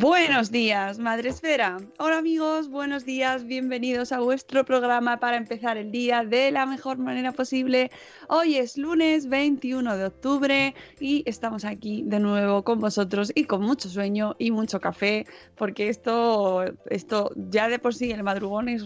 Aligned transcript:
Buenos 0.00 0.52
días, 0.52 1.00
Madre 1.00 1.30
Esfera. 1.30 1.76
Hola 1.98 2.18
amigos, 2.18 2.70
buenos 2.70 3.04
días, 3.04 3.44
bienvenidos 3.44 4.12
a 4.12 4.20
vuestro 4.20 4.64
programa 4.64 5.18
para 5.18 5.36
empezar 5.36 5.76
el 5.76 5.90
día 5.90 6.22
de 6.22 6.52
la 6.52 6.66
mejor 6.66 6.98
manera 6.98 7.32
posible. 7.32 7.90
Hoy 8.28 8.58
es 8.58 8.78
lunes 8.78 9.28
21 9.28 9.96
de 9.96 10.04
octubre 10.04 10.74
y 11.00 11.24
estamos 11.26 11.64
aquí 11.64 12.04
de 12.06 12.20
nuevo 12.20 12.62
con 12.62 12.78
vosotros 12.78 13.32
y 13.34 13.46
con 13.46 13.62
mucho 13.62 13.88
sueño 13.88 14.36
y 14.38 14.52
mucho 14.52 14.80
café, 14.80 15.26
porque 15.56 15.88
esto, 15.88 16.62
esto 16.90 17.32
ya 17.34 17.68
de 17.68 17.80
por 17.80 17.92
sí 17.92 18.12
el 18.12 18.22
madrugón 18.22 18.68
es, 18.68 18.84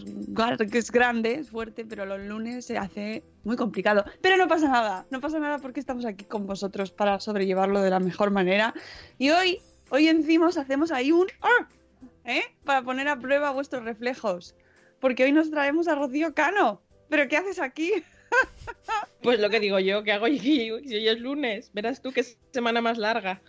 es 0.73 0.91
grande, 0.91 1.35
es 1.35 1.51
fuerte, 1.51 1.85
pero 1.85 2.07
los 2.07 2.21
lunes 2.21 2.65
se 2.65 2.79
hace 2.79 3.23
muy 3.45 3.57
complicado. 3.57 4.03
Pero 4.23 4.39
no 4.39 4.49
pasa 4.49 4.71
nada, 4.71 5.05
no 5.11 5.21
pasa 5.21 5.39
nada 5.39 5.59
porque 5.59 5.81
estamos 5.81 6.07
aquí 6.07 6.25
con 6.25 6.47
vosotros 6.47 6.91
para 6.91 7.21
sobrellevarlo 7.21 7.83
de 7.83 7.91
la 7.91 8.01
mejor 8.01 8.31
manera. 8.31 8.73
Y 9.19 9.29
hoy 9.29 9.61
Hoy 9.95 10.09
encima 10.09 10.47
os 10.49 10.57
hacemos 10.57 10.91
ahí 10.91 11.13
un 11.13 11.27
¡ah! 11.43 11.69
¿eh? 12.25 12.41
para 12.65 12.81
poner 12.81 13.09
a 13.09 13.19
prueba 13.19 13.51
vuestros 13.51 13.85
reflejos. 13.85 14.55
Porque 15.01 15.25
hoy 15.25 15.33
nos 15.33 15.51
traemos 15.51 15.87
a 15.87 15.95
Rocío 15.95 16.33
Cano. 16.33 16.81
¿Pero 17.11 17.29
qué 17.29 17.37
haces 17.37 17.61
aquí? 17.61 17.93
Pues 19.23 19.39
lo 19.39 19.51
que 19.51 19.61
digo 19.61 19.79
yo, 19.79 20.03
que 20.03 20.11
hago 20.13 20.25
aquí 20.25 20.39
si 20.41 20.71
hoy 20.71 21.07
es 21.09 21.21
lunes. 21.21 21.71
Verás 21.75 22.01
tú 22.01 22.11
qué 22.11 22.25
semana 22.53 22.81
más 22.81 22.97
larga. 22.97 23.43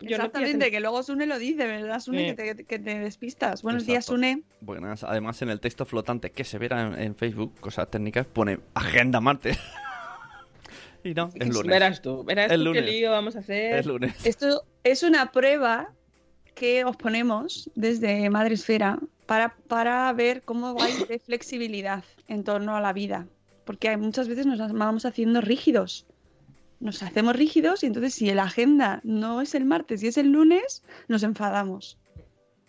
Yo 0.00 0.16
no 0.16 0.24
Exactamente, 0.26 0.58
pienso- 0.58 0.70
que 0.70 0.80
luego 0.80 1.02
Sune 1.02 1.26
lo 1.26 1.38
dice, 1.38 1.66
¿verdad, 1.66 1.98
Sune? 1.98 2.30
Sí. 2.30 2.36
Que, 2.36 2.54
te, 2.54 2.64
que 2.64 2.78
te 2.78 2.98
despistas. 3.00 3.62
Buenos 3.62 3.84
días. 3.84 4.06
Sune. 4.06 4.44
Buenas. 4.60 5.02
Además, 5.02 5.42
en 5.42 5.50
el 5.50 5.58
texto 5.58 5.84
flotante 5.84 6.30
que 6.30 6.44
se 6.44 6.56
verá 6.58 6.82
en, 6.82 6.94
en 7.02 7.16
Facebook, 7.16 7.58
cosas 7.60 7.90
técnicas, 7.90 8.26
pone 8.26 8.60
agenda 8.74 9.20
martes. 9.20 9.58
y 11.08 11.14
no, 11.14 11.30
es 11.34 11.48
lunes. 11.48 11.66
Verás 11.66 12.02
tú, 12.02 12.24
verás 12.24 12.46
Es 12.52 12.58
tú 12.58 12.64
qué 12.72 12.80
lunes. 12.80 12.84
lío 12.84 13.10
vamos 13.10 13.36
a 13.36 13.40
hacer. 13.40 13.78
Es 13.78 13.86
lunes. 13.86 14.14
Esto 14.26 14.62
es 14.84 15.02
una 15.02 15.32
prueba 15.32 15.90
que 16.54 16.84
os 16.84 16.96
ponemos 16.96 17.70
desde 17.74 18.28
Madre 18.30 18.54
Esfera 18.54 18.98
para, 19.26 19.54
para 19.68 20.12
ver 20.12 20.42
cómo 20.42 20.74
vais 20.74 21.06
de 21.08 21.18
flexibilidad 21.26 22.04
en 22.26 22.44
torno 22.44 22.76
a 22.76 22.80
la 22.80 22.92
vida. 22.92 23.26
Porque 23.64 23.88
hay- 23.88 23.96
muchas 23.96 24.28
veces 24.28 24.46
nos 24.46 24.58
vamos 24.72 25.04
haciendo 25.04 25.40
rígidos. 25.40 26.06
Nos 26.80 27.02
hacemos 27.02 27.34
rígidos 27.36 27.82
y 27.82 27.86
entonces 27.86 28.14
si 28.14 28.32
la 28.32 28.44
agenda 28.44 29.00
no 29.02 29.40
es 29.40 29.54
el 29.54 29.64
martes 29.64 30.02
y 30.02 30.06
es 30.08 30.16
el 30.16 30.30
lunes, 30.30 30.82
nos 31.08 31.22
enfadamos. 31.24 31.98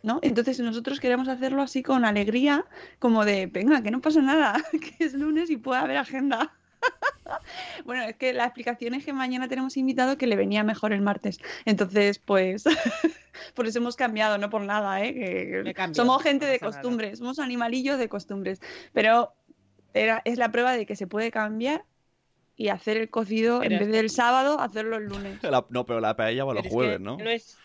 ¿No? 0.02 0.20
Entonces 0.22 0.58
nosotros 0.62 1.00
queremos 1.02 1.28
hacerlo 1.28 1.62
así 1.62 1.84
con 1.84 2.06
alegría, 2.06 2.66
como 3.00 3.26
de, 3.26 3.48
venga, 3.48 3.84
que 3.84 3.92
no 3.92 4.00
pasa 4.02 4.22
nada, 4.22 4.56
que 4.72 5.04
es 5.04 5.14
lunes 5.14 5.50
y 5.50 5.58
puede 5.58 5.82
haber 5.82 5.98
agenda. 5.98 6.54
Bueno, 7.86 8.04
es 8.04 8.16
que 8.16 8.34
la 8.34 8.46
explicación 8.46 8.94
es 8.94 9.06
que 9.06 9.14
mañana 9.14 9.48
tenemos 9.48 9.78
invitado 9.78 10.18
que 10.18 10.28
le 10.28 10.36
venía 10.36 10.64
mejor 10.64 10.94
el 10.94 11.02
martes. 11.02 11.40
Entonces, 11.66 12.20
pues, 12.20 12.64
por 13.54 13.68
eso 13.68 13.80
hemos 13.80 13.96
cambiado, 13.96 14.38
no 14.38 14.50
por 14.50 14.62
nada, 14.62 15.04
¿eh? 15.04 15.14
Que- 15.14 15.74
somos 15.94 16.18
no 16.18 16.20
gente 16.20 16.46
de 16.46 16.60
nada. 16.60 16.72
costumbres, 16.72 17.20
somos 17.20 17.40
animalillos 17.40 17.98
de 18.00 18.10
costumbres. 18.10 18.62
Pero 18.94 19.34
era, 19.94 20.22
es 20.26 20.38
la 20.38 20.52
prueba 20.52 20.74
de 20.74 20.86
que 20.86 20.96
se 20.96 21.08
puede 21.08 21.32
cambiar 21.32 21.84
y 22.56 22.68
hacer 22.70 22.98
el 22.98 23.10
cocido 23.10 23.60
Pero 23.62 23.74
en 23.74 23.80
vez 23.80 23.90
del 23.90 24.10
sábado, 24.10 24.60
hacerlo 24.60 24.98
el 24.98 25.06
lunes. 25.06 25.42
La- 25.44 25.66
no, 25.70 25.86
pero 25.86 26.00
la 26.02 26.16
paella 26.16 26.44
va 26.44 26.52
Pero 26.54 26.60
los 26.60 26.66
es 26.68 26.74
jueves, 26.74 26.98
que 26.98 27.04
¿no? 27.04 27.18
No 27.18 27.30
es 27.30 27.58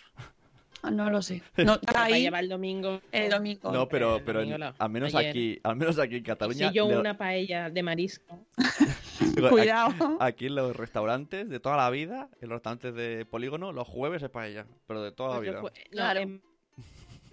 Ah, 0.87 0.91
No 0.91 1.09
lo 1.09 1.23
sé. 1.23 1.41
No, 1.57 1.81
para 1.81 2.05
ahí 2.05 2.21
llevar 2.25 2.43
el 2.43 2.51
domingo. 2.51 3.01
el 3.11 3.31
domingo. 3.31 3.73
No, 3.73 3.89
pero, 3.89 4.21
pero 4.23 4.41
domingo 4.41 4.59
la- 4.59 4.75
al 4.79 4.91
menos 4.91 5.15
ayer. 5.15 5.31
aquí, 5.31 5.59
al 5.65 5.77
menos 5.77 5.99
aquí 5.99 6.17
en 6.17 6.23
Cataluña, 6.25 6.69
Si 6.69 6.75
yo 6.75 6.87
le- 6.89 6.99
una 6.99 7.17
paella 7.17 7.71
de 7.71 7.83
marisco. 7.83 8.47
Cuidado. 9.51 10.17
Aquí, 10.21 10.47
en 10.47 10.55
los 10.55 10.77
restaurantes 10.77 11.49
de 11.49 11.61
toda 11.61 11.77
la 11.77 11.91
vida, 11.91 12.29
en 12.41 12.49
los 12.49 12.57
restaurantes 12.57 12.95
de 12.95 13.25
polígono, 13.27 13.73
los 13.73 13.87
jueves 13.89 14.23
es 14.23 14.31
paella, 14.31 14.67
pero 14.87 15.03
de 15.03 15.13
toda 15.13 15.35
la 15.37 15.41
vida. 15.41 15.61
no, 15.63 15.69
Claro. 15.91 16.21
en 16.21 16.43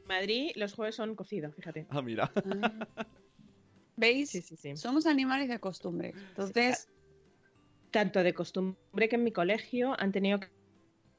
Madrid 0.08 0.52
los 0.56 0.74
jueves 0.74 0.96
son 0.96 1.16
cocidos, 1.16 1.56
fíjate. 1.56 1.88
Ah, 1.90 2.02
mira. 2.02 2.32
Ah. 2.36 2.88
¿Veis? 3.96 4.30
Sí, 4.30 4.42
sí, 4.42 4.56
sí. 4.56 4.76
Somos 4.78 5.06
animales 5.06 5.48
de 5.50 5.60
costumbre. 5.60 6.14
Entonces, 6.30 6.88
Tanto 7.92 8.24
de 8.24 8.34
costumbre 8.34 9.10
que 9.10 9.18
en 9.18 9.24
mi 9.26 9.32
colegio 9.34 10.00
han 10.00 10.14
tenido 10.14 10.40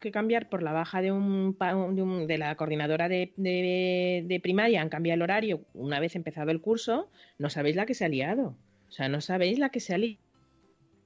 que 0.00 0.10
cambiar 0.10 0.48
por 0.48 0.62
la 0.62 0.72
baja 0.72 1.02
de 1.02 1.12
un, 1.12 1.54
de, 1.58 2.02
un- 2.02 2.26
de 2.26 2.38
la 2.38 2.56
coordinadora 2.56 3.10
de, 3.10 3.34
de- 3.36 4.24
de 4.26 4.40
primaria, 4.40 4.80
han 4.80 4.88
cambiado 4.88 5.16
el 5.16 5.22
horario 5.22 5.60
una 5.74 6.00
vez 6.00 6.16
empezado 6.16 6.50
el 6.50 6.62
curso, 6.62 7.10
no 7.38 7.50
sabéis 7.50 7.76
la 7.76 7.84
que 7.84 7.92
se 7.94 8.06
ha 8.06 8.08
liado. 8.08 8.56
O 8.88 8.90
sea, 8.90 9.08
no 9.10 9.20
sabéis 9.20 9.58
la 9.58 9.68
que 9.68 9.80
se 9.80 9.94
ha 9.94 9.98
li- 9.98 10.18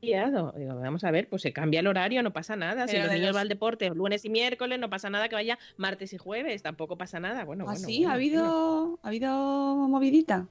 Digo, 0.06 0.80
vamos 0.80 1.04
a 1.04 1.10
ver, 1.10 1.28
pues 1.28 1.42
se 1.42 1.52
cambia 1.52 1.80
el 1.80 1.86
horario, 1.86 2.22
no 2.22 2.32
pasa 2.32 2.56
nada. 2.56 2.86
Si 2.88 2.96
los 2.96 3.08
niños 3.10 3.26
los- 3.28 3.34
van 3.34 3.42
al 3.42 3.48
deporte 3.48 3.90
lunes 3.90 4.24
y 4.24 4.30
miércoles, 4.30 4.78
no 4.78 4.88
pasa 4.90 5.10
nada 5.10 5.28
que 5.28 5.34
vaya 5.34 5.58
martes 5.76 6.12
y 6.12 6.18
jueves, 6.18 6.62
tampoco 6.62 6.96
pasa 6.96 7.18
nada. 7.20 7.44
Bueno, 7.44 7.64
bueno, 7.64 7.76
así 7.78 7.98
bueno, 8.04 8.08
ha 8.08 8.12
bueno. 8.12 8.14
habido, 8.14 8.98
ha 9.02 9.08
habido 9.08 9.76
movidita. 9.88 10.48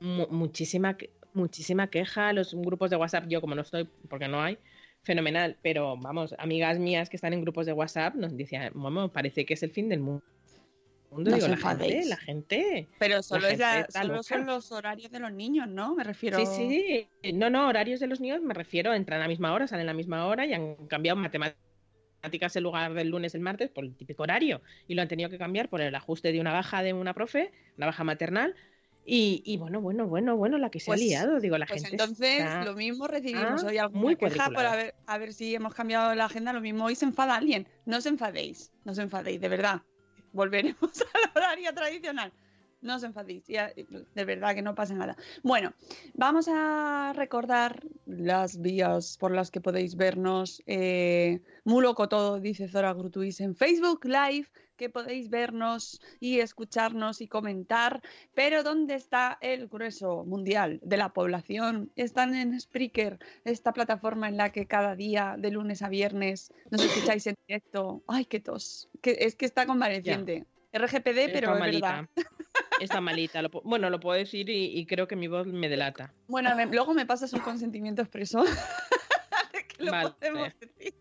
mu- 0.00 0.26
muchísima, 0.30 0.96
que- 0.96 1.10
muchísima 1.32 1.86
queja. 1.88 2.32
Los 2.32 2.54
grupos 2.54 2.90
de 2.90 2.96
WhatsApp, 2.96 3.24
yo 3.28 3.40
como 3.40 3.54
no 3.54 3.62
estoy, 3.62 3.88
porque 4.08 4.28
no 4.28 4.42
hay, 4.42 4.58
fenomenal. 5.02 5.56
Pero 5.62 5.96
vamos, 5.96 6.34
amigas 6.38 6.78
mías 6.78 7.08
que 7.08 7.16
están 7.16 7.32
en 7.32 7.40
grupos 7.42 7.66
de 7.66 7.72
WhatsApp 7.72 8.14
nos 8.16 8.36
decían, 8.36 8.72
vamos, 8.74 9.10
parece 9.12 9.44
que 9.46 9.54
es 9.54 9.62
el 9.62 9.70
fin 9.70 9.88
del 9.88 10.00
mu- 10.00 10.20
mundo. 11.12 11.30
No 11.30 11.36
Digo, 11.36 11.48
la 11.48 11.56
gente, 11.56 11.72
enfadéis. 11.72 12.06
la 12.08 12.16
gente. 12.16 12.88
Pero 12.98 13.22
solo, 13.22 13.46
es 13.48 13.58
la- 13.58 13.72
gente 13.72 13.86
está 13.88 14.02
solo 14.02 14.14
loca. 14.14 14.22
son 14.24 14.46
los 14.46 14.72
horarios 14.72 15.10
de 15.10 15.18
los 15.20 15.32
niños, 15.32 15.68
¿no? 15.68 15.94
Me 15.94 16.04
refiero. 16.04 16.38
Sí, 16.38 16.46
sí. 17.22 17.32
No, 17.32 17.50
no, 17.50 17.68
horarios 17.68 18.00
de 18.00 18.06
los 18.06 18.20
niños 18.20 18.40
me 18.42 18.54
refiero, 18.54 18.92
entran 18.94 19.20
a 19.20 19.24
la 19.24 19.28
misma 19.28 19.52
hora, 19.52 19.66
salen 19.68 19.86
a 19.88 19.92
la 19.92 19.96
misma 19.96 20.26
hora 20.26 20.46
y 20.46 20.52
han 20.54 20.74
cambiado 20.88 21.16
matemáticas 21.18 22.54
en 22.56 22.62
lugar 22.62 22.94
del 22.94 23.08
lunes 23.08 23.34
el 23.34 23.40
martes 23.40 23.70
por 23.70 23.84
el 23.84 23.94
típico 23.96 24.22
horario 24.22 24.62
y 24.88 24.94
lo 24.94 25.02
han 25.02 25.08
tenido 25.08 25.28
que 25.28 25.38
cambiar 25.38 25.68
por 25.68 25.80
el 25.80 25.94
ajuste 25.94 26.32
de 26.32 26.40
una 26.40 26.52
baja 26.52 26.82
de 26.82 26.92
una 26.92 27.14
profe, 27.14 27.52
una 27.76 27.86
baja 27.86 28.04
maternal 28.04 28.54
Y, 29.04 29.42
y 29.44 29.56
bueno, 29.56 29.80
bueno, 29.80 30.06
bueno, 30.06 30.36
bueno, 30.36 30.58
la 30.58 30.70
que 30.70 30.78
se 30.78 30.86
Pues- 30.86 31.00
ha 31.00 31.04
liado, 31.04 31.40
digo, 31.40 31.58
la 31.58 31.66
Pues 31.66 31.82
gente. 31.82 32.00
entonces 32.00 32.38
está- 32.38 32.64
lo 32.64 32.74
mismo 32.76 33.08
recibimos 33.08 33.64
Ah, 33.64 33.66
hoy 33.66 33.76
alguna 33.78 34.00
muy 34.00 34.14
queja 34.14 34.48
por 34.48 34.64
a 34.64 34.76
ver, 34.76 34.94
a 35.08 35.18
ver 35.18 35.32
si 35.32 35.52
hemos 35.56 35.74
cambiado 35.74 36.14
la 36.14 36.26
agenda, 36.26 36.52
lo 36.52 36.60
mismo 36.60 36.84
hoy 36.84 36.94
se 36.94 37.04
enfada 37.06 37.34
alguien. 37.34 37.66
No 37.84 37.96
os 37.96 38.06
enfadéis, 38.06 38.70
no 38.84 38.92
os 38.92 38.98
enfadéis, 38.98 39.40
de 39.40 39.48
verdad. 39.48 39.82
Volveremos 40.32 40.78
al 41.14 41.30
horario 41.34 41.74
tradicional. 41.74 42.32
No 42.82 42.96
os 42.96 43.04
enfadéis, 43.04 43.46
de 43.46 44.24
verdad 44.24 44.56
que 44.56 44.62
no 44.62 44.74
pasa 44.74 44.92
nada. 44.94 45.16
Bueno, 45.44 45.72
vamos 46.14 46.48
a 46.48 47.12
recordar 47.14 47.80
las 48.06 48.60
vías 48.60 49.16
por 49.18 49.30
las 49.30 49.52
que 49.52 49.60
podéis 49.60 49.94
vernos. 49.94 50.60
Eh, 50.66 51.40
muy 51.62 51.82
loco 51.84 52.08
todo, 52.08 52.40
dice 52.40 52.66
Zora 52.66 52.92
Grutuis 52.92 53.40
en 53.40 53.54
Facebook 53.54 54.04
Live, 54.04 54.48
que 54.76 54.88
podéis 54.90 55.30
vernos 55.30 56.00
y 56.20 56.40
escucharnos 56.40 57.20
y 57.20 57.28
comentar. 57.28 58.00
Pero 58.34 58.62
¿dónde 58.62 58.94
está 58.94 59.38
el 59.40 59.68
grueso 59.68 60.24
mundial 60.24 60.80
de 60.82 60.96
la 60.96 61.10
población? 61.12 61.90
Están 61.96 62.34
en 62.34 62.58
Spreaker, 62.60 63.18
esta 63.44 63.72
plataforma 63.72 64.28
en 64.28 64.36
la 64.36 64.50
que 64.52 64.66
cada 64.66 64.96
día, 64.96 65.36
de 65.38 65.50
lunes 65.50 65.82
a 65.82 65.88
viernes, 65.88 66.52
nos 66.70 66.82
escucháis 67.16 67.26
en 67.26 67.36
directo. 67.46 68.02
Ay, 68.06 68.24
qué 68.24 68.40
tos. 68.40 68.88
Que, 69.00 69.16
es 69.20 69.36
que 69.36 69.46
está 69.46 69.66
convaleciente. 69.66 70.46
RGPD, 70.72 71.18
Está 71.18 71.32
pero 71.32 71.52
es 71.54 71.60
malita. 71.60 71.90
verdad. 71.90 72.08
Está 72.80 73.00
malita. 73.00 73.42
lo 73.42 73.50
bueno, 73.50 73.90
lo 73.90 74.00
puedo 74.00 74.18
decir 74.18 74.48
y, 74.48 74.76
y 74.78 74.86
creo 74.86 75.06
que 75.06 75.14
mi 75.14 75.28
voz 75.28 75.46
me 75.46 75.68
delata. 75.68 76.12
Bueno, 76.26 76.56
me- 76.56 76.66
luego 76.66 76.94
me 76.94 77.06
pasas 77.06 77.32
un 77.34 77.40
consentimiento 77.40 78.02
expreso. 78.02 78.42
que 79.76 79.84
lo 79.84 79.92
Vale. 79.92 80.10
podemos 80.18 80.48
decir. 80.58 80.94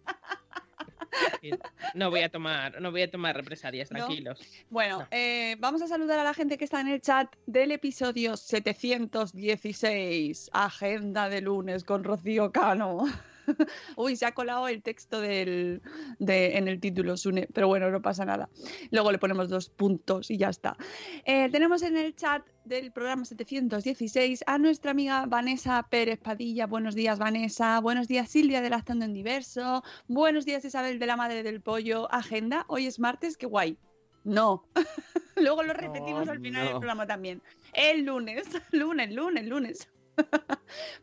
No 1.94 2.10
voy 2.10 2.22
a 2.22 2.30
tomar, 2.30 2.82
no 2.82 2.92
voy 2.92 3.02
a 3.02 3.12
tomar 3.12 3.36
represalias, 3.36 3.92
¿No? 3.92 3.98
tranquilos. 3.98 4.40
Bueno, 4.70 5.00
No. 5.00 5.08
eh, 5.12 5.56
vamos 5.60 5.82
a 5.82 5.88
saludar 5.88 6.20
a 6.20 6.24
la 6.24 6.34
gente 6.34 6.58
que 6.58 6.66
está 6.66 6.82
en 6.82 6.88
el 6.88 7.02
chat 7.02 7.28
del 7.46 7.72
episodio 7.72 8.38
716, 8.38 10.50
Agenda 10.54 11.30
de 11.30 11.42
lunes 11.42 11.84
con 11.84 12.04
Rocío 12.04 12.52
Cano. 12.52 13.06
Uy, 13.96 14.16
se 14.16 14.26
ha 14.26 14.34
colado 14.34 14.68
el 14.68 14.82
texto 14.82 15.22
del, 15.22 15.82
de- 16.20 16.58
en 16.58 16.68
el 16.68 16.80
título, 16.80 17.18
Sune, 17.18 17.48
pero 17.54 17.68
bueno, 17.68 17.90
no 17.92 18.02
pasa 18.02 18.26
nada. 18.26 18.50
Luego 18.92 19.12
le 19.12 19.18
ponemos 19.20 19.50
dos 19.50 19.70
puntos 19.70 20.32
y 20.32 20.38
ya 20.38 20.50
está. 20.50 20.78
Eh, 21.26 21.50
tenemos 21.52 21.82
en 21.84 21.98
el 21.98 22.16
chat 22.16 22.46
del 22.66 22.92
programa 22.92 23.26
716 23.26 24.44
a 24.46 24.58
nuestra 24.58 24.92
amiga 24.92 25.26
Vanessa 25.26 25.82
Pérez 25.90 26.20
Padilla. 26.20 26.68
Buenos 26.68 26.96
días, 26.96 27.20
Vanessa. 27.20 27.80
Buenos 27.80 28.08
días, 28.08 28.30
Silvia 28.30 28.62
de 28.62 28.70
Lactando 28.70 29.06
en 29.06 29.14
Diverso. 29.14 29.84
Buenos 30.08 30.46
días, 30.46 30.64
Isabel 30.66 31.00
de 31.00 31.06
la 31.08 31.16
Madre 31.16 31.44
del 31.44 31.62
Pollo. 31.62 32.12
Agenda, 32.14 32.66
hoy 32.68 32.86
es 32.86 33.00
martes, 33.00 33.38
qué 33.38 33.46
guay. 33.48 33.78
No. 34.24 34.66
Luego 35.36 35.64
lo 35.64 35.74
repetimos 35.74 36.28
al 36.30 36.40
final 36.40 36.64
del 36.66 36.74
programa 36.78 37.08
también. 37.08 37.42
El 37.74 38.06
lunes, 38.06 38.44
lunes, 38.72 39.12
lunes, 39.12 39.48
lunes. 39.48 39.90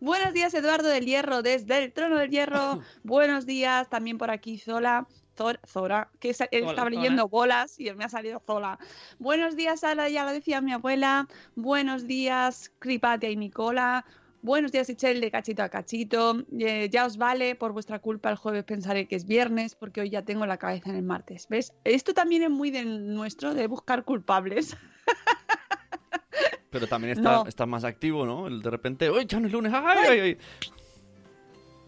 Buenos 0.01 0.33
días, 0.33 0.55
Eduardo 0.55 0.89
del 0.89 1.05
Hierro, 1.07 1.43
desde 1.43 1.83
el 1.85 1.93
Trono 1.93 2.19
del 2.19 2.31
Hierro. 2.31 2.81
Buenos 3.03 3.47
días, 3.47 3.89
también 3.89 4.19
por 4.19 4.31
aquí, 4.31 4.59
Zola. 4.59 5.07
Zor- 5.37 5.61
Zora, 5.69 6.11
que 6.19 6.35
sa- 6.35 6.49
él 6.51 6.61
Zola, 6.63 6.71
estaba 6.73 6.91
leyendo 6.91 7.29
bolas 7.29 7.79
y 7.79 7.93
me 7.95 8.05
ha 8.05 8.09
salido 8.09 8.43
Zola. 8.45 8.79
Buenos 9.21 9.55
días, 9.55 9.81
Sara, 9.81 10.09
ya 10.09 10.25
lo 10.25 10.33
decía 10.33 10.61
mi 10.61 10.73
abuela. 10.73 11.29
Buenos 11.55 12.09
días, 12.09 12.73
Cripatia 12.81 13.31
y 13.31 13.37
Nicola. 13.37 14.05
Buenos 14.43 14.73
días, 14.73 14.89
Ichel, 14.89 15.21
de 15.21 15.31
cachito 15.31 15.63
a 15.63 15.69
cachito. 15.69 16.45
Eh, 16.59 16.89
ya 16.91 17.07
os 17.07 17.19
vale, 17.19 17.55
por 17.55 17.73
vuestra 17.73 18.01
culpa 18.01 18.31
el 18.31 18.37
jueves 18.37 18.65
pensaré 18.65 19.07
que 19.07 19.15
es 19.17 19.27
viernes, 19.27 19.77
porque 19.77 20.01
hoy 20.01 20.11
ya 20.11 20.23
tengo 20.23 20.45
la 20.47 20.57
cabeza 20.59 20.91
en 20.91 20.97
el 20.97 21.03
martes. 21.05 21.47
¿Ves? 21.49 21.73
Esto 21.85 22.15
también 22.15 22.43
es 22.43 22.51
muy 22.51 22.71
de 22.73 22.85
nuestro, 22.85 23.55
de 23.55 23.67
buscar 23.69 24.05
culpables. 24.05 24.77
Pero 26.71 26.87
también 26.87 27.13
está, 27.17 27.33
No. 27.33 27.47
está 27.47 27.65
más 27.67 27.85
activo, 27.85 28.27
¿no? 28.27 28.47
El 28.47 28.61
de 28.63 28.71
repente, 28.71 29.11
¡uy, 29.11 29.25
ya 29.27 29.41
no 29.41 29.47
es 29.47 29.53
lunes! 29.53 29.73
¡Ay, 29.75 29.99
ay, 30.11 30.21
ay! 30.21 30.39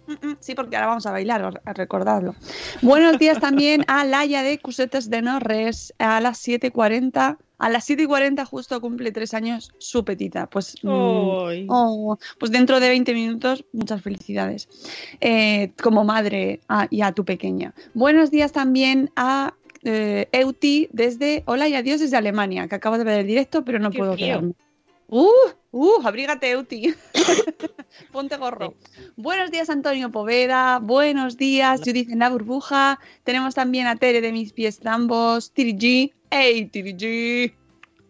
Mm, 0.06 0.12
mm, 0.28 0.36
Sí, 0.40 0.54
porque 0.54 0.76
ahora 0.76 0.88
vamos 0.88 1.06
a 1.06 1.12
bailar, 1.12 1.60
a- 1.64 1.72
recordarlo. 1.72 2.34
Buenos 2.82 3.18
días 3.18 3.38
también 3.40 3.84
a 3.86 4.04
Laia 4.04 4.42
de 4.42 4.58
Cusetes 4.58 5.08
de 5.10 5.22
Norres, 5.22 5.94
a 5.98 6.20
las 6.20 6.38
7.40. 6.46 7.36
A 7.58 7.68
las 7.68 7.84
7.40 7.88 8.46
justo 8.46 8.80
cumple 8.80 9.12
tres 9.12 9.34
años 9.34 9.70
su 9.78 10.02
petita. 10.02 10.46
Pues, 10.48 10.76
mm, 10.82 10.88
oh, 11.68 12.18
pues 12.38 12.50
dentro 12.50 12.80
de 12.80 12.88
20 12.88 13.12
minutos, 13.12 13.64
muchas 13.74 14.00
felicidades. 14.00 14.66
Eh, 15.20 15.72
como 15.82 16.02
madre 16.04 16.60
a- 16.68 16.88
y 16.90 17.02
a 17.02 17.12
tu 17.12 17.24
pequeña. 17.26 17.74
Buenos 17.92 18.30
días 18.30 18.52
también 18.52 19.10
a 19.14 19.52
eh, 19.82 20.28
Euti 20.32 20.88
desde 20.92 21.42
Hola 21.46 21.66
y 21.68 21.74
adiós 21.74 22.00
desde 22.00 22.16
Alemania, 22.16 22.66
que 22.68 22.74
acabo 22.74 22.98
de 22.98 23.04
ver 23.04 23.20
el 23.20 23.26
directo, 23.26 23.64
pero 23.64 23.78
no 23.78 23.90
Qué 23.90 23.96
puedo 23.98 24.14
quedarme. 24.16 24.52
¡Uh! 25.12 25.28
¡Uh! 25.72 26.00
Abrígate, 26.04 26.50
Euti. 26.50 26.94
Ponte 28.12 28.36
gorro. 28.36 28.74
Buenos 29.16 29.50
días, 29.50 29.68
Antonio 29.68 30.10
Poveda. 30.10 30.78
Buenos 30.78 31.36
días, 31.36 31.80
Judith 31.84 32.10
en 32.10 32.20
la 32.20 32.28
burbuja. 32.30 33.00
Tenemos 33.24 33.54
también 33.54 33.86
a 33.88 33.96
Tere 33.96 34.20
de 34.20 34.30
mis 34.32 34.52
pies 34.52 34.80
ambos. 34.86 35.50
Tiri 35.52 36.12
¡Ey, 36.30 36.66
Tiri 36.66 36.92
G! 36.94 37.52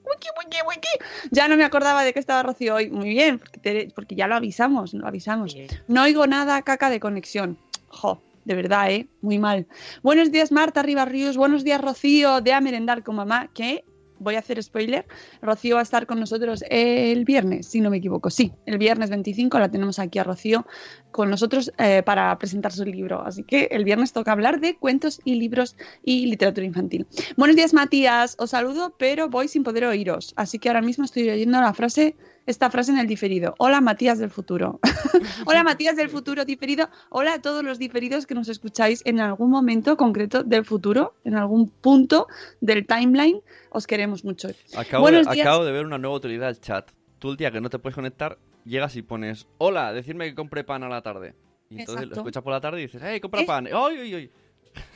Wiki, 0.04 0.28
wiki, 0.38 0.58
wiki. 0.68 0.88
Ya 1.30 1.48
no 1.48 1.56
me 1.56 1.64
acordaba 1.64 2.04
de 2.04 2.12
que 2.12 2.18
estaba 2.20 2.42
Rocío 2.42 2.74
hoy. 2.74 2.90
Muy 2.90 3.08
bien, 3.10 3.38
porque, 3.38 3.60
Tere- 3.60 3.92
porque 3.94 4.14
ya 4.14 4.26
lo 4.26 4.34
avisamos, 4.34 4.92
lo 4.92 5.06
avisamos. 5.06 5.56
No 5.88 6.02
oigo 6.02 6.26
nada, 6.26 6.60
caca 6.62 6.90
de 6.90 7.00
conexión. 7.00 7.56
Jo, 7.88 8.20
de 8.44 8.54
verdad, 8.54 8.90
¿eh? 8.90 9.06
Muy 9.22 9.38
mal. 9.38 9.66
Buenos 10.02 10.30
días, 10.32 10.52
Marta 10.52 10.82
Ribarrios. 10.82 11.36
Buenos 11.38 11.64
días, 11.64 11.80
Rocío, 11.80 12.40
de 12.42 12.52
A 12.52 12.60
Merendar 12.60 13.02
con 13.02 13.16
Mamá. 13.16 13.48
Que, 13.54 13.84
voy 14.20 14.36
a 14.36 14.38
hacer 14.38 14.62
spoiler, 14.62 15.06
Rocío 15.42 15.74
va 15.74 15.80
a 15.80 15.82
estar 15.82 16.06
con 16.06 16.20
nosotros 16.20 16.62
el 16.70 17.24
viernes, 17.24 17.66
si 17.66 17.80
no 17.80 17.90
me 17.90 17.96
equivoco. 17.96 18.30
Sí, 18.30 18.52
el 18.66 18.78
viernes 18.78 19.10
25 19.10 19.58
la 19.58 19.70
tenemos 19.70 19.98
aquí 19.98 20.18
a 20.20 20.24
Rocío 20.24 20.66
con 21.10 21.30
nosotros 21.30 21.72
eh, 21.78 22.02
para 22.04 22.38
presentar 22.38 22.72
su 22.72 22.84
libro. 22.84 23.22
Así 23.22 23.42
que 23.42 23.68
el 23.72 23.84
viernes 23.84 24.12
toca 24.12 24.32
hablar 24.32 24.60
de 24.60 24.76
cuentos 24.76 25.20
y 25.24 25.34
libros 25.34 25.76
y 26.04 26.26
literatura 26.26 26.66
infantil. 26.66 27.06
Buenos 27.36 27.56
días, 27.56 27.74
Matías. 27.74 28.36
Os 28.38 28.50
saludo, 28.50 28.94
pero 28.98 29.28
voy 29.28 29.48
sin 29.48 29.64
poder 29.64 29.84
oíros. 29.84 30.34
Así 30.36 30.58
que 30.58 30.68
ahora 30.68 30.82
mismo 30.82 31.04
estoy 31.04 31.28
oyendo 31.28 31.60
la 31.60 31.74
frase, 31.74 32.14
esta 32.46 32.70
frase 32.70 32.92
en 32.92 32.98
el 32.98 33.06
diferido. 33.06 33.54
Hola, 33.58 33.80
Matías 33.80 34.18
del 34.18 34.30
futuro. 34.30 34.80
Hola, 35.46 35.62
Matías 35.62 35.96
del 35.96 36.08
futuro 36.08 36.44
diferido. 36.44 36.88
Hola 37.10 37.34
a 37.34 37.42
todos 37.42 37.62
los 37.62 37.78
diferidos 37.78 38.26
que 38.26 38.34
nos 38.34 38.48
escucháis 38.48 39.02
en 39.04 39.20
algún 39.20 39.50
momento 39.50 39.96
concreto 39.96 40.42
del 40.42 40.64
futuro, 40.64 41.14
en 41.24 41.36
algún 41.36 41.68
punto 41.68 42.26
del 42.60 42.86
timeline. 42.86 43.40
Os 43.70 43.86
queremos 43.86 44.24
mucho. 44.24 44.48
Acabo, 44.76 45.02
Buenos 45.02 45.26
de, 45.26 45.34
días. 45.34 45.46
acabo 45.46 45.64
de 45.64 45.72
ver 45.72 45.86
una 45.86 45.98
nueva 45.98 46.16
utilidad 46.16 46.46
del 46.46 46.60
chat. 46.60 46.90
Tú 47.18 47.30
el 47.32 47.36
día 47.36 47.50
que 47.50 47.60
no 47.60 47.68
te 47.70 47.78
puedes 47.78 47.94
conectar, 47.94 48.38
llegas 48.64 48.96
y 48.96 49.02
pones, 49.02 49.46
hola, 49.58 49.92
decirme 49.92 50.28
que 50.28 50.34
compre 50.34 50.64
pan 50.64 50.82
a 50.82 50.88
la 50.88 51.02
tarde. 51.02 51.34
Y 51.68 51.80
entonces 51.80 52.04
Exacto. 52.04 52.14
lo 52.16 52.20
escuchas 52.22 52.42
por 52.42 52.52
la 52.52 52.60
tarde 52.60 52.80
y 52.80 52.86
dices, 52.86 53.02
hey, 53.04 53.20
compra 53.20 53.44
pan. 53.46 53.66
¡Ay, 53.66 53.96
ay, 54.00 54.14
ay! 54.14 54.30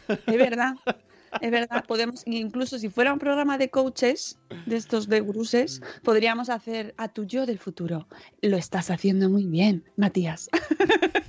Es 0.08 0.36
verdad. 0.38 0.74
Es 1.40 1.50
verdad, 1.50 1.84
podemos, 1.86 2.22
incluso 2.26 2.78
si 2.78 2.88
fuera 2.88 3.12
un 3.12 3.18
programa 3.18 3.58
de 3.58 3.70
coaches, 3.70 4.38
de 4.66 4.76
estos 4.76 5.08
de 5.08 5.20
gruses, 5.20 5.82
podríamos 6.02 6.48
hacer 6.48 6.94
a 6.96 7.08
tu 7.08 7.24
yo 7.24 7.46
del 7.46 7.58
futuro. 7.58 8.06
Lo 8.42 8.56
estás 8.56 8.90
haciendo 8.90 9.28
muy 9.28 9.46
bien, 9.46 9.84
Matías. 9.96 10.48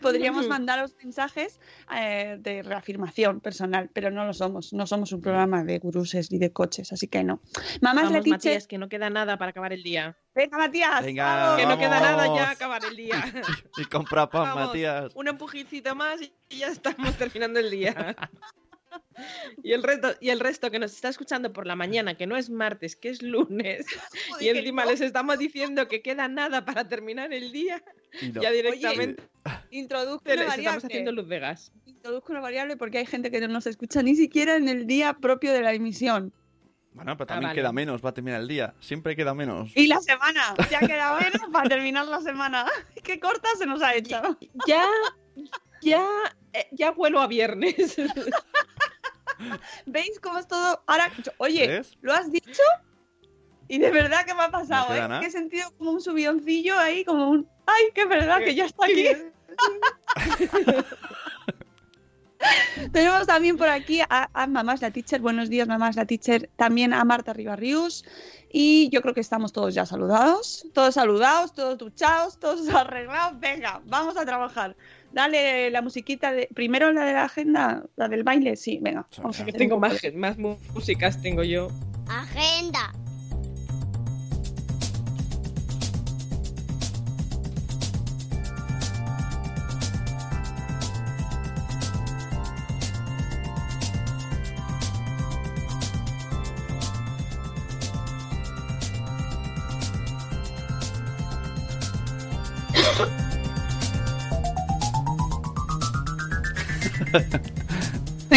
podríamos 0.00 0.48
mandaros 0.48 0.94
mensajes 1.02 1.60
eh, 1.96 2.36
de 2.40 2.62
reafirmación 2.62 3.40
personal, 3.40 3.90
pero 3.92 4.10
no 4.10 4.24
lo 4.24 4.32
somos. 4.32 4.72
No 4.72 4.86
somos 4.86 5.12
un 5.12 5.20
programa 5.20 5.64
de 5.64 5.78
guruses 5.78 6.30
ni 6.30 6.38
de 6.38 6.52
coches, 6.52 6.92
así 6.92 7.08
que 7.08 7.22
no. 7.22 7.40
Mamás 7.80 8.04
Vamos, 8.04 8.12
Letiche, 8.12 8.30
Matías, 8.30 8.66
que 8.66 8.78
no 8.78 8.88
queda 8.88 9.10
nada 9.10 9.38
para 9.38 9.50
acabar 9.50 9.72
el 9.72 9.82
día. 9.82 10.16
venga 10.34 10.58
Matías, 10.58 11.04
Venga, 11.04 11.24
vamos. 11.24 11.60
que 11.60 11.66
no 11.66 11.78
queda 11.78 12.00
nada 12.00 12.26
ya 12.34 12.50
acabar 12.50 12.82
el 12.84 12.96
día. 12.96 13.24
Y 13.76 13.84
compra 13.84 14.28
pan, 14.28 14.42
Vamos, 14.42 14.66
Matías. 14.68 15.12
Un 15.14 15.28
empujincito 15.28 15.94
más 15.94 16.20
y 16.20 16.56
ya 16.56 16.68
estamos 16.68 17.16
terminando 17.16 17.60
el 17.60 17.70
día. 17.70 18.16
Y 19.62 19.72
el, 19.72 19.82
resto, 19.82 20.14
y 20.20 20.30
el 20.30 20.40
resto 20.40 20.70
que 20.70 20.78
nos 20.78 20.92
está 20.92 21.08
escuchando 21.08 21.52
por 21.52 21.66
la 21.66 21.76
mañana, 21.76 22.14
que 22.14 22.26
no 22.26 22.36
es 22.36 22.48
martes, 22.50 22.96
que 22.96 23.10
es 23.10 23.22
lunes, 23.22 23.84
y 24.40 24.48
encima 24.48 24.84
no. 24.84 24.90
les 24.90 25.00
estamos 25.02 25.38
diciendo 25.38 25.88
que 25.88 26.00
queda 26.02 26.28
nada 26.28 26.64
para 26.64 26.88
terminar 26.88 27.32
el 27.32 27.52
día, 27.52 27.82
no. 28.32 28.40
ya 28.40 28.50
directamente 28.50 29.22
Introduzco 29.70 30.22
les 30.26 30.36
una 30.36 30.44
estamos 30.44 30.56
variable. 30.64 30.86
haciendo 30.86 31.12
luz 31.12 31.28
de 31.28 31.38
gas. 31.38 31.72
Introduzco 31.86 32.32
una 32.32 32.40
variable 32.40 32.76
porque 32.76 32.98
hay 32.98 33.06
gente 33.06 33.30
que 33.30 33.40
no 33.40 33.48
nos 33.48 33.66
escucha 33.66 34.02
ni 34.02 34.16
siquiera 34.16 34.56
en 34.56 34.68
el 34.68 34.86
día 34.86 35.12
propio 35.14 35.52
de 35.52 35.60
la 35.62 35.72
emisión. 35.74 36.32
Bueno, 36.92 37.16
pero 37.16 37.24
Ah, 37.24 37.34
también 37.34 37.50
vale. 37.50 37.60
queda 37.60 37.72
menos, 37.72 38.04
va 38.04 38.10
a 38.10 38.14
terminar 38.14 38.40
el 38.40 38.48
día. 38.48 38.74
Siempre 38.80 39.14
queda 39.14 39.34
menos. 39.34 39.70
Y 39.76 39.86
la 39.86 40.00
semana, 40.00 40.54
ya 40.70 40.80
queda 40.80 41.16
menos 41.20 41.42
para 41.52 41.68
terminar 41.68 42.06
la 42.06 42.20
semana. 42.20 42.66
Qué 43.04 43.20
corta 43.20 43.48
se 43.58 43.66
nos 43.66 43.80
ha 43.82 43.94
hecho. 43.94 44.20
Ya, 44.66 44.86
ya, 45.82 46.04
eh, 46.52 46.66
ya 46.72 46.90
vuelo 46.90 47.20
a 47.20 47.26
viernes. 47.28 47.96
¿Veis 49.86 50.20
cómo 50.20 50.38
es 50.38 50.46
todo? 50.46 50.82
Ahora, 50.86 51.10
oye, 51.38 51.66
¿Ves? 51.66 51.96
¿lo 52.00 52.12
has 52.12 52.30
dicho? 52.30 52.62
Y 53.68 53.78
de 53.78 53.90
verdad 53.90 54.24
que 54.26 54.34
me 54.34 54.42
ha 54.42 54.50
pasado, 54.50 54.88
No 55.08 55.16
¿eh? 55.16 55.20
Que 55.20 55.26
he 55.26 55.30
sentido 55.30 55.70
como 55.78 55.92
un 55.92 56.00
subioncillo 56.00 56.76
ahí, 56.76 57.04
como 57.04 57.30
un... 57.30 57.48
¡Ay, 57.66 57.84
es 57.94 58.08
verdad 58.08 58.38
que 58.38 58.54
ya 58.54 58.66
está 58.66 58.86
aquí! 58.86 59.06
Tenemos 62.92 63.26
también 63.26 63.56
por 63.56 63.68
aquí 63.68 64.00
a, 64.00 64.30
a 64.32 64.46
Mamás 64.46 64.80
la 64.80 64.90
Teacher. 64.90 65.20
Buenos 65.20 65.50
días, 65.50 65.68
Mamás 65.68 65.96
la 65.96 66.06
Teacher. 66.06 66.48
También 66.56 66.94
a 66.94 67.04
Marta 67.04 67.32
Ribarrius. 67.32 68.04
Y 68.50 68.88
yo 68.90 69.02
creo 69.02 69.14
que 69.14 69.20
estamos 69.20 69.52
todos 69.52 69.74
ya 69.74 69.86
saludados. 69.86 70.66
Todos 70.72 70.94
saludados, 70.94 71.52
todos 71.52 71.78
duchados, 71.78 72.40
todos 72.40 72.68
arreglados. 72.74 73.38
Venga, 73.38 73.82
vamos 73.84 74.16
a 74.16 74.24
trabajar. 74.24 74.76
Dale 75.12 75.70
la 75.70 75.82
musiquita 75.82 76.32
de. 76.32 76.48
Primero 76.54 76.92
la 76.92 77.04
de 77.04 77.12
la 77.12 77.24
agenda, 77.24 77.84
la 77.96 78.08
del 78.08 78.22
baile. 78.22 78.56
Sí, 78.56 78.78
venga. 78.80 79.06
Vamos 79.18 79.40
a 79.40 79.44
tengo 79.46 79.78
más, 79.78 80.00
más 80.14 80.38
músicas, 80.38 81.20
tengo 81.20 81.42
yo. 81.42 81.68
Agenda. 82.08 82.92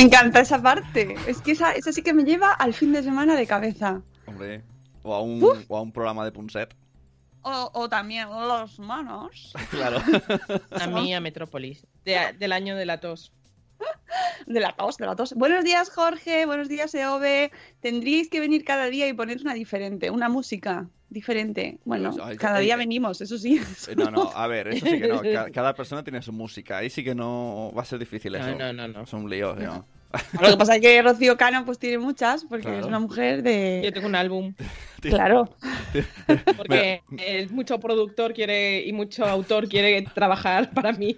Encanta 0.04 0.40
esa 0.42 0.62
parte. 0.62 1.16
Es 1.28 1.42
que 1.42 1.52
esa, 1.52 1.72
esa 1.74 1.92
sí 1.92 2.02
que 2.02 2.14
me 2.14 2.24
lleva 2.24 2.52
al 2.54 2.74
fin 2.74 2.94
de 2.94 3.04
semana 3.04 3.36
de 3.36 3.48
cabeza. 3.48 4.02
Hombre. 4.26 4.62
O 5.04 5.14
a 5.14 5.22
un, 5.22 5.66
o 5.68 5.78
a 5.78 5.82
un 5.82 5.92
programa 5.92 6.24
de 6.26 6.32
Punset. 6.32 6.74
O, 7.42 7.70
o 7.74 7.90
también 7.90 8.30
los 8.30 8.80
manos 8.80 9.54
Claro. 9.70 10.02
A 10.80 10.88
mí, 10.88 11.14
a 11.14 11.20
Metrópolis. 11.20 11.86
De- 12.06 12.34
del 12.40 12.52
año 12.54 12.76
de 12.78 12.86
la 12.86 13.00
tos. 13.02 13.34
de 14.48 14.60
la 14.62 14.72
tos, 14.78 14.96
de 14.98 15.06
la 15.06 15.16
tos. 15.18 15.34
Buenos 15.34 15.66
días, 15.66 15.90
Jorge. 15.90 16.46
Buenos 16.46 16.70
días, 16.70 16.96
Eove. 16.96 17.52
Tendríais 17.82 18.30
que 18.30 18.40
venir 18.40 18.64
cada 18.64 18.86
día 18.86 19.08
y 19.10 19.14
poner 19.14 19.42
una 19.42 19.54
diferente, 19.54 20.10
una 20.10 20.30
música 20.30 20.88
diferente. 21.10 21.80
Bueno, 21.84 22.12
Pues, 22.12 22.24
ay, 22.26 22.38
cada 22.38 22.58
ay, 22.60 22.66
día 22.66 22.76
ay. 22.76 22.80
venimos, 22.80 23.20
eso 23.20 23.38
sí. 23.38 23.62
Eh, 23.90 23.96
No, 23.98 24.10
no, 24.10 24.32
a 24.34 24.48
ver, 24.48 24.70
eso 24.70 24.86
sí 24.86 25.00
que 25.02 25.08
no. 25.10 25.22
Ca- 25.34 25.52
Cada 25.52 25.76
persona 25.76 26.02
tiene 26.02 26.22
su 26.22 26.32
música. 26.32 26.78
Ahí 26.78 26.90
sí 26.90 27.04
que 27.04 27.14
no 27.14 27.74
va 27.76 27.82
a 27.82 27.86
ser 27.86 28.00
difícil 28.00 28.36
eso. 28.36 28.52
No, 28.52 28.58
no, 28.58 28.74
no, 28.74 28.88
no. 28.88 29.02
Es 29.02 29.12
un 29.12 29.30
lío, 29.30 29.54
¿no? 29.56 29.86
Lo 30.42 30.50
que 30.52 30.58
pasa 30.58 30.76
es 30.76 30.82
que 30.82 31.02
Rocío 31.02 31.38
Cano 31.38 31.66
pues 31.66 31.80
tiene 31.80 31.98
muchas, 31.98 32.46
porque 32.46 32.64
Claro. 32.66 32.80
es 32.80 32.86
una 32.86 33.00
mujer 33.00 33.42
de... 33.44 33.82
Yo 33.84 33.92
tengo 33.94 34.08
un 34.08 34.16
álbum. 34.16 34.54
Claro. 35.04 35.54
Porque 36.56 37.02
eh, 37.18 37.48
mucho 37.52 37.78
productor 37.78 38.34
quiere 38.34 38.84
y 38.86 38.94
mucho 38.94 39.26
autor 39.26 39.68
quiere 39.68 40.02
trabajar 40.04 40.72
para 40.72 40.94
mí. 40.94 41.18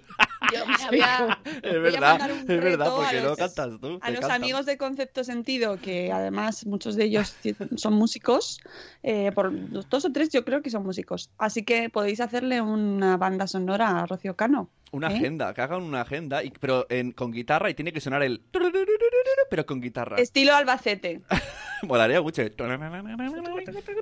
Yo 0.52 0.64
Es 0.64 0.90
verdad, 0.90 1.38
es 1.62 2.60
verdad, 2.60 2.96
porque 2.96 3.20
no 3.20 3.28
los- 3.28 3.38
cantas 3.38 3.80
tú. 3.80 3.98
A 4.02 4.10
los 4.10 4.24
amigos 4.24 4.66
de 4.66 4.76
Concepto 4.76 5.22
Sentido, 5.22 5.78
que 5.80 6.10
además 6.10 6.66
muchos 6.66 6.96
de 6.96 7.04
ellos 7.04 7.36
son 7.76 7.94
músicos, 7.94 8.60
eh, 9.04 9.30
por 9.32 9.52
dos 9.70 10.04
o 10.04 10.10
tres 10.10 10.30
yo 10.30 10.44
creo 10.44 10.62
que 10.62 10.70
son 10.70 10.82
músicos. 10.82 11.30
Así 11.38 11.62
que 11.62 11.88
podéis 11.88 12.20
hacerle 12.20 12.60
una 12.60 13.16
banda 13.16 13.46
sonora 13.46 14.00
a 14.00 14.06
Rocío 14.06 14.34
Cano. 14.34 14.68
Una 14.96 15.10
¿eh? 15.12 15.16
agenda, 15.16 15.52
que 15.52 15.60
hagan 15.60 15.82
una 15.82 16.00
agenda, 16.00 16.42
y, 16.42 16.50
pero 16.50 16.86
en, 16.88 17.12
con 17.12 17.30
guitarra 17.30 17.68
y 17.68 17.74
tiene 17.74 17.92
que 17.92 18.00
sonar 18.00 18.22
el... 18.22 18.42
Pero 19.50 19.64
con 19.66 19.80
guitarra. 19.80 20.16
Estilo 20.16 20.54
Albacete. 20.56 21.20
Molaría 21.82 22.20
mucho. 22.22 22.42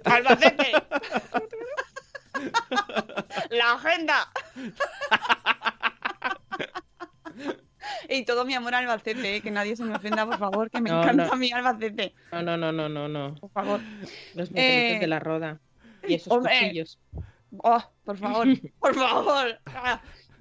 ¡Albacete! 0.04 0.72
¡La 3.50 3.72
agenda! 3.74 4.28
Y 8.08 8.24
todo 8.24 8.44
mi 8.44 8.54
amor 8.54 8.74
a 8.74 8.78
Albacete, 8.78 9.36
¿eh? 9.36 9.40
que 9.40 9.50
nadie 9.50 9.76
se 9.76 9.84
me 9.84 9.94
ofenda, 9.96 10.24
por 10.24 10.38
favor, 10.38 10.70
que 10.70 10.80
me 10.80 10.90
No, 10.90 11.02
encanta 11.02 11.26
no. 11.26 11.36
mi 11.36 11.50
Albacete, 11.52 12.14
No, 12.32 12.42
no, 12.42 12.56
no, 12.56 12.72
no, 12.72 12.88
no, 12.88 13.08
no. 13.08 13.34
por 13.34 13.50
favor. 13.50 13.80
Los 14.34 14.50
Eh, 14.54 14.98
de 15.00 15.06
la 15.06 15.18
roda. 15.18 15.58
Y 16.06 16.14
esos 16.14 16.32
hombre. 16.32 16.54
cuchillos. 16.60 16.98
Oh, 17.58 17.82
por 18.04 18.16
favor, 18.18 18.46
por 18.80 18.94
favor. 18.94 19.58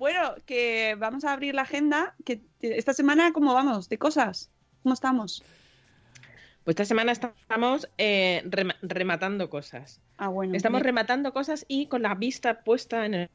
Bueno, 0.03 0.35
que 0.45 0.97
vamos 0.99 1.23
a 1.23 1.31
abrir 1.31 1.55
la 1.55 1.61
agenda. 1.61 2.13
Que 2.25 2.41
esta 2.59 2.93
semana, 2.93 3.31
¿cómo 3.31 3.53
vamos? 3.53 3.87
¿De 3.87 3.97
cosas? 3.97 4.49
¿Cómo 4.81 4.93
estamos? 4.95 5.41
Pues 6.65 6.73
esta 6.73 6.83
semana 6.83 7.13
estamos 7.13 7.87
eh, 7.97 8.41
rema- 8.43 8.75
rematando 8.81 9.49
cosas. 9.49 10.01
Ah, 10.17 10.27
bueno. 10.27 10.55
Estamos 10.55 10.79
bien. 10.79 10.87
rematando 10.87 11.31
cosas 11.31 11.63
y 11.69 11.85
con 11.85 12.01
la 12.01 12.15
vista 12.15 12.63
puesta 12.65 13.05
en 13.05 13.13
el, 13.13 13.29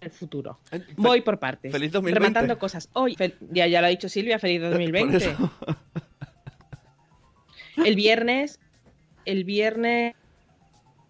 el 0.00 0.10
futuro. 0.10 0.58
Voy 0.96 1.20
por 1.20 1.38
partes. 1.38 1.70
feliz 1.70 1.92
2020. 1.92 2.18
Rematando 2.26 2.58
cosas. 2.58 2.88
Hoy, 2.94 3.14
ya, 3.50 3.66
ya 3.66 3.82
lo 3.82 3.86
ha 3.88 3.90
dicho 3.90 4.08
Silvia, 4.08 4.38
feliz 4.38 4.60
Por 4.62 4.70
2020. 4.70 5.16
eso. 5.18 5.52
El 7.84 7.96
viernes, 7.96 8.60
el 9.26 9.44
viernes 9.44 10.14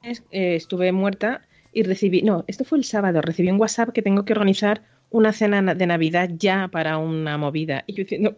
eh, 0.03 0.57
estuve 0.57 0.91
muerta 0.91 1.43
y 1.73 1.83
recibí, 1.85 2.23
no, 2.23 2.45
esto 2.49 2.65
fue 2.65 2.79
el 2.79 2.85
sábado, 2.85 3.21
recibí 3.23 3.51
un 3.51 3.61
WhatsApp 3.61 3.91
que 3.91 4.03
tengo 4.03 4.25
que 4.25 4.33
organizar 4.33 4.83
una 5.11 5.33
cena 5.33 5.61
na- 5.63 5.75
de 5.75 5.87
Navidad 5.87 6.31
ya 6.37 6.69
para 6.69 6.99
una 6.99 7.37
movida. 7.39 7.85
Y 7.87 7.95
yo 7.95 8.05
diciendo, 8.05 8.37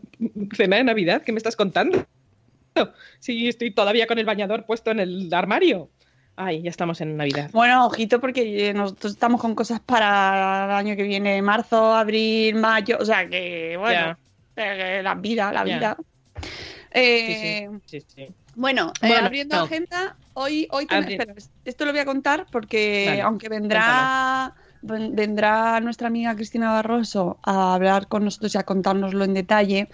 ¿cena 0.56 0.76
de 0.76 0.84
Navidad? 0.84 1.22
¿Qué 1.22 1.32
me 1.32 1.38
estás 1.38 1.56
contando? 1.56 2.04
Sí, 3.20 3.48
estoy 3.48 3.70
todavía 3.70 4.06
con 4.06 4.18
el 4.18 4.24
bañador 4.24 4.66
puesto 4.66 4.90
en 4.90 4.98
el 5.00 5.32
armario. 5.32 5.90
Ay, 6.36 6.62
ya 6.62 6.70
estamos 6.70 7.00
en 7.00 7.16
Navidad. 7.16 7.50
Bueno, 7.52 7.86
ojito, 7.86 8.20
porque 8.20 8.70
eh, 8.70 8.74
nosotros 8.74 9.12
estamos 9.12 9.40
con 9.40 9.54
cosas 9.54 9.78
para 9.78 10.64
el 10.64 10.70
año 10.72 10.96
que 10.96 11.04
viene, 11.04 11.40
marzo, 11.42 11.94
abril, 11.94 12.56
mayo. 12.56 12.96
O 12.98 13.04
sea 13.04 13.28
que, 13.28 13.76
bueno, 13.78 14.16
eh, 14.56 15.00
la 15.04 15.14
vida, 15.14 15.52
la 15.52 15.62
vida. 15.62 15.96
Eh, 16.94 17.34
sí, 17.86 18.00
sí, 18.00 18.00
sí. 18.08 18.34
Bueno, 18.54 18.92
eh, 19.02 19.08
Bueno, 19.08 19.26
abriendo 19.26 19.56
no. 19.56 19.64
agenda, 19.64 20.16
hoy, 20.32 20.68
hoy 20.70 20.86
ten- 20.86 21.04
espera, 21.08 21.34
esto 21.64 21.84
lo 21.84 21.90
voy 21.92 22.00
a 22.00 22.04
contar 22.04 22.46
porque 22.52 23.04
Vale, 23.06 23.22
aunque 23.22 23.48
vendrá, 23.48 24.54
ven- 24.80 25.14
vendrá 25.16 25.80
nuestra 25.80 26.06
amiga 26.08 26.36
Cristina 26.36 26.70
Barroso 26.72 27.40
a 27.42 27.74
hablar 27.74 28.06
con 28.08 28.24
nosotros 28.24 28.54
y 28.54 28.58
a 28.58 28.62
contárnoslo 28.64 29.24
en 29.24 29.34
detalle, 29.34 29.88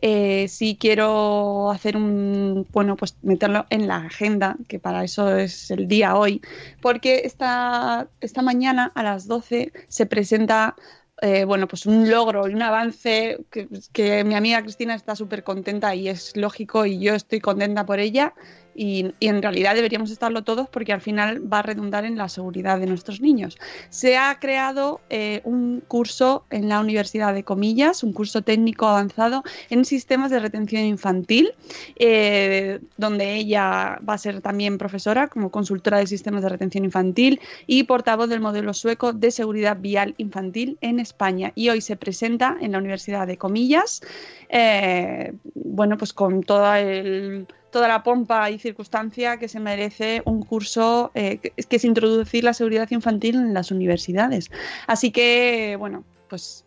eh, 0.00 0.48
sí 0.48 0.78
quiero 0.80 1.70
hacer 1.70 1.96
un, 1.96 2.66
bueno, 2.72 2.96
pues 2.96 3.18
meterlo 3.22 3.66
en 3.70 3.86
la 3.86 3.96
agenda, 3.98 4.56
que 4.68 4.78
para 4.80 5.04
eso 5.04 5.36
es 5.36 5.70
el 5.70 5.86
día 5.88 6.16
hoy, 6.16 6.40
porque 6.80 7.22
esta, 7.24 8.10
esta 8.20 8.40
mañana 8.42 8.92
a 8.94 9.02
las 9.02 9.26
12 9.26 9.72
se 9.88 10.06
presenta 10.06 10.74
eh, 11.22 11.44
bueno, 11.44 11.66
pues 11.66 11.86
un 11.86 12.10
logro 12.10 12.48
y 12.48 12.54
un 12.54 12.62
avance 12.62 13.38
que, 13.50 13.68
que 13.92 14.24
mi 14.24 14.34
amiga 14.34 14.62
Cristina 14.62 14.94
está 14.94 15.16
súper 15.16 15.44
contenta 15.44 15.94
y 15.94 16.08
es 16.08 16.36
lógico 16.36 16.84
y 16.84 16.98
yo 16.98 17.14
estoy 17.14 17.40
contenta 17.40 17.86
por 17.86 18.00
ella 18.00 18.34
y, 18.76 19.14
en 19.20 19.42
realidad 19.42 19.74
deberíamos 19.74 20.10
estarlo 20.10 20.44
todos 20.44 20.68
porque 20.68 20.92
al 20.92 21.00
final 21.00 21.52
va 21.52 21.60
a 21.60 21.62
redundar 21.62 22.04
en 22.04 22.16
la 22.16 22.28
seguridad 22.28 22.78
de 22.78 22.86
nuestros 22.86 23.20
niños. 23.20 23.58
Se 23.90 24.16
ha 24.16 24.38
creado 24.38 25.00
eh, 25.10 25.40
un 25.44 25.82
curso 25.86 26.44
en 26.50 26.68
la 26.68 26.80
Universidad 26.80 27.34
de 27.34 27.42
Comillas, 27.42 28.02
un 28.02 28.12
curso 28.12 28.42
técnico 28.42 28.86
avanzado 28.86 29.42
en 29.70 29.84
sistemas 29.84 30.30
de 30.30 30.40
retención 30.40 30.84
infantil, 30.84 31.52
eh, 31.96 32.80
donde 32.96 33.34
ella 33.34 33.98
va 34.08 34.14
a 34.14 34.18
ser 34.18 34.40
también 34.40 34.78
profesora 34.78 35.28
como 35.28 35.50
consultora 35.50 35.98
de 35.98 36.06
sistemas 36.06 36.42
de 36.42 36.50
retención 36.50 36.84
infantil 36.84 37.40
y 37.66 37.84
portavoz 37.84 38.28
del 38.28 38.40
modelo 38.40 38.74
sueco 38.74 39.12
de 39.12 39.30
seguridad 39.30 39.78
vial 39.80 40.14
infantil 40.18 40.78
en 40.80 41.00
España. 41.00 41.52
Y 41.54 41.70
hoy 41.70 41.80
se 41.80 41.96
presenta 41.96 42.56
en 42.60 42.72
la 42.72 42.78
Universidad 42.78 43.26
de 43.26 43.38
Comillas, 43.38 44.02
eh, 44.48 45.32
bueno, 45.54 45.96
pues 45.96 46.12
con 46.12 46.42
toda, 46.42 46.80
el, 46.80 47.46
toda 47.76 47.88
la 47.88 48.02
pompa 48.02 48.50
y 48.50 48.58
circunstancia 48.58 49.36
que 49.36 49.48
se 49.48 49.60
merece 49.60 50.22
un 50.24 50.42
curso 50.42 51.10
eh, 51.12 51.36
que, 51.36 51.52
es 51.54 51.84
introducir 51.84 52.42
la 52.42 52.54
seguridad 52.54 52.90
infantil 52.90 53.34
en 53.34 53.52
las 53.52 53.70
universidades. 53.70 54.50
Así 54.86 55.10
que, 55.10 55.76
bueno, 55.78 56.02
pues 56.30 56.64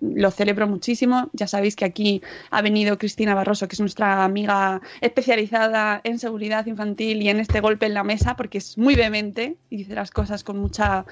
lo 0.00 0.32
celebro 0.32 0.66
muchísimo. 0.66 1.30
Ya 1.32 1.46
sabéis 1.46 1.76
que 1.76 1.84
aquí 1.84 2.22
ha 2.50 2.60
venido 2.60 2.98
Cristina 2.98 3.36
Barroso, 3.36 3.68
que 3.68 3.76
es 3.76 3.80
nuestra 3.80 4.24
amiga 4.24 4.80
especializada 5.00 6.00
en 6.02 6.18
seguridad 6.18 6.66
infantil 6.66 7.22
y 7.22 7.28
en 7.28 7.38
este 7.38 7.60
golpe 7.60 7.86
en 7.86 7.94
la 7.94 8.02
mesa, 8.02 8.34
porque 8.34 8.58
es 8.58 8.76
muy 8.76 8.96
vehemente 8.96 9.58
y 9.70 9.76
dice 9.76 9.94
las 9.94 10.10
cosas 10.10 10.42
con 10.42 10.58
mucha 10.58 11.06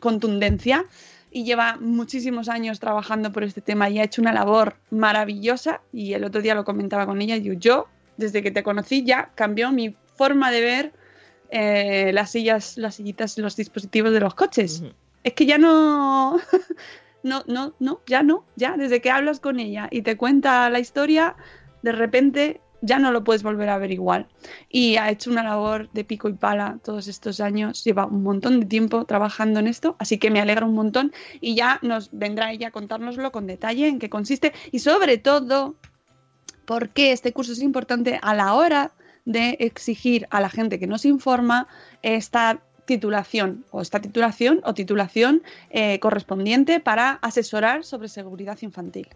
contundencia 0.00 0.86
y 1.30 1.44
lleva 1.44 1.76
muchísimos 1.78 2.48
años 2.48 2.80
trabajando 2.80 3.32
por 3.32 3.44
este 3.44 3.60
tema 3.60 3.90
y 3.90 3.98
ha 3.98 4.04
hecho 4.04 4.22
una 4.22 4.32
labor 4.32 4.76
maravillosa 4.90 5.82
y 5.92 6.14
el 6.14 6.24
otro 6.24 6.40
día 6.40 6.54
lo 6.54 6.64
comentaba 6.64 7.04
con 7.04 7.20
ella 7.20 7.36
y 7.36 7.54
yo 7.58 7.86
desde 8.18 8.42
que 8.42 8.50
te 8.50 8.62
conocí 8.62 9.04
ya 9.04 9.30
cambió 9.34 9.72
mi 9.72 9.96
forma 10.16 10.50
de 10.50 10.60
ver 10.60 10.92
eh, 11.50 12.10
las 12.12 12.32
sillas, 12.32 12.76
las 12.76 12.96
sillitas, 12.96 13.38
los 13.38 13.56
dispositivos 13.56 14.12
de 14.12 14.20
los 14.20 14.34
coches. 14.34 14.82
Es 15.24 15.32
que 15.32 15.46
ya 15.46 15.56
no, 15.56 16.38
no, 17.22 17.42
no, 17.46 17.74
no, 17.78 18.00
ya 18.06 18.22
no, 18.22 18.44
ya 18.56 18.76
desde 18.76 19.00
que 19.00 19.10
hablas 19.10 19.40
con 19.40 19.58
ella 19.58 19.88
y 19.90 20.02
te 20.02 20.16
cuenta 20.18 20.68
la 20.68 20.80
historia, 20.80 21.36
de 21.82 21.92
repente 21.92 22.60
ya 22.80 22.98
no 22.98 23.10
lo 23.10 23.24
puedes 23.24 23.42
volver 23.42 23.68
a 23.68 23.78
ver 23.78 23.90
igual. 23.92 24.26
Y 24.68 24.96
ha 24.96 25.10
hecho 25.10 25.30
una 25.30 25.42
labor 25.42 25.90
de 25.92 26.04
pico 26.04 26.28
y 26.28 26.34
pala 26.34 26.78
todos 26.84 27.08
estos 27.08 27.40
años, 27.40 27.84
lleva 27.84 28.06
un 28.06 28.22
montón 28.22 28.60
de 28.60 28.66
tiempo 28.66 29.04
trabajando 29.04 29.60
en 29.60 29.68
esto, 29.68 29.96
así 29.98 30.18
que 30.18 30.30
me 30.30 30.40
alegra 30.40 30.66
un 30.66 30.74
montón 30.74 31.12
y 31.40 31.54
ya 31.54 31.78
nos 31.82 32.10
vendrá 32.12 32.52
ella 32.52 32.68
a 32.68 32.72
contárnoslo 32.72 33.32
con 33.32 33.46
detalle 33.46 33.88
en 33.88 33.98
qué 33.98 34.10
consiste 34.10 34.52
y 34.70 34.80
sobre 34.80 35.18
todo 35.18 35.76
¿Por 36.68 36.90
qué 36.90 37.12
este 37.12 37.32
curso 37.32 37.52
es 37.52 37.62
importante 37.62 38.20
a 38.20 38.34
la 38.34 38.52
hora 38.52 38.92
de 39.24 39.56
exigir 39.58 40.26
a 40.28 40.38
la 40.38 40.50
gente 40.50 40.78
que 40.78 40.86
nos 40.86 41.06
informa 41.06 41.66
esta 42.02 42.60
titulación 42.84 43.64
o 43.70 43.80
esta 43.80 44.00
titulación 44.00 44.60
o 44.64 44.74
titulación 44.74 45.42
eh, 45.70 45.98
correspondiente 45.98 46.78
para 46.78 47.12
asesorar 47.22 47.84
sobre 47.84 48.08
seguridad 48.08 48.58
infantil? 48.60 49.08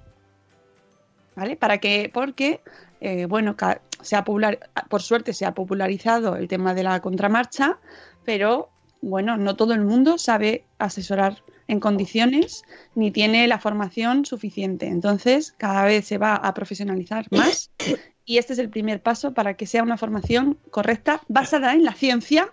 ¿Vale? 1.37 1.57
Para 1.57 1.77
que, 1.77 2.11
porque, 2.11 2.63
eh, 3.03 3.27
bueno, 3.27 3.55
se 4.01 4.23
popular, 4.23 4.71
por 4.89 5.03
suerte 5.03 5.35
se 5.35 5.45
ha 5.45 5.53
popularizado 5.53 6.37
el 6.37 6.49
tema 6.49 6.73
de 6.73 6.85
la 6.85 7.01
contramarcha, 7.01 7.79
pero 8.25 8.71
bueno, 9.03 9.37
no 9.37 9.57
todo 9.57 9.75
el 9.75 9.85
mundo 9.85 10.17
sabe 10.17 10.65
asesorar 10.79 11.43
en 11.69 11.81
condiciones 11.81 12.65
ni 12.95 13.11
tiene 13.11 13.47
la 13.47 13.59
formación 13.59 14.25
suficiente. 14.25 14.87
Entonces, 14.87 15.55
cada 15.57 15.85
vez 15.85 16.07
se 16.07 16.19
va 16.19 16.35
a 16.35 16.55
profesionalizar 16.55 17.27
más 17.31 17.71
y 18.25 18.39
este 18.39 18.53
es 18.53 18.59
el 18.59 18.71
primer 18.71 19.03
paso 19.03 19.35
para 19.35 19.55
que 19.55 19.67
sea 19.67 19.83
una 19.83 19.97
formación 19.97 20.59
correcta, 20.71 21.23
basada 21.29 21.73
en 21.73 21.85
la 21.85 21.93
ciencia, 21.93 22.53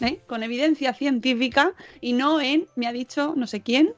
¿eh? 0.00 0.20
con 0.26 0.42
evidencia 0.42 0.94
científica 0.94 1.72
y 2.00 2.12
no 2.12 2.40
en 2.40 2.66
me 2.76 2.86
ha 2.86 2.92
dicho 2.92 3.34
no 3.36 3.46
sé 3.46 3.60
quién 3.60 3.94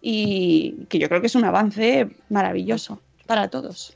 y 0.00 0.86
que 0.88 0.98
yo 0.98 1.08
creo 1.08 1.20
que 1.20 1.28
es 1.28 1.34
un 1.34 1.44
avance 1.44 2.08
maravilloso 2.28 3.00
para 3.26 3.48
todos. 3.48 3.94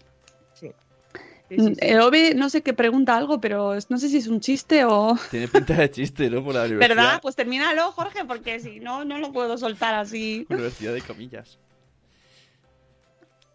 Mm, 1.57 1.73
el 1.79 2.01
Ove 2.01 2.35
no 2.35 2.49
sé 2.49 2.63
qué 2.63 2.73
pregunta 2.73 3.17
algo, 3.17 3.41
pero 3.41 3.75
no 3.89 3.99
sé 3.99 4.09
si 4.09 4.19
es 4.19 4.27
un 4.27 4.41
chiste 4.41 4.85
o. 4.85 5.17
Tiene 5.31 5.49
pinta 5.49 5.75
de 5.75 5.91
chiste, 5.91 6.31
¿no? 6.31 6.43
Por 6.43 6.55
la 6.55 6.65
universidad. 6.65 6.97
¿Verdad? 6.97 7.21
Pues 7.21 7.37
termínalo, 7.37 7.93
Jorge, 7.93 8.25
porque 8.25 8.61
si 8.61 8.81
no, 8.81 9.05
no 9.05 9.19
lo 9.19 9.33
puedo 9.33 9.59
soltar 9.59 9.95
así. 9.95 10.47
Universidad 10.49 10.95
de 10.95 11.03
comillas. 11.03 11.59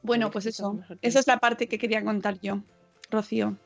Bueno, 0.01 0.32
pues 0.32 0.46
eso. 0.46 0.80
Esa 1.01 1.20
es 1.20 1.27
la 1.27 1.39
parte 1.39 1.68
que 1.68 1.77
quería 1.77 2.04
contar 2.04 2.39
yo, 2.39 2.62
Rocío. 3.10 3.58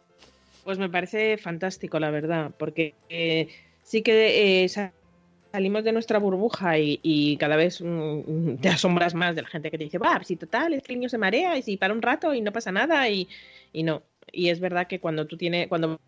Pues 0.64 0.78
me 0.78 0.90
parece 0.90 1.38
fantástico, 1.38 2.00
la 2.00 2.12
verdad, 2.12 2.52
porque 2.58 2.96
eh, 3.10 3.48
sí 3.84 4.02
que 4.02 4.64
eh, 4.64 4.70
salimos 5.52 5.84
de 5.84 5.92
nuestra 5.92 6.20
burbuja 6.20 6.78
y, 6.78 7.38
cada 7.40 7.56
vez 7.56 7.82
mm, 7.82 8.58
te 8.62 8.70
asombras 8.70 9.14
más 9.16 9.36
de 9.36 9.42
la 9.42 9.48
gente 9.48 9.72
que 9.72 9.78
te 9.78 9.86
dice, 9.86 9.98
va, 9.98 10.24
si 10.24 10.36
total, 10.36 10.74
es 10.74 10.84
que 10.84 10.94
el 10.94 11.00
niño 11.00 11.10
se 11.10 11.18
marea 11.18 11.58
y 11.58 11.64
si 11.64 11.78
para 11.78 11.94
un 11.94 12.02
rato 12.02 12.34
y 12.34 12.42
no 12.42 12.52
pasa 12.52 12.72
nada 12.72 13.10
y, 13.10 13.28
y 13.74 13.84
no 13.84 14.04
y 14.32 14.50
es 14.50 14.60
verdad 14.60 14.88
que 14.88 15.00
cuando 15.00 15.28
tú 15.28 15.38
tienes, 15.38 15.68
cuando 15.68 16.00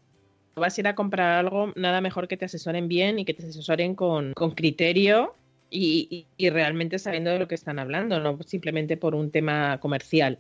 vas 0.55 0.77
a 0.77 0.82
ir 0.82 0.88
a 0.88 0.96
comprar 0.96 1.39
algo, 1.39 1.74
nada 1.75 2.01
mejor 2.01 2.27
que 2.27 2.38
te 2.38 2.46
asesoren 2.46 2.88
bien 2.88 3.20
y 3.20 3.25
que 3.25 3.34
te 3.34 3.46
asesoren 3.46 3.96
con, 3.96 4.34
criterio 4.55 5.36
y, 5.70 6.27
realmente 6.38 7.00
sabiendo 7.00 7.32
de 7.32 7.39
lo 7.39 7.48
que 7.48 7.55
están 7.55 7.79
hablando, 7.79 8.20
no 8.20 8.38
simplemente 8.46 8.98
por 8.98 9.15
un 9.15 9.32
tema 9.32 9.79
comercial. 9.79 10.38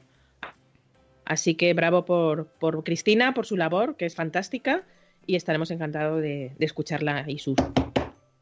Así 1.25 1.55
que 1.55 1.73
bravo 1.73 2.05
por, 2.05 2.47
por 2.47 2.83
Cristina, 2.83 3.33
por 3.33 3.45
su 3.45 3.57
labor, 3.57 3.95
que 3.95 4.05
es 4.05 4.15
fantástica, 4.15 4.83
y 5.25 5.35
estaremos 5.35 5.71
encantados 5.71 6.21
de, 6.21 6.51
de 6.57 6.65
escucharla 6.65 7.23
y 7.27 7.39
sus 7.39 7.55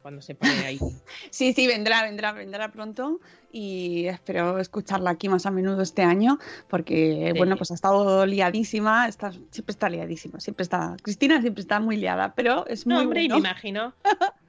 cuando 0.02 0.20
se 0.20 0.34
pone 0.34 0.52
ahí. 0.66 0.78
sí, 1.30 1.52
sí, 1.52 1.66
vendrá, 1.66 2.02
vendrá, 2.02 2.32
vendrá 2.32 2.70
pronto 2.70 3.20
y 3.52 4.06
espero 4.06 4.58
escucharla 4.58 5.10
aquí 5.10 5.28
más 5.28 5.46
a 5.46 5.50
menudo 5.50 5.82
este 5.82 6.02
año 6.02 6.38
porque, 6.68 7.32
bueno, 7.36 7.56
pues 7.56 7.70
ha 7.70 7.74
estado 7.74 8.26
liadísima, 8.26 9.06
está, 9.08 9.30
siempre 9.50 9.72
está 9.72 9.88
liadísima, 9.88 10.40
siempre 10.40 10.64
está, 10.64 10.96
Cristina 11.02 11.40
siempre 11.40 11.62
está 11.62 11.80
muy 11.80 11.96
liada, 11.96 12.34
pero 12.34 12.66
es 12.66 12.86
muy 12.86 12.96
no, 12.96 13.02
hombre, 13.02 13.22
y 13.22 13.28
me 13.28 13.38
imagino 13.38 13.94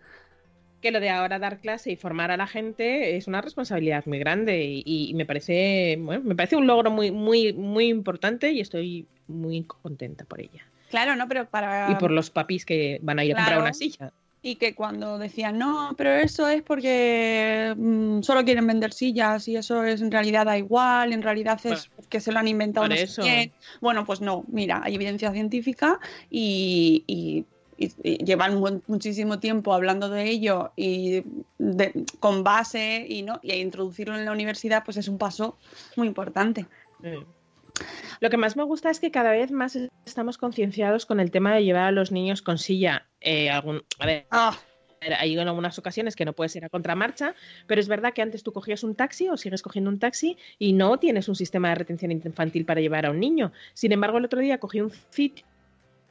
que 0.82 0.92
lo 0.92 1.00
de 1.00 1.10
ahora 1.10 1.40
dar 1.40 1.60
clase 1.60 1.92
y 1.92 1.96
formar 1.96 2.32
a 2.32 2.38
la 2.38 2.48
gente 2.48 3.16
es 3.16 3.28
una 3.28 3.42
responsabilidad 3.42 4.06
muy 4.06 4.20
grande 4.20 4.84
y, 4.86 5.14
me 5.16 5.26
parece, 5.26 5.98
bueno, 6.00 6.24
me 6.26 6.36
parece 6.36 6.56
un 6.56 6.68
logro 6.68 6.92
muy, 6.92 7.12
muy, 7.12 7.54
muy 7.54 7.88
importante 7.88 8.52
y 8.52 8.60
estoy 8.60 9.08
muy 9.28 9.64
contenta 9.64 10.26
por 10.26 10.42
ella. 10.42 10.66
Claro, 10.90 11.16
no, 11.16 11.28
pero 11.28 11.46
para... 11.46 11.90
Y 11.92 11.96
por 11.96 12.12
los 12.12 12.30
papis 12.30 12.66
que 12.66 13.00
van 13.02 13.20
a 13.20 13.26
ir 13.26 13.34
a 13.34 13.38
comprar 13.38 13.62
una 13.62 13.74
silla 13.74 14.12
y 14.46 14.58
que 14.58 14.76
cuando 14.76 15.18
decían, 15.18 15.58
no, 15.58 15.96
pero 15.98 16.12
eso 16.12 16.50
es 16.50 16.62
porque 16.62 17.74
mm, 17.78 18.22
solo 18.24 18.44
quieren 18.44 18.68
vender 18.68 18.92
sillas 18.94 19.48
y 19.48 19.56
eso 19.56 19.86
es 19.86 20.02
en 20.02 20.12
realidad 20.12 20.46
da 20.46 20.58
igual, 20.58 21.14
en 21.14 21.22
realidad 21.22 21.60
es 21.64 21.89
que 22.10 22.20
se 22.20 22.34
lo 22.34 22.39
han 22.39 22.50
inventado 22.50 22.88
no 22.89 22.96
sé 22.96 23.54
Bueno, 23.80 24.06
pues 24.06 24.20
no, 24.20 24.44
mira, 24.50 24.82
hay 24.84 24.96
evidencia 24.96 25.32
científica 25.32 26.00
y, 26.30 27.46
llevan 28.04 28.62
muchísimo 28.88 29.39
tiempo 29.39 29.74
hablando 29.74 30.08
de 30.08 30.30
ello 30.30 30.72
y 30.76 31.24
con 32.20 32.44
base 32.44 33.06
y, 33.10 33.24
¿no? 33.24 33.39
y 33.41 33.54
introducirlo 33.54 34.15
en 34.15 34.26
la 34.26 34.32
universidad 34.32 34.84
pues 34.86 34.96
es 34.98 35.08
un 35.08 35.17
paso 35.17 35.58
muy 35.96 36.08
importante. 36.08 36.65
Lo 38.20 38.30
que 38.30 38.38
más 38.38 38.56
me 38.56 38.64
gusta 38.64 38.90
es 38.90 39.00
que 39.00 39.12
cada 39.12 39.32
vez 39.32 39.52
más 39.52 39.78
estamos 40.06 40.38
concienciados 40.38 41.06
con 41.06 41.20
el 41.20 41.32
tema 41.32 41.54
de 41.54 41.64
llevar 41.64 41.86
a 41.86 41.92
los 41.92 42.12
niños 42.12 42.42
con 42.42 42.58
silla. 42.58 43.08
Eh, 43.22 43.50
algún, 43.50 43.84
a 44.00 44.06
ver, 44.06 44.26
ah. 44.32 44.58
hay 45.20 45.38
en 45.38 45.48
algunas 45.48 45.78
ocasiones 45.80 46.16
que 46.16 46.26
no 46.26 46.34
puedes 46.34 46.56
ir 46.56 46.64
a 46.66 46.70
contramarcha, 46.70 47.36
pero 47.68 47.82
es 47.82 47.88
verdad 47.88 48.14
que 48.14 48.22
antes 48.22 48.44
tú 48.44 48.54
cogías 48.54 48.84
un 48.84 48.96
taxi 48.96 49.30
o 49.30 49.38
sigues 49.38 49.62
cogiendo 49.62 49.90
un 49.90 50.00
taxi 50.00 50.38
y 50.60 50.74
no 50.74 50.98
tienes 51.00 51.28
un 51.28 51.36
sistema 51.36 51.70
de 51.70 51.76
retención 51.76 52.12
infantil 52.12 52.66
para 52.66 52.82
llevar 52.82 53.06
a 53.06 53.12
un 53.12 53.20
niño. 53.20 53.52
Sin 53.74 53.92
embargo, 53.92 54.18
el 54.18 54.26
otro 54.26 54.40
día 54.40 54.60
cogí 54.60 54.82
un 54.82 54.92
Fit 54.92 55.44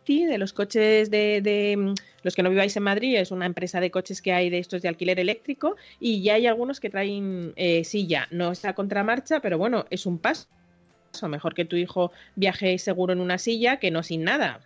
de 0.07 0.37
los 0.37 0.53
coches 0.53 1.11
de, 1.11 1.75
mm, 1.79 1.95
los 2.25 2.35
que 2.35 2.43
no 2.43 2.51
viváis 2.51 2.77
en 2.77 2.83
Madrid, 2.83 3.17
es 3.17 3.31
una 3.31 3.47
empresa 3.47 3.81
de 3.81 3.91
coches 3.91 4.21
que 4.21 4.33
hay 4.33 4.51
de 4.51 4.59
estos 4.59 4.83
de 4.83 4.89
alquiler 4.89 5.21
eléctrico 5.21 5.77
y 6.01 6.23
ya 6.23 6.35
hay 6.35 6.47
algunos 6.47 6.81
que 6.81 6.91
traen 6.91 7.53
eh, 7.57 7.85
silla. 7.85 8.27
No 8.31 8.51
está 8.51 8.71
a 8.71 8.75
contramarcha, 8.75 9.41
pero 9.41 9.59
bueno, 9.59 9.87
es 9.91 10.07
un 10.07 10.19
paso 10.19 10.49
o 11.21 11.29
mejor 11.29 11.55
que 11.55 11.65
tu 11.65 11.77
hijo 11.77 12.13
viaje 12.37 12.79
seguro 12.79 13.13
en 13.13 13.21
una 13.21 13.39
silla 13.39 13.79
que 13.79 13.91
no 13.91 14.03
sin 14.03 14.25
nada. 14.25 14.61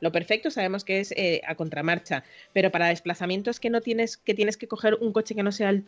lo 0.00 0.12
perfecto 0.12 0.50
sabemos 0.50 0.84
que 0.84 1.00
es 1.00 1.12
eh, 1.12 1.42
a 1.46 1.54
contramarcha, 1.54 2.24
pero 2.52 2.70
para 2.70 2.88
desplazamientos 2.88 3.60
que 3.60 3.70
no 3.70 3.80
tienes, 3.80 4.16
que 4.16 4.34
tienes 4.34 4.56
que 4.56 4.66
coger 4.66 4.96
un 5.00 5.12
coche 5.12 5.34
que 5.34 5.42
no 5.42 5.52
sea 5.52 5.70
el 5.70 5.84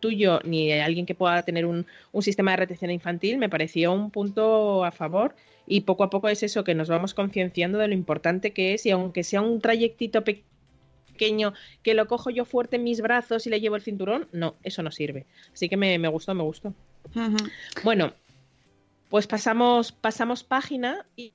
tuyo 0.00 0.40
ni 0.44 0.72
alguien 0.72 1.06
que 1.06 1.14
pueda 1.14 1.42
tener 1.42 1.66
un, 1.66 1.86
sistema 2.20 2.52
de 2.52 2.58
retención 2.58 2.90
infantil, 2.90 3.38
me 3.38 3.48
pareció 3.48 3.92
un 3.92 4.10
punto 4.10 4.84
a 4.84 4.92
favor 4.92 5.34
y 5.66 5.82
poco 5.82 6.04
a 6.04 6.10
poco 6.10 6.28
es 6.28 6.42
eso 6.42 6.64
que 6.64 6.74
nos 6.74 6.88
vamos 6.88 7.14
concienciando 7.14 7.78
de 7.78 7.88
lo 7.88 7.94
importante 7.94 8.52
que 8.52 8.74
es 8.74 8.86
y 8.86 8.90
aunque 8.90 9.24
sea 9.24 9.40
un 9.40 9.60
trayectito 9.60 10.22
pequeño 10.24 11.52
que 11.82 11.94
lo 11.94 12.06
cojo 12.06 12.30
yo 12.30 12.44
fuerte 12.44 12.76
en 12.76 12.84
mis 12.84 13.00
brazos 13.00 13.46
y 13.46 13.50
le 13.50 13.60
llevo 13.60 13.76
el 13.76 13.82
cinturón, 13.82 14.28
no, 14.32 14.54
eso 14.62 14.82
no 14.82 14.90
sirve. 14.90 15.26
Así 15.52 15.68
que 15.68 15.76
me, 15.76 15.96
gustó, 16.08 16.34
me 16.34 16.42
gustó. 16.42 16.74
Bueno, 17.82 18.12
pues 19.08 19.26
pasamos, 19.26 19.92
pasamos 19.92 20.44
página 20.44 21.06
y, 21.16 21.32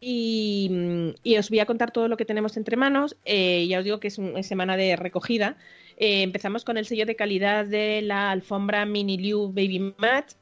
y, 0.00 1.36
os 1.38 1.48
voy 1.48 1.60
a 1.60 1.66
contar 1.66 1.90
todo 1.90 2.08
lo 2.08 2.16
que 2.16 2.24
tenemos 2.24 2.56
entre 2.56 2.76
manos. 2.76 3.16
Eh, 3.24 3.66
ya 3.68 3.78
os 3.78 3.84
digo 3.84 4.00
que 4.00 4.08
es, 4.08 4.18
una 4.18 4.42
semana 4.42 4.76
de 4.76 4.96
recogida. 4.96 5.56
Eh, 5.96 6.22
empezamos 6.22 6.64
con 6.64 6.76
el 6.76 6.86
sello 6.86 7.06
de 7.06 7.16
calidad 7.16 7.64
de 7.64 8.02
la 8.02 8.30
alfombra 8.30 8.84
Mini 8.84 9.16
Liu 9.16 9.48
Baby 9.48 9.94
Mat, 9.96 10.32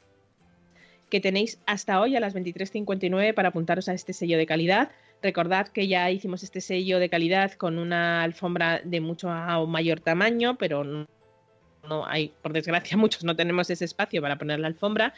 que 1.10 1.20
tenéis 1.20 1.60
hasta 1.66 2.00
hoy 2.00 2.16
a 2.16 2.20
las 2.20 2.34
23.59 2.34 3.34
para 3.34 3.50
apuntaros 3.50 3.88
a 3.88 3.94
este 3.94 4.12
sello 4.12 4.36
de 4.36 4.46
calidad. 4.46 4.90
Recordad 5.22 5.68
que 5.68 5.86
ya 5.86 6.10
hicimos 6.10 6.42
este 6.42 6.60
sello 6.60 6.98
de 6.98 7.08
calidad 7.08 7.52
con 7.52 7.78
una 7.78 8.24
alfombra 8.24 8.80
de 8.82 9.00
mucho 9.00 9.28
mayor 9.68 10.00
tamaño, 10.00 10.58
pero 10.58 10.82
no, 10.82 11.06
no 11.88 12.04
hay, 12.06 12.32
por 12.42 12.52
desgracia, 12.52 12.96
muchos 12.96 13.22
no 13.22 13.36
tenemos 13.36 13.70
ese 13.70 13.84
espacio 13.84 14.20
para 14.20 14.38
poner 14.38 14.58
la 14.58 14.66
alfombra. 14.66 15.14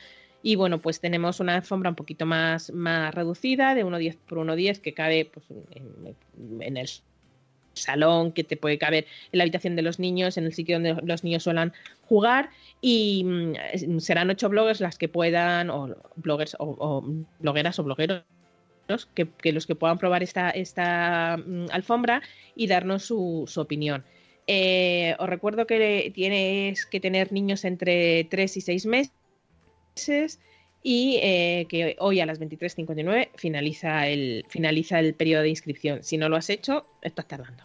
Y 0.47 0.57
bueno, 0.57 0.79
pues 0.83 1.01
tenemos 1.01 1.41
una 1.41 1.55
alfombra 1.55 1.89
un 1.89 1.97
poquito 1.97 2.27
más, 2.27 2.71
más 2.71 3.15
reducida, 3.15 3.75
de 3.75 3.83
1,10 3.83 4.19
por 4.29 4.37
1,10, 4.37 4.79
que 4.79 4.93
cabe 4.93 5.25
pues, 5.33 5.47
en, 5.49 6.77
el 6.77 6.87
salón, 7.73 8.31
que 8.31 8.45
te 8.45 8.59
puede 8.59 8.77
caber 8.77 9.07
en 9.33 9.39
la 9.39 9.45
habitación 9.45 9.75
de 9.75 9.81
los 9.81 9.99
niños, 9.99 10.37
en 10.37 10.45
el 10.45 10.53
sitio 10.53 10.77
donde 10.77 11.01
los 11.03 11.25
niños 11.25 11.45
suelen 11.45 11.73
jugar. 12.03 12.51
Y 12.83 13.25
mm, 13.25 14.01
serán 14.01 14.29
ocho 14.29 14.51
bloggers 14.51 14.81
las 14.81 14.99
que 14.99 15.09
puedan, 15.09 15.71
o 15.71 15.97
bloggers 16.17 16.57
o, 16.59 17.03
blogueras 17.39 17.79
o 17.79 17.85
blogueros. 17.85 18.23
Que, 19.15 19.51
los 19.51 19.67
que 19.67 19.75
puedan 19.75 19.97
probar 19.97 20.23
esta, 20.23 20.51
esta 20.51 21.39
mm, 21.39 21.69
alfombra 21.73 22.21
y 22.55 22.67
darnos 22.67 23.07
su, 23.07 23.51
opinión. 23.57 24.05
Eh, 24.47 25.17
os 25.19 25.27
recuerdo 25.27 25.67
que 25.67 26.13
tienes 26.15 26.85
que 26.85 27.01
tener 27.01 27.33
niños 27.33 27.65
entre 27.65 28.25
3 28.25 28.59
y 28.59 28.61
6 28.61 28.85
meses 28.85 29.24
y 30.83 31.19
eh, 31.23 31.67
que 31.69 31.97
hoy 31.99 32.21
a 32.21 32.27
las 32.27 32.41
23.59 32.41 33.31
finaliza 33.37 34.07
el, 34.07 34.45
finaliza 34.49 35.01
el 35.01 35.15
periodo 35.15 35.43
de 35.43 35.49
inscripción. 35.49 36.03
Si 36.03 36.19
no 36.19 36.29
lo 36.29 36.37
has 36.37 36.51
hecho, 36.51 36.87
estás 37.03 37.27
tardando. 37.27 37.65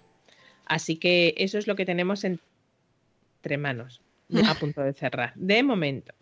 Así 0.66 0.96
que 0.96 1.36
eso 1.38 1.58
es 1.58 1.68
lo 1.68 1.76
que 1.76 1.86
tenemos 1.86 2.24
entre 2.24 3.58
manos, 3.58 4.02
a 4.48 4.56
punto 4.56 4.82
de 4.82 4.94
cerrar, 4.94 5.34
de 5.36 5.64
momento. 5.64 6.14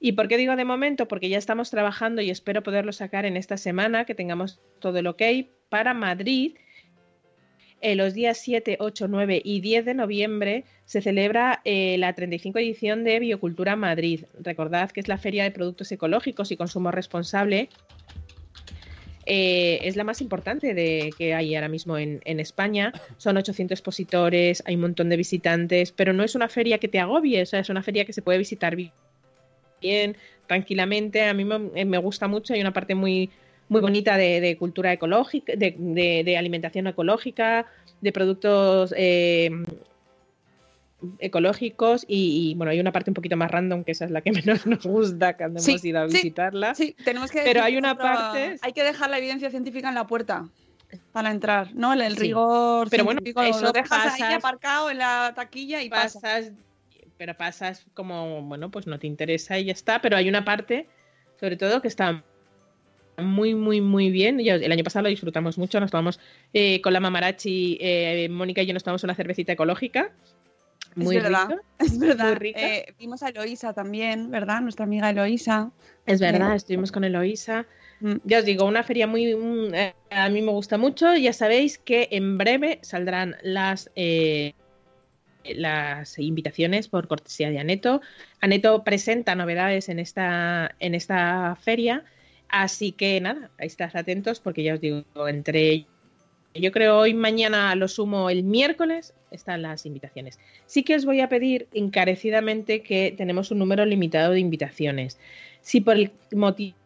¿Y 0.00 0.12
por 0.12 0.28
qué 0.28 0.36
digo 0.36 0.54
de 0.56 0.64
momento? 0.64 1.08
Porque 1.08 1.28
ya 1.28 1.38
estamos 1.38 1.70
trabajando 1.70 2.22
y 2.22 2.30
espero 2.30 2.62
poderlo 2.62 2.92
sacar 2.92 3.26
en 3.26 3.36
esta 3.36 3.56
semana, 3.56 4.04
que 4.04 4.14
tengamos 4.14 4.60
todo 4.78 4.98
el 4.98 5.06
ok 5.06 5.22
para 5.68 5.92
Madrid 5.94 6.56
eh, 7.84 7.96
los 7.96 8.14
días 8.14 8.38
7, 8.38 8.78
8, 8.80 9.08
9 9.08 9.42
y 9.44 9.60
10 9.60 9.84
de 9.84 9.92
noviembre 9.92 10.64
se 10.86 11.02
celebra 11.02 11.60
eh, 11.66 11.98
la 11.98 12.14
35 12.14 12.58
edición 12.58 13.04
de 13.04 13.18
Biocultura 13.18 13.76
Madrid. 13.76 14.24
Recordad 14.40 14.90
que 14.90 15.00
es 15.00 15.08
la 15.08 15.18
feria 15.18 15.44
de 15.44 15.50
productos 15.50 15.92
ecológicos 15.92 16.50
y 16.50 16.56
consumo 16.56 16.90
responsable 16.90 17.68
eh, 19.26 19.80
es 19.82 19.96
la 19.96 20.04
más 20.04 20.22
importante 20.22 20.72
de, 20.72 21.12
que 21.18 21.34
hay 21.34 21.54
ahora 21.54 21.68
mismo 21.68 21.98
en, 21.98 22.40
España. 22.40 22.90
Son 23.18 23.36
800 23.36 23.78
expositores, 23.78 24.62
hay 24.64 24.76
un 24.76 24.80
montón 24.80 25.10
de 25.10 25.18
visitantes, 25.18 25.92
pero 25.92 26.14
no 26.14 26.22
es 26.24 26.34
una 26.34 26.48
feria 26.48 26.78
que 26.78 26.88
te 26.88 27.00
agobie, 27.00 27.42
o 27.42 27.46
sea, 27.46 27.60
es 27.60 27.68
una 27.68 27.82
feria 27.82 28.06
que 28.06 28.14
se 28.14 28.22
puede 28.22 28.38
visitar 28.38 28.76
bien, 28.76 30.16
tranquilamente. 30.46 31.22
A 31.24 31.34
mí 31.34 31.44
me 31.44 31.98
gusta 31.98 32.28
mucho, 32.28 32.54
hay 32.54 32.62
una 32.62 32.72
parte 32.72 32.94
muy, 32.94 33.28
muy 33.68 33.80
bonita 33.80 34.16
de, 34.16 34.40
de 34.40 34.56
cultura 34.56 34.92
ecológica, 34.92 35.54
de, 35.56 35.74
de, 36.24 36.36
alimentación 36.36 36.86
ecológica, 36.86 37.66
de 38.00 38.12
productos 38.12 38.94
eh, 38.96 39.50
ecológicos 41.18 42.04
y, 42.08 42.50
y, 42.50 42.54
bueno, 42.54 42.70
hay 42.70 42.80
una 42.80 42.92
parte 42.92 43.10
un 43.10 43.14
poquito 43.14 43.36
más 43.36 43.50
random 43.50 43.84
que 43.84 43.92
esa 43.92 44.04
es 44.06 44.10
la 44.10 44.20
que 44.22 44.32
menos 44.46 44.66
nos 44.66 44.84
gusta 44.84 45.36
cuando 45.36 45.60
Sí, 45.60 45.72
hemos 45.72 45.84
ido 45.84 46.00
a 46.00 46.04
visitarla. 46.06 46.74
Sí, 46.74 46.96
tenemos 47.04 47.30
que 47.30 47.42
Pero 47.44 47.62
hay 47.62 47.76
una 47.76 47.96
parte- 47.96 48.56
Hay 48.62 48.72
que 48.72 48.82
dejar 48.82 49.10
la 49.10 49.18
evidencia 49.18 49.50
científica 49.50 49.88
en 49.88 49.94
la 49.94 50.06
puerta 50.06 50.48
para 51.12 51.30
entrar, 51.30 51.74
¿no? 51.74 51.92
El, 51.92 52.02
el 52.02 52.16
Sí. 52.16 52.20
rigor 52.28 52.88
Pero 52.90 53.04
bueno, 53.04 53.20
eso 53.24 53.60
lo 53.62 53.72
dejas 53.72 54.14
ahí 54.14 54.20
pasas- 54.20 54.34
aparcado 54.36 54.90
en 54.90 54.98
la 54.98 55.32
taquilla 55.34 55.82
y 55.82 55.88
pasa. 55.90 56.20
pasas, 56.20 56.52
pero 57.18 57.34
pasas 57.36 57.84
como, 57.94 58.42
bueno, 58.42 58.70
pues 58.70 58.86
no 58.86 58.98
te 58.98 59.06
interesa 59.06 59.58
y 59.58 59.66
ya 59.66 59.72
está, 59.72 60.00
pero 60.00 60.16
hay 60.16 60.28
una 60.28 60.44
parte, 60.44 60.88
sobre 61.40 61.56
todo, 61.56 61.82
que 61.82 61.88
está 61.88 62.22
muy, 63.18 63.54
muy, 63.54 63.80
muy 63.80 64.10
bien. 64.10 64.40
El 64.40 64.72
año 64.72 64.84
pasado 64.84 65.04
lo 65.04 65.08
disfrutamos 65.08 65.58
mucho, 65.58 65.80
nos 65.80 65.90
tomamos 65.90 66.20
eh, 66.52 66.80
con 66.80 66.92
la 66.92 67.00
mamarachi, 67.00 67.78
eh, 67.80 68.28
Mónica 68.30 68.62
y 68.62 68.66
yo 68.66 68.74
nos 68.74 68.82
tomamos 68.82 69.04
una 69.04 69.14
cervecita 69.14 69.52
ecológica. 69.52 70.12
Muy 70.96 71.16
es 71.16 71.22
verdad, 71.22 71.48
rica. 71.48 71.62
es 71.78 71.98
verdad. 71.98 72.26
muy 72.28 72.34
rica. 72.36 72.60
Eh, 72.60 72.94
vimos 72.98 73.22
a 73.22 73.28
Eloisa 73.28 73.72
también, 73.72 74.30
¿verdad? 74.30 74.60
Nuestra 74.60 74.84
amiga 74.84 75.10
Eloisa. 75.10 75.70
Es 76.06 76.20
verdad, 76.20 76.52
Eh, 76.52 76.56
estuvimos 76.56 76.92
con 76.92 77.04
Eloisa. 77.04 77.66
Mm. 78.00 78.14
Ya 78.24 78.38
os 78.38 78.44
digo, 78.44 78.64
una 78.64 78.82
feria 78.82 79.06
muy. 79.06 79.34
mm, 79.34 79.72
a 80.10 80.28
mí 80.28 80.42
me 80.42 80.52
gusta 80.52 80.78
mucho. 80.78 81.14
Ya 81.16 81.32
sabéis 81.32 81.78
que 81.78 82.08
en 82.10 82.38
breve 82.38 82.78
saldrán 82.82 83.36
las. 83.42 83.90
las 85.44 86.18
invitaciones 86.18 86.88
por 86.88 87.06
cortesía 87.06 87.50
de 87.50 87.58
Aneto. 87.58 88.00
Aneto 88.40 88.82
presenta 88.82 89.34
novedades 89.34 89.88
en 89.90 89.98
esta, 89.98 90.74
en 90.80 90.94
esta 90.94 91.56
feria. 91.60 92.04
Así 92.48 92.92
que 92.92 93.20
nada, 93.20 93.50
ahí 93.58 93.66
estás 93.66 93.94
atentos 93.94 94.40
porque 94.40 94.62
ya 94.62 94.74
os 94.74 94.80
digo, 94.80 95.04
entre 95.28 95.86
yo 96.54 96.70
creo 96.70 96.98
hoy, 96.98 97.14
mañana, 97.14 97.74
lo 97.74 97.88
sumo 97.88 98.30
el 98.30 98.44
miércoles, 98.44 99.12
están 99.32 99.62
las 99.62 99.86
invitaciones. 99.86 100.38
Sí 100.66 100.84
que 100.84 100.94
os 100.94 101.04
voy 101.04 101.20
a 101.20 101.28
pedir 101.28 101.66
encarecidamente 101.74 102.82
que 102.82 103.12
tenemos 103.16 103.50
un 103.50 103.58
número 103.58 103.84
limitado 103.84 104.32
de 104.32 104.38
invitaciones. 104.38 105.18
Si 105.62 105.80
por 105.80 105.96
el 105.96 106.12
motivo 106.32 106.76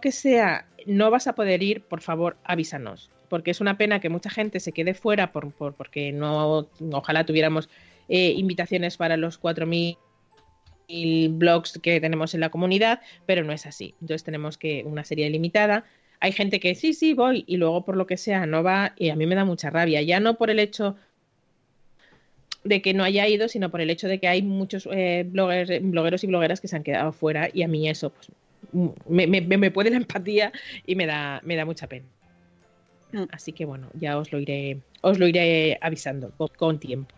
que 0.00 0.10
sea 0.10 0.66
no 0.84 1.10
vas 1.12 1.26
a 1.28 1.34
poder 1.34 1.62
ir, 1.62 1.82
por 1.82 2.00
favor, 2.00 2.36
avísanos. 2.44 3.10
Porque 3.28 3.50
es 3.52 3.60
una 3.60 3.76
pena 3.76 4.00
que 4.00 4.08
mucha 4.08 4.30
gente 4.30 4.58
se 4.60 4.72
quede 4.72 4.94
fuera 4.94 5.30
por, 5.32 5.52
por- 5.52 5.74
porque 5.74 6.12
no, 6.12 6.68
ojalá 6.92 7.24
tuviéramos 7.26 7.68
eh, 8.08 8.32
invitaciones 8.36 8.96
para 8.96 9.16
los 9.16 9.38
4.000 9.38 9.96
blogs 11.30 11.78
que 11.82 12.00
tenemos 12.00 12.34
en 12.34 12.40
la 12.40 12.50
comunidad, 12.50 13.00
pero 13.26 13.44
no 13.44 13.52
es 13.52 13.66
así. 13.66 13.94
Entonces 14.00 14.24
tenemos 14.24 14.58
que 14.58 14.84
una 14.84 15.04
serie 15.04 15.28
limitada. 15.30 15.84
Hay 16.20 16.32
gente 16.32 16.60
que 16.60 16.74
sí, 16.74 16.94
sí, 16.94 17.14
voy 17.14 17.44
y 17.46 17.56
luego 17.56 17.84
por 17.84 17.96
lo 17.96 18.06
que 18.06 18.16
sea 18.16 18.46
no 18.46 18.62
va 18.62 18.94
y 18.96 19.10
a 19.10 19.16
mí 19.16 19.26
me 19.26 19.34
da 19.34 19.44
mucha 19.44 19.70
rabia. 19.70 20.02
Ya 20.02 20.20
no 20.20 20.36
por 20.36 20.50
el 20.50 20.58
hecho 20.58 20.96
de 22.64 22.82
que 22.82 22.94
no 22.94 23.04
haya 23.04 23.28
ido, 23.28 23.48
sino 23.48 23.70
por 23.70 23.80
el 23.80 23.90
hecho 23.90 24.08
de 24.08 24.18
que 24.18 24.28
hay 24.28 24.42
muchos 24.42 24.88
eh, 24.90 25.24
bloggers, 25.26 25.70
blogueros 25.82 26.24
y 26.24 26.26
blogueras 26.26 26.60
que 26.60 26.68
se 26.68 26.76
han 26.76 26.82
quedado 26.82 27.12
fuera 27.12 27.48
y 27.52 27.62
a 27.62 27.68
mí 27.68 27.88
eso 27.88 28.10
pues, 28.10 28.30
me, 29.08 29.26
me, 29.26 29.40
me 29.40 29.70
puede 29.70 29.90
la 29.90 29.96
empatía 29.96 30.52
y 30.86 30.94
me 30.94 31.06
da, 31.06 31.40
me 31.44 31.56
da 31.56 31.64
mucha 31.64 31.86
pena. 31.86 32.06
Mm. 33.12 33.24
Así 33.30 33.52
que 33.52 33.64
bueno, 33.64 33.88
ya 33.94 34.18
os 34.18 34.32
lo 34.32 34.40
iré, 34.40 34.80
os 35.00 35.18
lo 35.18 35.26
iré 35.26 35.78
avisando 35.80 36.32
con, 36.36 36.48
con 36.56 36.80
tiempo. 36.80 37.15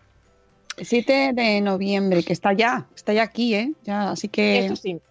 El 0.79 0.85
7 0.85 1.31
de 1.33 1.61
noviembre, 1.61 2.23
que 2.23 2.31
está 2.31 2.53
ya, 2.53 2.87
está 2.95 3.11
ya 3.11 3.23
aquí, 3.23 3.53
¿eh? 3.53 3.73
Ya, 3.83 4.11
así 4.11 4.29
que. 4.29 4.59
Eso 4.65 4.75
sí, 4.77 5.01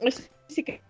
eso 0.00 0.22
sí 0.46 0.62
que 0.62 0.80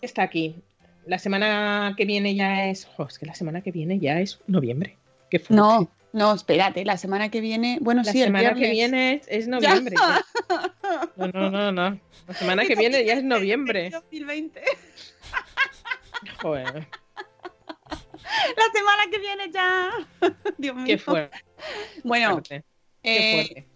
está 0.00 0.22
aquí. 0.22 0.62
La 1.06 1.18
semana 1.18 1.94
que 1.96 2.04
viene 2.04 2.34
ya 2.36 2.66
es. 2.66 2.86
jo, 2.86 3.06
es 3.08 3.18
que 3.18 3.26
la 3.26 3.34
semana 3.34 3.62
que 3.62 3.72
viene 3.72 3.98
ya 3.98 4.20
es 4.20 4.38
noviembre. 4.46 4.96
Qué 5.28 5.40
fuerte. 5.40 5.56
No, 5.56 5.90
no, 6.12 6.34
espérate, 6.34 6.84
la 6.84 6.96
semana 6.96 7.30
que 7.30 7.40
viene. 7.40 7.78
Bueno, 7.80 8.02
la 8.04 8.12
sí, 8.12 8.20
el 8.20 8.26
semana 8.26 8.54
que 8.54 8.70
viene 8.70 9.14
es, 9.14 9.26
es 9.28 9.48
noviembre. 9.48 9.96
No, 11.16 11.26
no, 11.28 11.50
no, 11.50 11.72
no. 11.72 12.00
La 12.28 12.34
semana 12.34 12.64
que 12.64 12.76
viene 12.76 13.04
ya 13.04 13.14
es 13.14 13.24
noviembre. 13.24 13.90
2020. 13.90 14.62
Joder, 16.40 16.86
La 18.56 18.64
semana 18.72 19.02
que 19.10 19.18
viene 19.18 19.50
ya. 19.50 19.90
Dios 20.58 20.76
mío. 20.76 20.84
qué 20.86 20.98
fuerte. 20.98 21.38
Bueno, 22.04 22.32
fuerte, 22.32 22.64
qué 23.04 23.16
eh, 23.16 23.32
fuerte. 23.46 23.66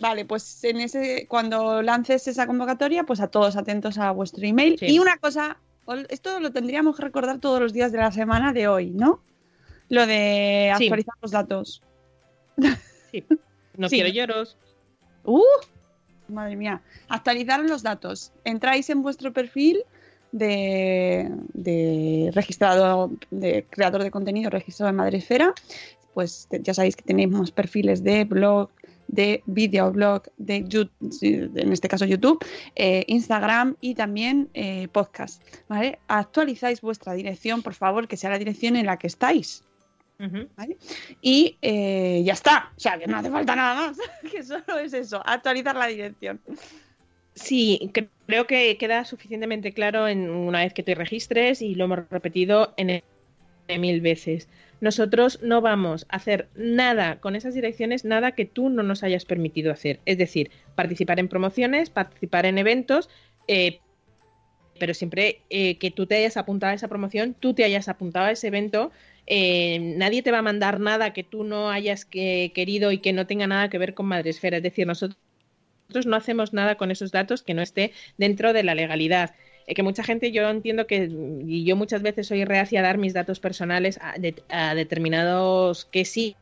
vale, 0.00 0.24
pues 0.24 0.64
en 0.64 0.80
ese, 0.80 1.26
cuando 1.28 1.82
lances 1.82 2.26
esa 2.28 2.46
convocatoria, 2.46 3.04
pues 3.04 3.20
a 3.20 3.28
todos 3.28 3.56
atentos 3.56 3.98
a 3.98 4.10
vuestro 4.12 4.46
email. 4.46 4.78
Sí. 4.78 4.86
Y 4.86 4.98
una 4.98 5.18
cosa, 5.18 5.58
esto 6.08 6.40
lo 6.40 6.52
tendríamos 6.52 6.96
que 6.96 7.02
recordar 7.02 7.38
todos 7.40 7.60
los 7.60 7.72
días 7.72 7.92
de 7.92 7.98
la 7.98 8.10
semana 8.12 8.52
de 8.54 8.68
hoy, 8.68 8.90
¿no? 8.90 9.20
Lo 9.88 10.06
de 10.06 10.72
Sí. 10.78 10.84
actualizar 10.84 11.14
los 11.20 11.30
datos. 11.30 11.82
Sí. 13.10 13.24
No 13.76 13.90
Sí. 13.90 13.96
quiero 13.96 14.08
lloros. 14.10 14.56
¡Uh! 15.24 15.42
Madre 16.28 16.56
mía. 16.56 16.80
Actualizar 17.10 17.60
los 17.60 17.82
datos. 17.82 18.32
Entráis 18.44 18.88
en 18.88 19.02
vuestro 19.02 19.34
perfil 19.34 19.82
de, 20.32 21.30
de 21.52 22.30
registrado, 22.32 23.10
de 23.30 23.66
creador 23.68 24.02
de 24.02 24.10
contenido 24.10 24.48
registrado 24.48 24.88
en 24.88 24.96
Madresfera. 24.96 25.52
Pues 26.16 26.48
ya 26.50 26.72
sabéis 26.72 26.96
que 26.96 27.02
tenemos 27.02 27.50
perfiles 27.50 28.02
de 28.02 28.24
blog, 28.24 28.70
de 29.06 29.42
videoblog, 29.44 30.22
de 30.38 30.64
YouTube, 30.66 30.90
en 31.54 31.72
este 31.74 31.88
caso 31.88 32.06
YouTube, 32.06 32.42
eh, 32.74 33.04
Instagram 33.06 33.76
y 33.82 33.94
también 33.94 34.48
eh, 34.54 34.88
podcast. 34.90 35.42
¿vale? 35.68 35.98
Actualizáis 36.08 36.80
vuestra 36.80 37.12
dirección, 37.12 37.60
por 37.62 37.74
favor, 37.74 38.08
que 38.08 38.16
sea 38.16 38.30
la 38.30 38.38
dirección 38.38 38.76
en 38.76 38.86
la 38.86 38.96
que 38.98 39.08
estáis. 39.08 39.62
Y 41.20 41.58
eh, 41.60 42.22
ya 42.24 42.32
está. 42.32 42.72
O 42.74 42.80
sea, 42.80 42.98
que 42.98 43.06
no 43.06 43.18
hace 43.18 43.30
falta 43.30 43.54
nada 43.54 43.74
más. 43.88 43.98
que 44.32 44.42
solo 44.42 44.78
es 44.82 44.94
eso, 44.94 45.20
actualizar 45.22 45.76
la 45.76 45.86
dirección. 45.86 46.40
Sí, 47.34 47.90
cre- 47.92 48.08
creo 48.26 48.46
que 48.46 48.78
queda 48.78 49.04
suficientemente 49.04 49.72
claro 49.72 50.08
en 50.08 50.30
una 50.30 50.60
vez 50.60 50.72
que 50.72 50.82
te 50.82 50.94
registres 50.94 51.60
y 51.60 51.74
lo 51.74 51.84
hemos 51.84 52.08
repetido 52.08 52.72
en 52.78 52.88
el- 52.88 53.04
en 53.68 53.80
mil 53.82 54.00
veces. 54.00 54.48
Nosotros 54.80 55.40
no 55.42 55.60
vamos 55.60 56.06
a 56.08 56.16
hacer 56.16 56.48
nada 56.54 57.18
con 57.20 57.34
esas 57.34 57.54
direcciones, 57.54 58.04
nada 58.04 58.32
que 58.32 58.44
tú 58.44 58.68
no 58.68 58.82
nos 58.82 59.02
hayas 59.02 59.24
permitido 59.24 59.72
hacer. 59.72 60.00
Es 60.04 60.18
decir, 60.18 60.50
participar 60.74 61.18
en 61.18 61.28
promociones, 61.28 61.88
participar 61.90 62.44
en 62.46 62.58
eventos, 62.58 63.08
eh, 63.48 63.80
pero 64.78 64.92
siempre 64.92 65.40
eh, 65.48 65.78
que 65.78 65.90
tú 65.90 66.06
te 66.06 66.16
hayas 66.16 66.36
apuntado 66.36 66.72
a 66.72 66.74
esa 66.74 66.88
promoción, 66.88 67.34
tú 67.38 67.54
te 67.54 67.64
hayas 67.64 67.88
apuntado 67.88 68.26
a 68.26 68.30
ese 68.32 68.48
evento. 68.48 68.92
eh, 69.28 69.80
nadie 69.96 70.22
te 70.22 70.30
va 70.30 70.38
a 70.38 70.42
mandar 70.42 70.78
nada 70.78 71.12
que 71.12 71.24
tú 71.24 71.42
no 71.42 71.68
hayas 71.70 72.04
que- 72.04 72.52
querido 72.54 72.92
y 72.92 72.98
que 72.98 73.12
no 73.12 73.26
tenga 73.26 73.48
nada 73.48 73.68
que 73.68 73.78
ver 73.78 73.92
con 73.94 74.06
Madresfera. 74.06 74.58
Es 74.58 74.62
decir, 74.62 74.86
nosotros 74.86 75.18
no 76.06 76.14
hacemos 76.14 76.52
nada 76.52 76.76
con 76.76 76.92
esos 76.92 77.10
datos 77.10 77.42
que 77.42 77.54
no 77.54 77.62
esté 77.62 77.92
dentro 78.18 78.52
de 78.52 78.62
la 78.62 78.74
legalidad. 78.76 79.34
Eh, 79.66 79.74
que 79.74 79.82
mucha 79.82 80.02
gente, 80.04 80.30
yo 80.32 80.48
entiendo 80.48 80.86
que, 80.86 81.10
y 81.46 81.64
yo 81.64 81.74
muchas 81.76 82.02
veces 82.02 82.26
soy 82.28 82.44
reacia 82.44 82.80
a 82.80 82.82
dar 82.84 82.98
mis 82.98 83.12
datos 83.14 83.40
personales 83.40 83.98
a, 84.00 84.18
de- 84.18 84.42
a 84.48 84.74
determinados 84.74 85.84
que 85.86 86.04
sí 86.04 86.36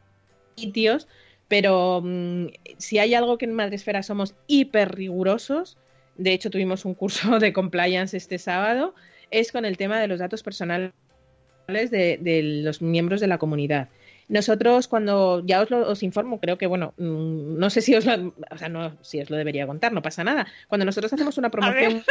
sitios, 0.56 1.08
pero 1.48 2.00
mm, 2.04 2.46
si 2.78 2.98
hay 2.98 3.14
algo 3.14 3.38
que 3.38 3.46
en 3.46 3.54
Madresfera 3.54 4.02
somos 4.02 4.34
hiper 4.46 4.94
rigurosos, 4.94 5.76
de 6.16 6.32
hecho 6.32 6.50
tuvimos 6.50 6.84
un 6.84 6.94
curso 6.94 7.38
de 7.40 7.52
compliance 7.52 8.16
este 8.16 8.38
sábado, 8.38 8.94
es 9.30 9.52
con 9.52 9.64
el 9.64 9.76
tema 9.76 9.98
de 10.00 10.06
los 10.08 10.18
datos 10.20 10.42
personales 10.42 10.92
de, 11.66 12.18
de 12.20 12.42
los 12.62 12.82
miembros 12.82 13.20
de 13.20 13.26
la 13.26 13.38
comunidad. 13.38 13.88
Nosotros 14.28 14.88
cuando 14.88 15.42
ya 15.44 15.60
os 15.60 15.70
lo 15.70 15.86
os 15.88 16.02
informo, 16.02 16.40
creo 16.40 16.56
que 16.56 16.66
bueno, 16.66 16.94
mm, 16.98 17.58
no 17.58 17.68
sé 17.70 17.80
si 17.82 17.94
os 17.94 18.06
lo, 18.06 18.34
o 18.50 18.58
sea, 18.58 18.68
no, 18.68 18.96
si 19.02 19.20
os 19.20 19.28
lo 19.30 19.36
debería 19.36 19.66
contar, 19.66 19.92
no 19.92 20.02
pasa 20.02 20.24
nada. 20.24 20.46
Cuando 20.68 20.84
nosotros 20.86 21.12
hacemos 21.12 21.36
una 21.36 21.50
promoción 21.50 22.02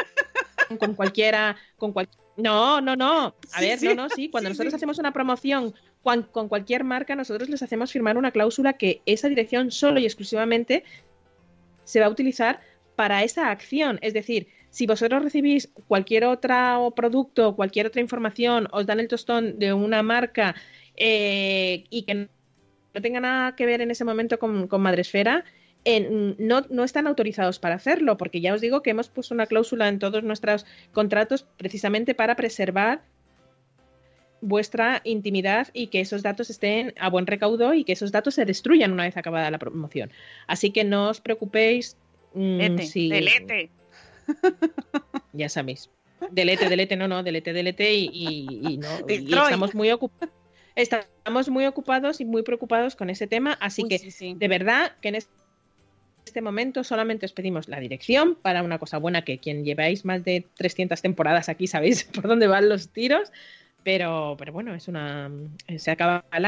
con 0.78 0.96
cualquiera, 0.96 1.58
con 1.78 1.94
cual, 1.94 2.10
no, 2.38 2.82
no, 2.82 2.96
no, 2.96 3.36
a 3.52 3.60
Sí, 3.60 3.66
ver, 3.66 3.80
sí. 3.80 3.86
no, 3.86 3.96
no, 3.96 4.10
sí, 4.10 4.30
cuando 4.30 4.50
Sí, 4.50 4.52
nosotros 4.52 4.74
hacemos 4.74 4.98
una 5.00 5.14
promoción 5.14 5.74
con 6.02 6.50
cualquier 6.50 6.84
marca, 6.84 7.16
nosotros 7.16 7.48
les 7.50 7.64
hacemos 7.64 7.92
firmar 7.92 8.18
una 8.18 8.32
cláusula 8.32 8.74
que 8.74 9.02
esa 9.06 9.30
dirección 9.30 9.72
solo 9.72 10.00
y 10.00 10.06
exclusivamente 10.06 10.84
se 11.84 12.00
va 12.00 12.08
a 12.08 12.10
utilizar 12.10 12.60
para 12.96 13.24
esa 13.24 13.50
acción. 13.52 14.00
Es 14.02 14.14
decir, 14.14 14.48
si 14.70 14.86
vosotros 14.88 15.24
recibís 15.24 15.72
cualquier 15.88 16.26
otro 16.26 16.94
producto, 16.96 17.56
cualquier 17.56 17.88
otra 17.88 18.02
información, 18.02 18.68
os 18.72 18.86
dan 18.86 19.00
el 19.00 19.08
tostón 19.08 19.60
de 19.60 19.74
una 19.74 20.04
marca 20.04 20.56
eh, 20.96 21.86
y 21.90 22.04
que 22.04 22.16
no 22.16 23.02
tenga 23.02 23.20
nada 23.20 23.56
que 23.56 23.66
ver 23.66 23.82
en 23.82 23.92
ese 23.92 24.06
momento 24.06 24.40
con, 24.40 24.68
con 24.68 24.82
Madresfera, 24.82 25.46
en- 25.86 26.36
no, 26.40 26.62
no 26.70 26.84
están 26.84 27.08
autorizados 27.08 27.60
para 27.60 27.76
hacerlo, 27.76 28.18
porque 28.18 28.42
ya 28.42 28.54
os 28.54 28.62
digo 28.62 28.82
que 28.82 28.92
hemos 28.92 29.10
puesto 29.10 29.34
una 29.34 29.46
cláusula 29.48 29.88
en 29.88 30.00
todos 30.00 30.24
nuestros 30.24 30.66
contratos 30.92 31.46
precisamente 31.58 32.16
para 32.16 32.36
preservar 32.36 33.02
vuestra 34.42 35.02
intimidad 35.06 35.70
y 35.74 35.88
que 35.88 36.02
esos 36.02 36.22
datos 36.22 36.50
estén 36.50 36.94
a 37.00 37.10
buen 37.10 37.26
recaudo 37.28 37.74
y 37.74 37.86
que 37.86 37.94
esos 37.94 38.12
datos 38.12 38.36
se 38.36 38.44
destruyan 38.46 38.92
una 38.92 39.04
vez 39.04 39.16
acabada 39.16 39.50
la 39.52 39.58
promoción. 39.60 40.12
Así 40.48 40.72
que 40.72 40.84
no 40.84 41.10
os 41.10 41.22
preocupéis. 41.22 41.98
mm, 42.34 42.58
Delete, 42.58 42.84
si- 42.88 43.10
delete. 43.10 43.70
Ya 45.34 45.50
sabéis. 45.50 45.90
Delete, 46.32 46.70
delete, 46.70 46.96
no, 46.96 47.08
no, 47.08 47.24
delete, 47.24 47.54
delete 47.54 47.94
y, 47.94 48.10
y- 48.12 48.74
y 48.74 48.78
no. 48.78 48.88
y 49.08 49.34
estamos 49.34 49.74
muy 49.76 49.92
ocupados. 49.92 50.34
Estamos 50.76 51.50
muy 51.50 51.66
ocupados 51.66 52.20
y 52.22 52.26
muy 52.26 52.42
preocupados 52.44 52.96
con 52.96 53.10
ese 53.10 53.28
tema, 53.28 53.54
así 53.62 53.84
Uy, 53.84 53.90
que 53.90 54.00
sí, 54.00 54.10
sí. 54.12 54.34
de 54.38 54.48
verdad 54.48 54.94
que 55.02 55.10
en 55.10 55.16
es- 55.16 55.30
este 56.26 56.42
momento 56.42 56.84
solamente 56.84 57.26
os 57.26 57.34
pedimos 57.34 57.68
la 57.68 57.80
dirección 57.80 58.36
para 58.36 58.64
una 58.64 58.80
cosa 58.80 58.98
buena 58.98 59.24
que 59.24 59.40
quien 59.40 59.64
lleváis 59.66 60.06
más 60.06 60.24
de 60.24 60.48
300 60.56 61.02
temporadas 61.02 61.50
aquí 61.50 61.68
sabéis 61.68 62.04
por 62.14 62.28
dónde 62.28 62.48
van 62.48 62.70
los 62.70 62.90
tiros, 62.90 63.32
pero, 63.84 64.36
pero 64.38 64.54
bueno, 64.54 64.74
es 64.74 64.88
una 64.88 65.30
se 65.78 65.92
acaba 65.92 66.24
el 66.32 66.46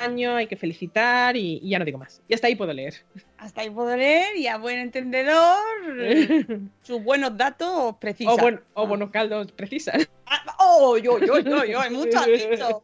año, 0.00 0.36
hay 0.36 0.46
que 0.46 0.56
felicitar 0.56 1.36
y, 1.36 1.58
y 1.62 1.70
ya 1.70 1.78
no 1.78 1.84
digo 1.84 1.98
más. 1.98 2.22
Y 2.28 2.34
hasta 2.34 2.46
ahí 2.46 2.54
puedo 2.54 2.72
leer. 2.72 2.94
Hasta 3.36 3.62
ahí 3.62 3.70
puedo 3.70 3.96
leer 3.96 4.36
y 4.36 4.46
a 4.46 4.56
buen 4.56 4.78
entendedor 4.78 5.58
sus 6.82 7.02
buenos 7.02 7.36
datos 7.36 7.96
precisos. 8.00 8.34
o, 8.34 8.38
buen- 8.38 8.60
o 8.74 8.86
buenos 8.86 9.10
caldos 9.10 9.50
precisan. 9.52 10.06
Ah, 10.26 10.56
¡Oh, 10.60 10.96
yo, 10.98 11.18
yo, 11.18 11.38
yo, 11.40 11.64
yo! 11.64 11.80
¡Hay 11.80 11.90
mucho 11.90 12.20
dicho! 12.26 12.82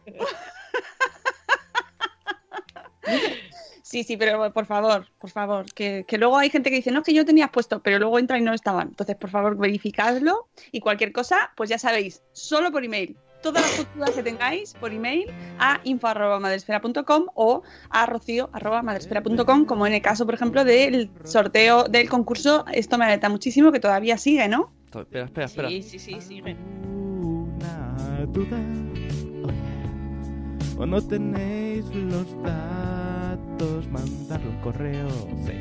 Sí, 3.94 4.02
sí, 4.02 4.16
pero 4.16 4.52
por 4.52 4.66
favor, 4.66 5.06
por 5.20 5.30
favor, 5.30 5.72
que, 5.72 6.04
que 6.08 6.18
luego 6.18 6.36
hay 6.36 6.50
gente 6.50 6.68
que 6.68 6.74
dice, 6.74 6.90
no, 6.90 6.98
es 6.98 7.04
que 7.04 7.14
yo 7.14 7.24
tenías 7.24 7.50
puesto, 7.50 7.80
pero 7.80 8.00
luego 8.00 8.18
entra 8.18 8.36
y 8.36 8.42
no 8.42 8.52
estaban. 8.52 8.88
Entonces, 8.88 9.14
por 9.14 9.30
favor, 9.30 9.56
verificadlo 9.56 10.48
y 10.72 10.80
cualquier 10.80 11.12
cosa, 11.12 11.52
pues 11.56 11.70
ya 11.70 11.78
sabéis, 11.78 12.20
solo 12.32 12.72
por 12.72 12.84
email. 12.84 13.16
Todas 13.40 13.62
las 13.78 13.94
dudas 13.94 14.10
que 14.10 14.24
tengáis 14.24 14.74
por 14.74 14.92
email 14.92 15.30
a 15.60 15.80
info.madresfera.com 15.84 17.26
o 17.36 17.62
a 17.88 18.06
rocío.madresfera.com, 18.06 19.64
como 19.64 19.86
en 19.86 19.92
el 19.94 20.02
caso, 20.02 20.26
por 20.26 20.34
ejemplo, 20.34 20.64
del 20.64 21.08
sorteo 21.22 21.84
del 21.84 22.08
concurso. 22.08 22.64
Esto 22.72 22.98
me 22.98 23.04
alerta 23.04 23.28
muchísimo, 23.28 23.70
que 23.70 23.78
todavía 23.78 24.18
sigue, 24.18 24.48
¿no? 24.48 24.72
Espera, 24.86 25.26
espera, 25.26 25.46
espera. 25.46 25.68
Sí, 25.68 25.82
sí, 25.84 26.00
sí, 26.00 26.20
sigue. 26.20 26.56
Una 26.82 28.26
duda. 28.26 28.58
O 30.76 30.84
no 30.84 31.00
tenéis 31.00 31.84
los 31.94 32.42
datos, 32.42 33.03
mandarlo 33.90 34.50
un 34.50 34.60
correo. 34.60 35.08
Sí. 35.46 35.52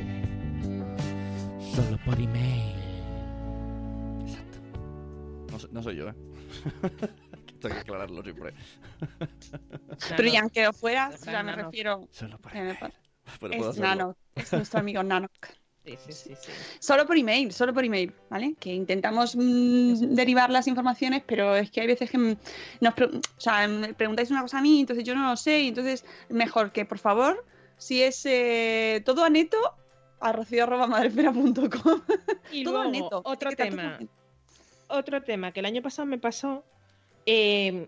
Solo 1.75 1.97
por 2.05 2.19
email. 2.19 2.75
Exacto. 4.27 4.57
No, 5.51 5.59
soy- 5.59 5.69
no 5.71 5.83
soy 5.83 5.95
yo, 5.95 6.09
¿eh? 6.09 6.13
Tengo 7.61 7.75
que 7.75 7.81
aclararlo 7.81 8.21
siempre. 8.23 8.53
Pero 10.17 10.29
ya 10.29 10.41
aunque 10.41 10.63
lo 10.63 10.73
fueras, 10.73 11.21
ya 11.23 11.43
me 11.43 11.55
refiero... 11.55 12.07
Solo 12.11 12.37
por 12.37 12.55
email. 12.55 12.77
pa- 12.77 12.91
Pero 13.39 13.51
puedo 13.51 13.53
Es 13.71 13.77
hacerlo. 13.77 13.87
Nano, 13.89 14.17
es 14.35 14.51
nuestro 14.53 14.79
amigo 14.81 15.01
Nano. 15.03 15.27
Sí, 15.85 15.97
sí, 16.05 16.13
sí, 16.13 16.33
sí. 16.39 16.51
Solo 16.79 17.05
por 17.05 17.17
email, 17.17 17.51
solo 17.51 17.73
por 17.73 17.83
email, 17.83 18.13
¿vale? 18.29 18.55
Que 18.59 18.73
intentamos 18.73 19.35
mm, 19.35 20.13
derivar 20.15 20.49
las 20.49 20.67
informaciones, 20.67 21.23
pero 21.25 21.55
es 21.57 21.71
que 21.71 21.81
hay 21.81 21.87
veces 21.87 22.09
que 22.09 22.17
mm, 22.17 22.35
nos 22.81 22.93
pre- 22.93 23.07
o 23.07 23.21
sea, 23.37 23.67
me 23.67 23.93
preguntáis 23.93 24.31
una 24.31 24.41
cosa 24.41 24.59
a 24.59 24.61
mí, 24.61 24.79
entonces 24.81 25.03
yo 25.03 25.13
no 25.15 25.29
lo 25.29 25.35
sé, 25.35 25.67
entonces 25.67 26.05
mejor 26.29 26.71
que 26.71 26.85
por 26.85 26.99
favor, 26.99 27.43
si 27.77 28.03
es 28.03 28.25
eh, 28.25 29.01
todo 29.05 29.23
a 29.23 29.29
neto, 29.29 29.57
a 30.19 30.31
rocío.madrefera.com. 30.31 32.01
Y 32.51 32.63
todo 32.63 32.81
a 32.81 32.87
luego, 32.87 33.03
neto. 33.03 33.21
otro 33.25 33.51
tema. 33.51 33.99
Otro 34.87 35.21
tema 35.23 35.51
que 35.51 35.59
el 35.59 35.65
año 35.65 35.81
pasado 35.81 36.05
me 36.05 36.17
pasó. 36.17 36.63
eh, 37.25 37.87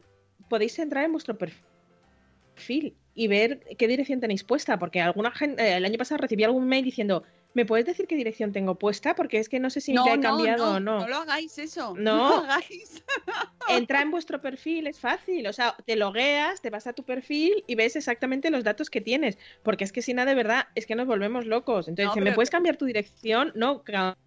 podéis 0.50 0.78
entrar 0.80 1.06
en 1.06 1.12
vuestro 1.12 1.38
perfil 1.38 2.96
y 3.14 3.28
ver 3.28 3.60
qué 3.78 3.88
dirección 3.88 4.20
tenéis 4.20 4.44
puesta, 4.44 4.78
porque 4.78 5.02
alguna 5.02 5.32
gente, 5.32 5.64
eh, 5.64 5.78
el 5.78 5.86
año 5.86 5.98
pasado 5.98 6.20
recibí 6.20 6.44
algún 6.44 6.68
mail 6.68 6.84
diciendo, 6.84 7.24
¿me 7.56 7.66
puedes 7.66 7.88
decir 7.88 8.06
qué 8.06 8.16
dirección 8.16 8.52
tengo 8.52 8.76
puesta? 8.76 9.16
Porque 9.16 9.40
es 9.40 9.50
que 9.50 9.60
no 9.60 9.72
sé 9.72 9.82
si 9.82 9.94
ya 9.96 10.14
he 10.14 10.20
cambiado 10.20 10.74
o 10.76 10.80
no. 10.80 11.00
no 11.00 11.08
lo 11.08 11.16
hagáis 11.16 11.58
eso. 11.58 11.96
No. 11.98 12.30
No 12.30 12.30
lo 12.30 12.44
hagáis. 12.44 13.04
Entra 13.70 14.02
en 14.04 14.12
vuestro 14.12 14.40
perfil, 14.42 14.86
es 14.86 15.00
fácil. 15.00 15.48
O 15.48 15.54
sea, 15.54 15.76
te 15.86 15.96
logueas, 15.96 16.62
te 16.62 16.70
vas 16.70 16.86
a 16.86 16.94
tu 16.94 17.04
perfil 17.04 17.64
y 17.66 17.74
ves 17.76 17.96
exactamente 17.96 18.52
los 18.52 18.64
datos 18.64 18.92
que 18.92 19.02
tienes. 19.02 19.40
Porque 19.64 19.84
es 19.84 19.92
que 19.92 20.04
si 20.04 20.14
nada, 20.14 20.30
de 20.30 20.36
verdad, 20.36 20.68
es 20.76 20.86
que 20.86 20.94
nos 20.96 21.08
volvemos 21.08 21.46
locos. 21.48 21.88
Entonces, 21.88 22.16
No, 22.16 22.22
¿me 22.22 22.34
puedes 22.34 22.52
cambiar 22.52 22.78
tu 22.78 22.86
dirección? 22.86 23.52
No, 23.56 23.82
cada 23.84 24.18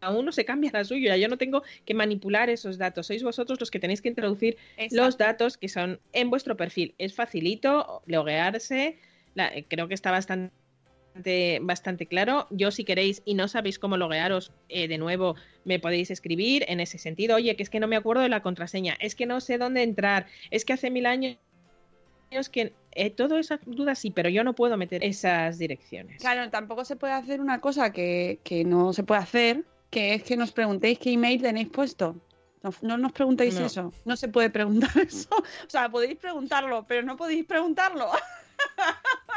cada 0.00 0.16
uno 0.16 0.30
se 0.30 0.44
cambia 0.44 0.70
la 0.72 0.84
suya. 0.84 1.16
Yo 1.16 1.26
no 1.26 1.38
tengo 1.38 1.64
que 1.84 1.92
manipular 1.92 2.48
esos 2.50 2.78
datos. 2.78 3.08
Sois 3.08 3.24
vosotros 3.24 3.58
los 3.58 3.68
que 3.68 3.80
tenéis 3.80 4.00
que 4.00 4.08
introducir 4.08 4.56
los 4.92 5.18
datos 5.18 5.58
que 5.58 5.68
son 5.68 5.98
en 6.12 6.30
vuestro 6.30 6.56
perfil. 6.56 6.94
Es 6.98 7.14
facilito 7.16 8.02
loguearse. 8.06 8.98
la- 9.34 9.50
creo 9.68 9.88
que 9.88 9.94
está 9.94 10.10
bastante 10.12 10.52
bastante 11.62 12.06
claro. 12.06 12.46
Yo 12.50 12.70
si 12.70 12.84
queréis 12.84 13.22
y 13.24 13.34
no 13.34 13.48
sabéis 13.48 13.78
cómo 13.78 13.96
loguearos, 13.96 14.52
eh, 14.68 14.88
de 14.88 14.98
nuevo 14.98 15.36
me 15.64 15.78
podéis 15.78 16.10
escribir 16.10 16.64
en 16.68 16.80
ese 16.80 16.98
sentido. 16.98 17.36
Oye, 17.36 17.56
que 17.56 17.62
es 17.62 17.70
que 17.70 17.80
no 17.80 17.88
me 17.88 17.96
acuerdo 17.96 18.22
de 18.22 18.28
la 18.28 18.42
contraseña, 18.42 18.96
es 19.00 19.14
que 19.14 19.26
no 19.26 19.40
sé 19.40 19.58
dónde 19.58 19.82
entrar, 19.82 20.26
es 20.50 20.64
que 20.64 20.72
hace 20.72 20.90
mil 20.90 21.06
años 21.06 21.36
que 22.52 22.74
eh, 22.92 23.10
todas 23.10 23.40
esas 23.40 23.60
dudas 23.64 23.98
sí, 23.98 24.10
pero 24.10 24.28
yo 24.28 24.44
no 24.44 24.54
puedo 24.54 24.76
meter 24.76 25.02
esas 25.02 25.58
direcciones. 25.58 26.20
Claro, 26.20 26.50
tampoco 26.50 26.84
se 26.84 26.96
puede 26.96 27.14
hacer 27.14 27.40
una 27.40 27.60
cosa 27.60 27.90
que, 27.92 28.38
que 28.44 28.64
no 28.64 28.92
se 28.92 29.02
puede 29.02 29.20
hacer, 29.22 29.64
que 29.90 30.14
es 30.14 30.22
que 30.22 30.36
nos 30.36 30.52
preguntéis 30.52 30.98
qué 30.98 31.12
email 31.12 31.40
tenéis 31.40 31.68
puesto. 31.68 32.16
No, 32.62 32.70
no 32.82 32.98
nos 32.98 33.12
preguntéis 33.12 33.58
No. 33.58 33.66
eso. 33.66 33.92
No 34.04 34.16
se 34.16 34.28
puede 34.28 34.50
preguntar 34.50 34.90
eso. 35.06 35.28
O 35.30 35.70
sea, 35.70 35.88
podéis 35.88 36.16
preguntarlo, 36.16 36.84
pero 36.86 37.02
no 37.02 37.16
podéis 37.16 37.46
preguntarlo. 37.46 38.08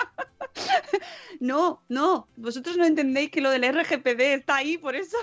No, 1.40 1.82
no. 1.90 2.28
Vosotros 2.36 2.78
no 2.78 2.86
entendéis 2.86 3.32
que 3.32 3.42
lo 3.42 3.50
del 3.50 3.64
RGPD 3.64 4.22
está 4.36 4.58
ahí 4.58 4.78
por 4.78 4.96
eso. 4.96 5.18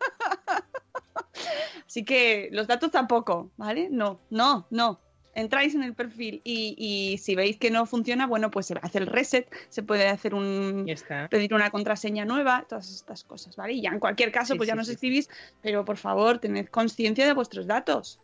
Así 1.86 2.04
que 2.04 2.48
los 2.52 2.66
datos 2.66 2.90
tampoco, 2.90 3.50
¿vale? 3.56 3.88
No, 3.90 4.20
no, 4.30 4.66
no. 4.70 5.00
Entráis 5.32 5.76
en 5.76 5.84
el 5.84 5.94
perfil 5.94 6.40
y, 6.42 6.74
y 6.76 7.18
si 7.18 7.36
veis 7.36 7.56
que 7.56 7.70
no 7.70 7.86
funciona, 7.86 8.26
bueno, 8.26 8.50
pues 8.50 8.66
se 8.66 8.74
hace 8.82 8.98
el 8.98 9.06
reset, 9.06 9.48
se 9.68 9.84
puede 9.84 10.08
hacer 10.08 10.34
un, 10.34 10.86
está. 10.88 11.28
pedir 11.28 11.54
una 11.54 11.70
contraseña 11.70 12.24
nueva, 12.24 12.66
todas 12.68 12.90
estas 12.90 13.22
cosas, 13.22 13.54
¿vale? 13.54 13.74
Y 13.74 13.82
ya 13.82 13.90
en 13.90 14.00
cualquier 14.00 14.32
caso, 14.32 14.54
Sí, 14.54 14.56
pues 14.58 14.66
ya 14.66 14.74
sí, 14.74 14.78
nos 14.78 14.86
sí. 14.88 14.94
escribís, 14.94 15.30
pero 15.62 15.84
por 15.84 15.98
favor, 15.98 16.40
tened 16.40 16.66
conciencia 16.66 17.26
de 17.26 17.32
vuestros 17.32 17.68
datos. 17.68 18.20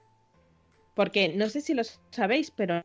Porque 0.94 1.28
no 1.28 1.48
sé 1.48 1.60
si 1.60 1.74
lo 1.74 1.82
sabéis, 2.10 2.50
pero 2.50 2.84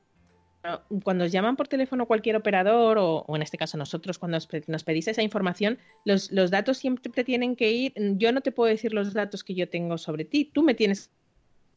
cuando 1.04 1.26
os 1.26 1.32
llaman 1.32 1.56
por 1.56 1.68
teléfono 1.68 2.06
cualquier 2.06 2.36
operador, 2.36 2.98
o, 2.98 3.24
o 3.28 3.36
en 3.36 3.42
este 3.42 3.58
caso 3.58 3.78
nosotros, 3.78 4.18
cuando 4.18 4.38
os 4.38 4.48
nos 4.68 4.84
pedís 4.84 5.08
esa 5.08 5.22
información, 5.22 5.80
los, 6.06 6.32
los 6.32 6.52
datos 6.52 6.78
siempre 6.78 7.24
tienen 7.24 7.56
que 7.56 7.72
ir. 7.72 7.94
Yo 8.18 8.32
no 8.32 8.42
te 8.42 8.52
puedo 8.52 8.70
decir 8.70 8.94
los 8.94 9.14
datos 9.14 9.44
que 9.44 9.56
yo 9.56 9.70
tengo 9.70 9.98
sobre 9.98 10.26
ti, 10.26 10.46
tú 10.46 10.64
me 10.64 10.76
tienes 10.76 11.10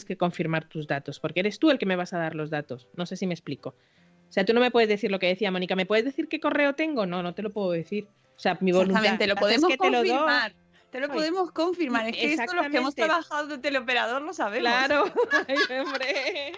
que 0.06 0.16
confirmar 0.16 0.68
tus 0.68 0.86
datos, 0.86 1.20
porque 1.20 1.40
eres 1.40 1.58
tú 1.58 1.70
el 1.70 1.78
que 1.78 1.86
me 1.86 1.96
vas 1.96 2.12
a 2.12 2.18
dar 2.18 2.34
los 2.34 2.50
datos. 2.50 2.88
No 2.96 3.06
sé 3.06 3.16
si 3.16 3.26
me 3.26 3.34
explico. 3.34 3.70
O 4.28 4.32
sea, 4.34 4.44
tú 4.44 4.52
no 4.52 4.60
me 4.60 4.70
puedes 4.70 4.88
decir 4.88 5.10
lo 5.10 5.18
que 5.18 5.28
decía 5.28 5.50
Mónica, 5.50 5.76
¿me 5.76 5.86
puedes 5.86 6.04
decir 6.04 6.28
qué 6.28 6.40
correo 6.40 6.74
tengo? 6.74 7.06
No, 7.06 7.22
no 7.22 7.34
te 7.34 7.42
lo 7.42 7.52
puedo 7.52 7.70
decir. 7.70 8.08
O 8.36 8.40
sea, 8.40 8.58
mi 8.60 8.72
voluntad 8.72 9.18
lo 9.20 9.34
es 9.34 9.40
podemos 9.40 9.70
que 9.70 9.78
te 9.78 9.90
lo 9.90 9.98
doy. 9.98 10.10
Te 10.94 11.00
lo 11.00 11.06
Ay. 11.06 11.12
podemos 11.12 11.50
confirmar. 11.50 12.06
Es 12.06 12.12
que 12.16 12.34
esto 12.34 12.54
los 12.54 12.68
que 12.68 12.76
hemos 12.76 12.94
trabajado 12.94 13.48
de 13.48 13.58
teleoperador 13.58 14.22
lo 14.22 14.32
sabemos. 14.32 14.60
Claro, 14.70 15.12
Ay, 15.48 15.56
hombre. 15.80 16.52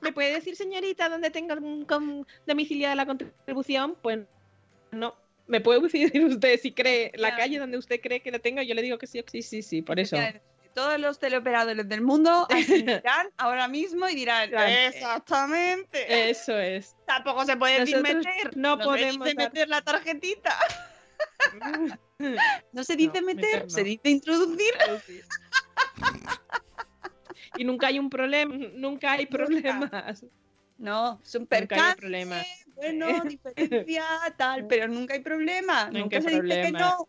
¿Me 0.00 0.10
puede 0.10 0.32
decir, 0.32 0.56
señorita, 0.56 1.10
dónde 1.10 1.28
tengo 1.30 1.52
un 1.52 1.84
com- 1.84 2.24
domiciliada 2.46 2.94
la 2.94 3.04
contribución? 3.04 3.94
Pues 4.00 4.20
no. 4.90 5.14
¿Me 5.48 5.60
puede 5.60 5.80
decir 5.82 6.10
usted 6.24 6.58
si 6.58 6.72
cree 6.72 7.12
la 7.16 7.36
calle 7.36 7.58
donde 7.58 7.76
usted 7.76 8.00
cree 8.00 8.20
que 8.20 8.30
la 8.30 8.38
tengo? 8.38 8.62
Yo 8.62 8.74
le 8.74 8.80
digo 8.80 8.96
que 8.96 9.06
sí, 9.06 9.22
sí, 9.30 9.42
sí, 9.42 9.60
sí, 9.60 9.82
por 9.82 10.00
eso. 10.00 10.16
Todos 10.72 10.98
los 10.98 11.18
teleoperadores 11.18 11.86
del 11.90 12.00
mundo 12.00 12.46
asintirán 12.50 13.28
ahora 13.36 13.68
mismo 13.68 14.08
y 14.08 14.14
dirán, 14.14 14.48
Dirán, 14.48 14.70
exactamente. 14.70 16.30
Eso 16.30 16.58
es. 16.58 16.96
Tampoco 17.06 17.44
se 17.44 17.54
puede 17.58 17.80
Nosotros 17.80 18.02
meter. 18.14 18.56
no 18.56 18.78
podemos 18.78 19.34
meter 19.34 19.68
la 19.68 19.82
tarjetita. 19.82 20.56
No 22.72 22.82
se 22.84 22.96
dice 22.96 23.20
No, 23.20 23.26
meter, 23.26 23.44
meter 23.44 23.62
no. 23.64 23.70
se 23.70 23.84
dice 23.84 24.08
introducir. 24.10 24.74
Y 27.56 27.64
nunca 27.64 27.88
hay 27.88 27.98
un 27.98 28.08
problema, 28.10 28.54
nunca 28.74 29.12
hay 29.12 29.26
problemas. 29.26 30.24
No, 30.76 31.20
es 31.24 31.34
un 31.34 31.42
Nunca 31.42 31.56
hay 31.56 31.66
percance, 31.66 31.96
problema. 31.96 32.42
bueno, 32.76 33.06
diferencia, 33.24 34.04
tal, 34.36 34.66
pero 34.68 34.86
nunca 34.86 35.14
hay 35.14 35.20
problema. 35.20 35.86
Nunca 35.86 35.98
Nunca 35.98 36.16
hay 36.18 36.22
se 36.22 36.30
dice 36.42 36.60
que 36.62 36.72
problema. 36.72 36.78
no. 36.78 37.06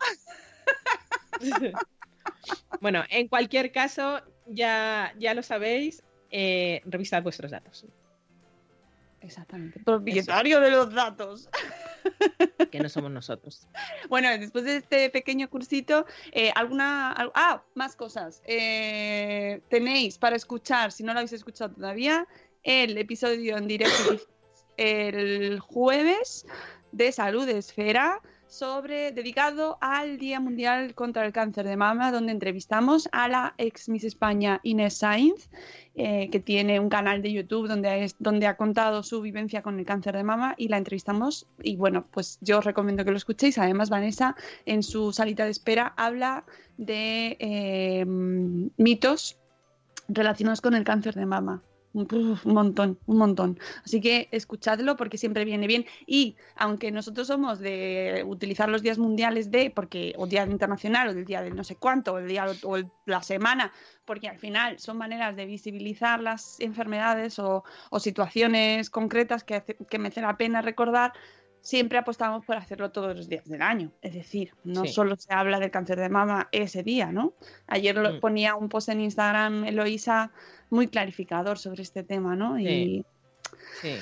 Bueno, 2.81 3.03
en 3.09 3.27
cualquier 3.27 3.71
caso, 3.71 4.21
ya, 4.47 5.13
ya 5.19 5.33
lo 5.35 5.43
sabéis, 5.43 6.03
eh, 6.31 6.81
revisad 6.85 7.21
vuestros 7.21 7.51
datos. 7.51 7.85
Exactamente. 9.21 9.79
Propietario 9.81 10.59
de 10.61 10.71
los 10.71 10.93
datos. 10.93 11.49
que 12.71 12.79
no 12.79 12.89
somos 12.89 13.11
nosotros. 13.11 13.67
Bueno, 14.09 14.29
después 14.37 14.63
de 14.63 14.77
este 14.77 15.09
pequeño 15.09 15.49
cursito, 15.49 16.05
eh, 16.31 16.51
alguna. 16.55 17.11
al- 17.11 17.31
Ah, 17.35 17.63
más 17.75 17.95
cosas. 17.95 18.41
Eh, 18.45 19.61
tenéis 19.69 20.17
para 20.17 20.35
escuchar, 20.35 20.91
si 20.91 21.03
no 21.03 21.13
lo 21.13 21.19
habéis 21.19 21.33
escuchado 21.33 21.73
todavía, 21.75 22.27
el 22.63 22.97
episodio 22.97 23.57
en 23.57 23.67
directo 23.67 24.17
el 24.77 25.59
jueves 25.59 26.45
de 26.91 27.11
Salud 27.11 27.47
Esfera 27.49 28.21
sobre 28.49 29.11
dedicado 29.11 29.77
al 29.79 30.17
Día 30.17 30.39
Mundial 30.39 30.95
contra 30.95 31.25
el 31.25 31.31
Cáncer 31.31 31.67
de 31.67 31.77
Mama, 31.77 32.11
donde 32.11 32.31
entrevistamos 32.31 33.07
a 33.11 33.27
la 33.27 33.53
ex 33.57 33.89
Miss 33.89 34.03
España 34.03 34.59
Inés 34.63 34.97
Sainz, 34.97 35.49
eh, 35.95 36.29
que 36.31 36.39
tiene 36.39 36.79
un 36.79 36.89
canal 36.89 37.21
de 37.21 37.31
YouTube 37.31 37.67
donde, 37.67 38.03
es, 38.03 38.15
donde 38.17 38.47
ha 38.47 38.57
contado 38.57 39.03
su 39.03 39.21
vivencia 39.21 39.61
con 39.61 39.77
el 39.77 39.85
cáncer 39.85 40.17
de 40.17 40.23
mama 40.23 40.55
y 40.57 40.67
la 40.67 40.77
entrevistamos. 40.77 41.45
Y 41.61 41.75
bueno, 41.75 42.05
pues 42.11 42.39
yo 42.41 42.57
os 42.57 42.65
recomiendo 42.65 43.05
que 43.05 43.11
lo 43.11 43.17
escuchéis. 43.17 43.57
Además, 43.59 43.89
Vanessa 43.89 44.35
en 44.65 44.81
su 44.81 45.13
salita 45.13 45.45
de 45.45 45.51
espera 45.51 45.93
habla 45.95 46.43
de 46.77 47.37
eh, 47.39 48.05
mitos 48.05 49.37
relacionados 50.07 50.61
con 50.61 50.73
el 50.73 50.83
cáncer 50.83 51.13
de 51.13 51.25
mama. 51.27 51.61
Un 52.45 52.53
montón, 52.53 52.99
un 53.05 53.17
montón. 53.17 53.59
Así 53.83 53.99
que 54.01 54.29
escuchadlo 54.31 54.95
porque 54.95 55.17
siempre 55.17 55.43
viene 55.45 55.67
bien. 55.67 55.85
Y 56.05 56.37
aunque 56.55 56.91
nosotros 56.91 57.27
somos 57.27 57.59
de 57.59 58.23
utilizar 58.27 58.69
los 58.69 58.81
días 58.81 58.97
mundiales 58.97 59.51
de, 59.51 59.71
porque, 59.71 60.13
o 60.17 60.27
día 60.27 60.45
internacional, 60.45 61.09
o 61.09 61.13
del 61.13 61.25
día 61.25 61.41
de 61.41 61.51
no 61.51 61.63
sé 61.63 61.75
cuánto, 61.75 62.13
o 62.13 62.17
el 62.19 62.27
día 62.27 62.45
o 62.63 62.77
el- 62.77 62.89
la 63.05 63.21
semana, 63.23 63.71
porque 64.05 64.27
al 64.27 64.39
final 64.39 64.79
son 64.79 64.97
maneras 64.97 65.35
de 65.35 65.45
visibilizar 65.45 66.21
las 66.21 66.59
enfermedades 66.59 67.39
o, 67.39 67.63
situaciones 67.99 68.89
concretas 68.89 69.43
que, 69.43 69.61
que 69.89 69.99
merece 69.99 70.21
la 70.21 70.37
pena 70.37 70.61
recordar, 70.61 71.13
siempre 71.61 71.97
apostamos 71.97 72.45
por 72.45 72.55
hacerlo 72.55 72.91
todos 72.91 73.15
los 73.15 73.27
días 73.27 73.45
del 73.49 73.61
año. 73.61 73.91
Es 74.01 74.13
decir, 74.13 74.53
no 74.63 74.83
Sí. 74.85 74.93
solo 74.93 75.15
se 75.17 75.33
habla 75.33 75.59
del 75.59 75.71
cáncer 75.71 75.99
de 75.99 76.09
mama 76.09 76.47
ese 76.51 76.83
día, 76.83 77.11
¿no? 77.11 77.33
Ayer 77.67 77.95
lo 77.97 78.13
Mm. 78.13 78.19
ponía 78.21 78.55
un 78.55 78.69
post 78.69 78.89
en 78.89 79.01
Instagram, 79.01 79.65
Eloisa, 79.65 80.31
muy 80.69 80.87
clarificador 80.87 81.57
sobre 81.59 81.81
este 81.83 82.03
tema, 82.03 82.35
¿no? 82.35 82.57
Y 82.57 82.63
Sí. 82.63 83.05
Sí. 83.81 83.95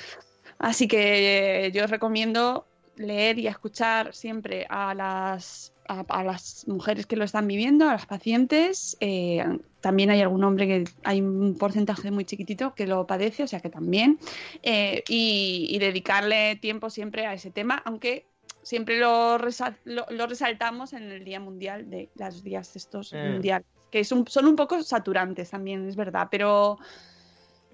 así 0.58 0.86
que 0.88 1.70
yo 1.74 1.84
os 1.84 1.90
recomiendo 1.90 2.67
leer 2.98 3.38
y 3.38 3.46
escuchar 3.46 4.14
siempre 4.14 4.66
a 4.68 4.94
las 4.94 5.72
a, 5.88 6.00
a 6.08 6.22
las 6.22 6.66
mujeres 6.68 7.06
que 7.06 7.16
lo 7.16 7.24
están 7.24 7.46
viviendo, 7.48 7.88
a 7.88 7.92
las 7.92 8.04
pacientes. 8.06 8.96
eh, 9.00 9.42
también 9.80 10.10
hay 10.10 10.20
algún 10.20 10.44
hombre 10.44 10.66
que 10.66 10.84
hay 11.04 11.20
un 11.22 11.56
porcentaje 11.56 12.10
muy 12.10 12.24
chiquitito 12.26 12.74
que 12.74 12.86
lo 12.86 13.06
padece, 13.06 13.44
o 13.44 13.46
sea 13.46 13.60
que 13.60 13.70
también. 13.70 14.18
eh, 14.62 15.02
y, 15.08 15.66
y 15.70 15.78
dedicarle 15.78 16.56
tiempo 16.56 16.90
siempre 16.90 17.24
a 17.26 17.32
ese 17.32 17.50
tema, 17.50 17.80
aunque 17.86 18.26
siempre 18.62 18.98
lo, 18.98 19.38
resal- 19.38 19.78
lo, 19.84 20.04
lo 20.10 20.26
resaltamos 20.26 20.92
en 20.92 21.04
el 21.04 21.24
Día 21.24 21.40
Mundial 21.40 21.88
de 21.88 22.10
los 22.16 22.42
días 22.42 22.76
estos 22.76 23.14
Mm. 23.14 23.26
mundiales, 23.32 23.66
que 23.90 24.04
son 24.04 24.26
un 24.46 24.56
poco 24.56 24.82
saturantes 24.82 25.48
también, 25.50 25.88
es 25.88 25.96
verdad, 25.96 26.28
pero 26.30 26.76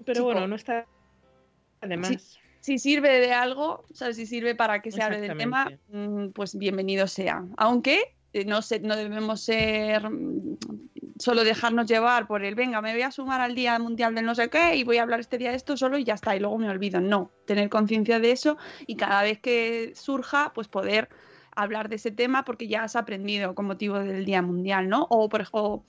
Pero 0.05 0.13
Chico, 0.13 0.25
bueno, 0.25 0.47
no 0.47 0.55
está 0.55 0.85
además. 1.81 2.07
Sí. 2.07 2.39
Si 2.65 2.79
sirve 2.79 3.19
de 3.19 3.31
algo, 3.31 3.85
¿sabes? 3.93 4.15
Si 4.15 4.25
sirve 4.25 4.55
para 4.55 4.81
que 4.81 4.91
se 4.91 5.03
hable 5.03 5.21
del 5.21 5.37
tema, 5.37 5.71
mm, 5.89 6.29
pues 6.29 6.57
bienvenido 6.57 7.05
sea. 7.05 7.45
Aunque 7.57 8.15
eh, 8.33 8.43
no, 8.43 8.63
se, 8.63 8.79
no 8.79 8.95
debemos 8.95 9.41
ser 9.41 10.09
mm, 10.09 10.57
solo 11.19 11.43
dejarnos 11.43 11.85
llevar 11.85 12.25
por 12.25 12.43
el 12.43 12.55
venga, 12.55 12.81
me 12.81 12.93
voy 12.93 13.03
a 13.03 13.11
sumar 13.11 13.39
al 13.39 13.53
Día 13.53 13.77
Mundial 13.77 14.15
del 14.15 14.25
no 14.25 14.33
sé 14.33 14.49
qué 14.49 14.77
y 14.77 14.83
voy 14.83 14.97
a 14.97 15.03
hablar 15.03 15.19
este 15.19 15.37
día 15.37 15.51
de 15.51 15.57
esto 15.57 15.77
solo 15.77 15.99
y 15.99 16.05
ya 16.05 16.15
está, 16.15 16.35
y 16.35 16.39
luego 16.39 16.57
me 16.57 16.67
olvido. 16.67 16.99
No, 16.99 17.29
tener 17.45 17.69
conciencia 17.69 18.19
de 18.19 18.31
eso 18.31 18.57
y 18.87 18.95
cada 18.95 19.21
vez 19.21 19.39
que 19.39 19.91
surja, 19.93 20.51
pues 20.55 20.67
poder 20.67 21.09
hablar 21.55 21.87
de 21.87 21.97
ese 21.97 22.09
tema 22.09 22.45
porque 22.45 22.67
ya 22.67 22.83
has 22.83 22.95
aprendido 22.95 23.53
con 23.53 23.67
motivo 23.67 23.99
del 23.99 24.25
Día 24.25 24.41
Mundial, 24.41 24.89
¿no? 24.89 25.05
O 25.11 25.29
por 25.29 25.41
ejemplo 25.41 25.85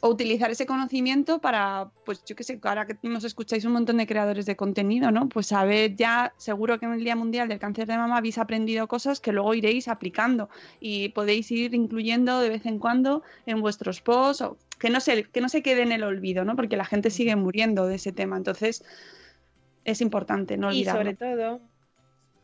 o 0.00 0.08
utilizar 0.08 0.50
ese 0.50 0.66
conocimiento 0.66 1.40
para, 1.40 1.90
pues 2.04 2.24
yo 2.24 2.36
qué 2.36 2.44
sé, 2.44 2.58
ahora 2.62 2.86
que 2.86 2.96
nos 3.02 3.24
escucháis 3.24 3.64
un 3.64 3.72
montón 3.72 3.96
de 3.96 4.06
creadores 4.06 4.46
de 4.46 4.56
contenido, 4.56 5.10
¿no? 5.10 5.28
Pues 5.28 5.48
saber 5.48 5.96
ya, 5.96 6.32
seguro 6.36 6.78
que 6.78 6.86
en 6.86 6.92
el 6.92 7.04
Día 7.04 7.16
Mundial 7.16 7.48
del 7.48 7.58
Cáncer 7.58 7.86
de 7.88 7.96
Mama 7.96 8.16
habéis 8.16 8.38
aprendido 8.38 8.86
cosas 8.86 9.20
que 9.20 9.32
luego 9.32 9.54
iréis 9.54 9.88
aplicando 9.88 10.48
y 10.80 11.08
podéis 11.10 11.50
ir 11.50 11.74
incluyendo 11.74 12.40
de 12.40 12.48
vez 12.48 12.66
en 12.66 12.78
cuando 12.78 13.22
en 13.46 13.60
vuestros 13.60 14.00
posts, 14.00 14.42
o 14.42 14.56
que 14.78 14.90
no 14.90 15.00
se, 15.00 15.24
que 15.24 15.40
no 15.40 15.48
se 15.48 15.62
quede 15.62 15.82
en 15.82 15.92
el 15.92 16.04
olvido, 16.04 16.44
¿no? 16.44 16.54
Porque 16.54 16.76
la 16.76 16.84
gente 16.84 17.10
sigue 17.10 17.34
muriendo 17.34 17.86
de 17.86 17.96
ese 17.96 18.12
tema, 18.12 18.36
entonces 18.36 18.84
es 19.84 20.00
importante 20.00 20.56
no 20.56 20.70
Y 20.70 20.76
olvidarlo. 20.76 21.00
sobre 21.00 21.16
todo, 21.16 21.60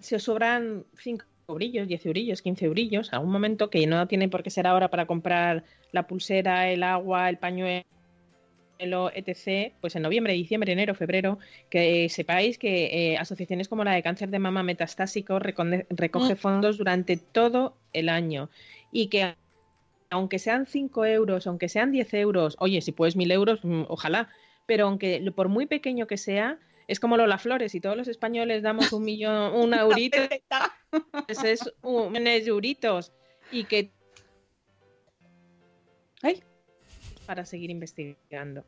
si 0.00 0.16
os 0.16 0.22
sobran 0.24 0.84
5 0.98 1.24
eurillos, 1.48 1.88
10 1.88 2.06
eurillos, 2.06 2.42
15 2.42 2.64
eurillos, 2.66 3.12
a 3.12 3.18
un 3.18 3.30
momento 3.30 3.70
que 3.70 3.86
no 3.86 4.06
tiene 4.08 4.28
por 4.28 4.42
qué 4.42 4.50
ser 4.50 4.66
ahora 4.66 4.88
para 4.90 5.06
comprar 5.06 5.64
la 5.92 6.06
pulsera, 6.06 6.70
el 6.70 6.82
agua, 6.82 7.28
el 7.28 7.38
pañuelo, 7.38 7.84
etc., 9.14 9.72
pues 9.80 9.94
en 9.96 10.02
noviembre, 10.02 10.32
diciembre, 10.32 10.72
enero, 10.72 10.94
febrero, 10.94 11.38
que 11.70 12.08
sepáis 12.08 12.58
que 12.58 13.12
eh, 13.12 13.18
asociaciones 13.18 13.68
como 13.68 13.84
la 13.84 13.92
de 13.92 14.02
cáncer 14.02 14.30
de 14.30 14.38
mama 14.38 14.62
metastásico 14.62 15.38
recoge 15.38 16.34
Mm. 16.34 16.36
fondos 16.36 16.78
durante 16.78 17.16
todo 17.16 17.76
el 17.92 18.08
año 18.08 18.48
y 18.90 19.08
que 19.08 19.34
aunque 20.10 20.38
sean 20.38 20.66
5 20.66 21.04
euros, 21.04 21.46
aunque 21.46 21.68
sean 21.68 21.90
10 21.90 22.14
euros, 22.14 22.56
oye, 22.60 22.80
si 22.80 22.92
puedes 22.92 23.16
1000 23.16 23.30
euros, 23.32 23.64
mm, 23.64 23.84
ojalá, 23.88 24.28
pero 24.66 24.86
aunque 24.86 25.20
lo- 25.20 25.32
por 25.32 25.48
muy 25.48 25.66
pequeño 25.66 26.06
que 26.06 26.16
sea, 26.18 26.58
es 26.88 27.00
como 27.00 27.16
Lola 27.16 27.38
Flores, 27.38 27.74
y 27.74 27.80
todos 27.80 27.96
los 27.96 28.08
españoles 28.08 28.62
damos 28.62 28.92
un 28.92 29.04
millón, 29.04 29.54
un 29.54 29.72
eurito, 29.74 30.18
pues 31.26 31.42
es 31.44 31.72
un 31.82 32.26
euritos, 32.26 33.12
y 33.50 33.64
que 33.64 33.90
Ay. 36.22 36.42
para 37.26 37.44
seguir 37.44 37.70
investigando. 37.70 38.64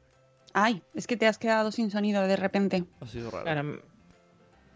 Ay, 0.52 0.82
es 0.94 1.06
que 1.06 1.16
te 1.16 1.26
has 1.26 1.38
quedado 1.38 1.70
sin 1.72 1.90
sonido 1.90 2.26
de 2.26 2.36
repente. 2.36 2.84
Ha 3.00 3.06
sido 3.06 3.30
raro. 3.30 3.44
Claro. 3.44 3.82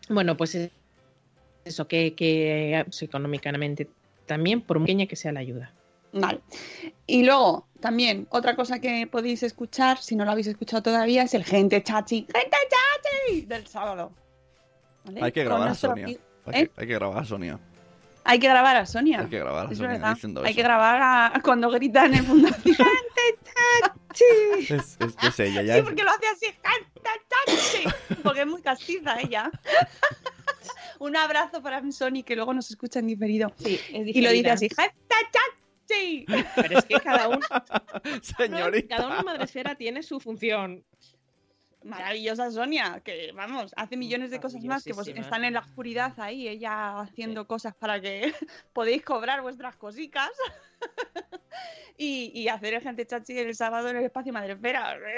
Bueno, 0.08 0.36
pues 0.36 0.54
es- 0.54 0.70
eso, 1.64 1.86
que, 1.88 2.14
que 2.14 2.82
pues, 2.84 3.02
económicamente 3.02 3.88
también, 4.26 4.60
por 4.62 4.78
muy 4.78 4.86
pequeña 4.86 5.06
que 5.06 5.16
sea 5.16 5.32
la 5.32 5.40
ayuda. 5.40 5.72
Vale. 6.12 6.40
Y 7.06 7.22
luego, 7.24 7.68
también, 7.80 8.26
otra 8.30 8.56
cosa 8.56 8.80
que 8.80 9.06
podéis 9.06 9.42
escuchar, 9.42 9.98
si 9.98 10.16
no 10.16 10.24
lo 10.24 10.32
habéis 10.32 10.48
escuchado 10.48 10.82
todavía, 10.82 11.22
es 11.22 11.34
el 11.34 11.44
Gente 11.44 11.82
Chachi. 11.82 12.22
¡Gente 12.22 12.40
Chachi! 12.50 12.79
Del 13.46 13.66
sábado. 13.66 14.12
¿Vale? 15.04 15.22
Hay 15.22 15.32
que 15.32 15.44
grabar 15.44 15.68
a 15.68 15.74
Sonia. 15.74 16.06
Hay, 16.06 16.14
¿Eh? 16.14 16.68
que, 16.68 16.70
hay 16.80 16.86
que 16.86 16.94
grabar 16.94 17.18
a 17.18 17.24
Sonia. 17.24 17.58
Hay 18.24 18.38
que 18.38 18.48
grabar 18.48 18.76
a 18.76 18.86
Sonia. 18.86 19.20
Hay 19.20 19.26
que 19.28 19.38
grabar 19.38 19.66
a 19.66 19.70
Es 19.72 19.78
Sonia 19.78 19.92
verdad. 19.92 20.14
diciendo 20.14 20.40
Hay 20.42 20.50
eso. 20.50 20.56
que 20.56 20.62
grabar 20.62 21.00
a, 21.02 21.40
cuando 21.42 21.70
gritan 21.70 22.14
en 22.14 22.24
Fundación. 22.24 22.76
Es, 24.68 24.70
es, 25.00 25.16
es 25.22 25.40
ella, 25.40 25.62
ya 25.62 25.74
Sí, 25.74 25.78
es- 25.78 25.84
porque 25.84 26.02
lo 26.02 26.10
hace 26.10 26.26
así. 26.26 26.46
Porque 28.22 28.40
es 28.40 28.46
muy 28.46 28.60
castiza 28.60 29.20
ella. 29.20 29.50
Un 30.98 31.16
abrazo 31.16 31.62
para 31.62 31.80
mi 31.80 31.92
Sony, 31.92 32.22
que 32.24 32.34
luego 32.36 32.52
nos 32.52 32.68
escucha 32.70 32.98
en 32.98 33.06
diferido. 33.06 33.52
Sí, 33.56 33.78
es 33.92 34.06
Y 34.14 34.20
lo 34.20 34.30
dice 34.30 34.50
así. 34.50 34.68
Pero 35.88 36.78
es 36.78 36.84
que 36.84 37.00
cada 37.00 37.28
uno, 37.28 37.40
Señorita. 38.36 38.96
cada 38.96 39.08
uno 39.08 39.18
en 39.20 39.24
Madresfera 39.24 39.74
tiene 39.76 40.02
su 40.02 40.20
función. 40.20 40.84
Maravillosa 41.82 42.50
Sonia, 42.50 43.00
que 43.02 43.32
vamos, 43.32 43.72
hace 43.76 43.96
millones 43.96 44.30
de 44.30 44.38
cosas 44.38 44.62
más 44.64 44.84
que 44.84 44.92
pues, 44.92 45.08
están 45.08 45.44
en 45.44 45.54
la 45.54 45.60
oscuridad 45.60 46.12
ahí, 46.18 46.46
ella 46.46 47.00
haciendo 47.00 47.46
cosas 47.46 47.74
para 47.74 48.00
que 48.00 48.32
podéis 48.72 49.02
cobrar 49.02 49.40
vuestras 49.40 49.76
cositas 49.76 50.30
y, 51.96 52.32
y 52.34 52.48
hacer 52.48 52.74
el 52.74 52.82
gente 52.82 53.06
chachi 53.06 53.38
el 53.38 53.54
sábado 53.54 53.88
en 53.88 53.96
el 53.96 54.04
espacio 54.04 54.32
Madrefera. 54.32 54.98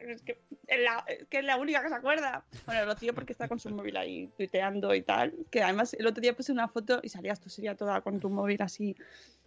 Es 0.00 0.22
que 0.22 0.38
es, 0.66 0.80
la, 0.80 1.04
es 1.06 1.26
que 1.28 1.38
es 1.38 1.44
la 1.44 1.56
única 1.56 1.82
que 1.82 1.88
se 1.88 1.94
acuerda. 1.94 2.44
Bueno, 2.66 2.84
Rocío 2.84 3.14
porque 3.14 3.32
está 3.32 3.48
con 3.48 3.58
su 3.58 3.70
móvil 3.70 3.96
ahí 3.96 4.30
tuiteando 4.36 4.94
y 4.94 5.02
tal, 5.02 5.34
que 5.50 5.62
además 5.62 5.94
el 5.94 6.06
otro 6.06 6.20
día 6.20 6.34
puse 6.34 6.52
una 6.52 6.68
foto 6.68 7.00
y 7.02 7.08
salías 7.08 7.40
tú 7.40 7.48
sería 7.48 7.74
toda 7.74 8.00
con 8.00 8.20
tu 8.20 8.28
móvil 8.30 8.60
así 8.62 8.96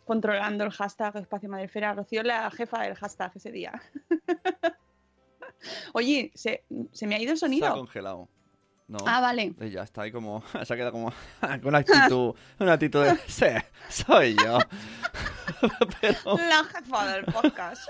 controlando 0.05 0.63
el 0.63 0.71
hashtag 0.71 1.17
espacio 1.17 1.49
Madrefera. 1.49 1.93
Rocío 1.93 2.23
la 2.23 2.49
jefa 2.51 2.81
del 2.83 2.95
hashtag 2.95 3.31
ese 3.35 3.51
día. 3.51 3.81
Oye, 5.93 6.31
se, 6.35 6.63
se 6.91 7.07
me 7.07 7.15
ha 7.15 7.19
ido 7.21 7.31
el 7.31 7.37
Se 7.37 7.45
ha 7.45 7.47
sonido. 7.47 7.73
congelado. 7.73 8.27
No. 8.87 8.97
Ah, 9.05 9.21
vale. 9.21 9.53
Ella 9.61 9.83
está 9.83 10.01
ahí 10.01 10.11
como. 10.11 10.43
Se 10.65 10.73
ha 10.73 10.75
quedado 10.75 10.91
como. 10.91 11.13
con 11.41 11.67
una 11.67 11.77
actitud. 11.77 12.35
Una 12.59 12.73
actitud 12.73 13.03
de. 13.05 13.15
Sí, 13.27 13.45
soy 13.89 14.35
yo. 14.35 14.59
Pero. 16.01 16.37
La 16.37 16.63
jefa 16.65 17.07
del 17.13 17.25
podcast. 17.25 17.89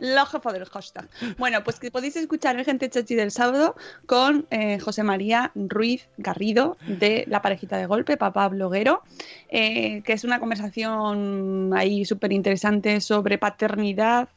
La 0.00 0.26
jefa 0.26 0.52
del 0.52 0.64
hashtag. 0.66 1.08
Bueno, 1.38 1.62
pues 1.64 1.78
que 1.78 1.90
podéis 1.90 2.16
escuchar 2.16 2.58
el 2.58 2.64
Gente 2.64 2.90
Chachi 2.90 3.14
del 3.14 3.30
sábado 3.30 3.76
con 4.06 4.46
eh, 4.50 4.78
José 4.80 5.02
María 5.04 5.52
Ruiz 5.54 6.08
Garrido 6.18 6.76
de 6.86 7.24
La 7.28 7.40
Parejita 7.40 7.76
de 7.76 7.86
Golpe, 7.86 8.16
papá 8.16 8.48
bloguero, 8.48 9.02
eh, 9.48 10.02
que 10.02 10.12
es 10.12 10.24
una 10.24 10.40
conversación 10.40 11.70
ahí 11.74 12.04
súper 12.04 12.32
interesante 12.32 13.00
sobre 13.00 13.38
paternidad, 13.38 14.28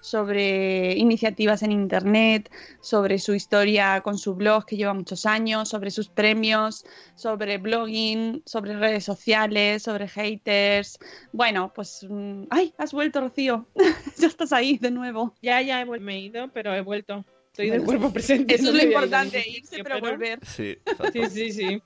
sobre 0.00 0.94
iniciativas 0.96 1.62
en 1.62 1.72
Internet, 1.72 2.50
sobre 2.80 3.18
su 3.18 3.34
historia 3.34 4.00
con 4.02 4.18
su 4.18 4.34
blog 4.34 4.66
que 4.66 4.76
lleva 4.76 4.94
muchos 4.94 5.26
años, 5.26 5.68
sobre 5.68 5.90
sus 5.90 6.08
premios, 6.08 6.84
sobre 7.14 7.58
blogging, 7.58 8.42
sobre 8.46 8.76
redes 8.76 9.04
sociales, 9.04 9.82
sobre 9.82 10.08
haters. 10.08 10.98
Bueno, 11.32 11.72
pues... 11.74 12.06
mm, 12.08 12.44
¡Ay! 12.50 12.74
Has 12.78 12.92
vuelto, 12.92 13.20
Rocío. 13.20 13.66
ya 14.18 14.26
estás 14.26 14.52
ahí 14.52 14.78
de 14.78 14.90
nuevo. 14.90 15.34
Ya, 15.42 15.60
ya 15.62 15.80
he 15.80 15.84
me 15.84 16.16
he 16.16 16.20
ido, 16.20 16.48
pero 16.48 16.74
he 16.74 16.80
vuelto. 16.80 17.24
Estoy 17.52 17.68
del 17.68 17.84
cuerpo 17.84 18.10
presente. 18.10 18.54
Eso 18.54 18.64
no 18.64 18.70
es 18.70 18.76
lo 18.76 18.82
importante, 18.90 19.44
irse 19.46 19.82
pero 19.84 20.00
volver. 20.00 20.38
Sí, 20.46 20.78
Sí, 21.12 21.26
sí, 21.28 21.52
sí. 21.52 21.82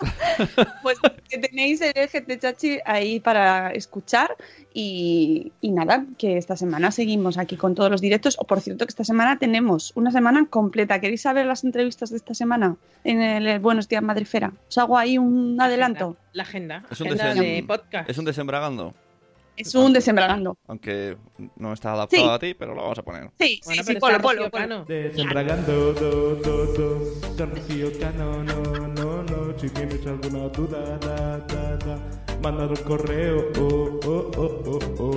Pues 0.82 0.98
que 1.28 1.38
tenéis 1.38 1.80
el 1.80 1.92
GT 1.94 2.38
Chachi 2.40 2.78
ahí 2.84 3.20
para 3.20 3.70
escuchar 3.72 4.34
y, 4.72 5.52
y 5.60 5.70
nada, 5.72 6.06
que 6.18 6.36
esta 6.38 6.56
semana 6.56 6.90
seguimos 6.90 7.38
aquí 7.38 7.56
con 7.56 7.74
todos 7.74 7.90
los 7.90 8.00
directos. 8.00 8.36
O 8.40 8.44
por 8.46 8.60
cierto 8.60 8.86
que 8.86 8.90
esta 8.90 9.04
semana 9.04 9.38
tenemos 9.38 9.92
una 9.94 10.10
semana 10.10 10.46
completa. 10.48 11.00
¿Queréis 11.00 11.22
saber 11.22 11.46
las 11.46 11.64
entrevistas 11.64 12.10
de 12.10 12.16
esta 12.16 12.34
semana 12.34 12.76
en 13.04 13.20
el 13.20 13.58
Buenos 13.60 13.88
Días 13.88 14.02
Madrefera? 14.02 14.52
Os 14.68 14.78
hago 14.78 14.96
ahí 14.98 15.18
un 15.18 15.60
adelanto. 15.60 16.16
La 16.32 16.42
agenda. 16.44 16.84
Es 16.90 17.00
un, 17.00 17.08
agenda 17.08 17.34
desem- 17.34 17.56
de 17.56 17.64
podcast. 17.66 18.08
es 18.10 18.18
un 18.18 18.24
desembragando. 18.24 18.94
Es 19.56 19.74
un 19.74 19.92
desembragando. 19.92 20.56
Aunque 20.68 21.18
no 21.56 21.74
está 21.74 21.92
adaptado 21.92 22.22
Sí. 22.22 22.28
a 22.30 22.38
ti, 22.38 22.54
pero 22.54 22.74
lo 22.74 22.80
vamos 22.82 22.98
a 22.98 23.02
poner. 23.02 23.30
Sí, 23.38 23.60
Bueno, 23.66 23.82
sí, 23.82 23.92
sí, 23.92 23.98
polo, 24.00 24.18
polo, 24.20 24.50
polo. 24.50 24.84
Desembragando, 24.86 25.92
do, 25.92 26.34
do, 26.36 26.66
do, 27.36 27.46
Rocío 27.46 27.90
Cano, 28.00 28.42
no, 28.42 28.62
no, 28.88 29.22
no. 29.24 29.49
Si 29.60 29.68
tienes 29.68 30.06
alguna 30.06 30.48
duda, 30.48 30.96
da, 31.00 31.36
da, 31.36 31.76
da, 31.76 31.98
mándalo 32.42 32.70
un 32.70 32.82
correo, 32.82 33.52
oh, 33.60 34.00
oh, 34.06 34.78
oh. 34.98 35.16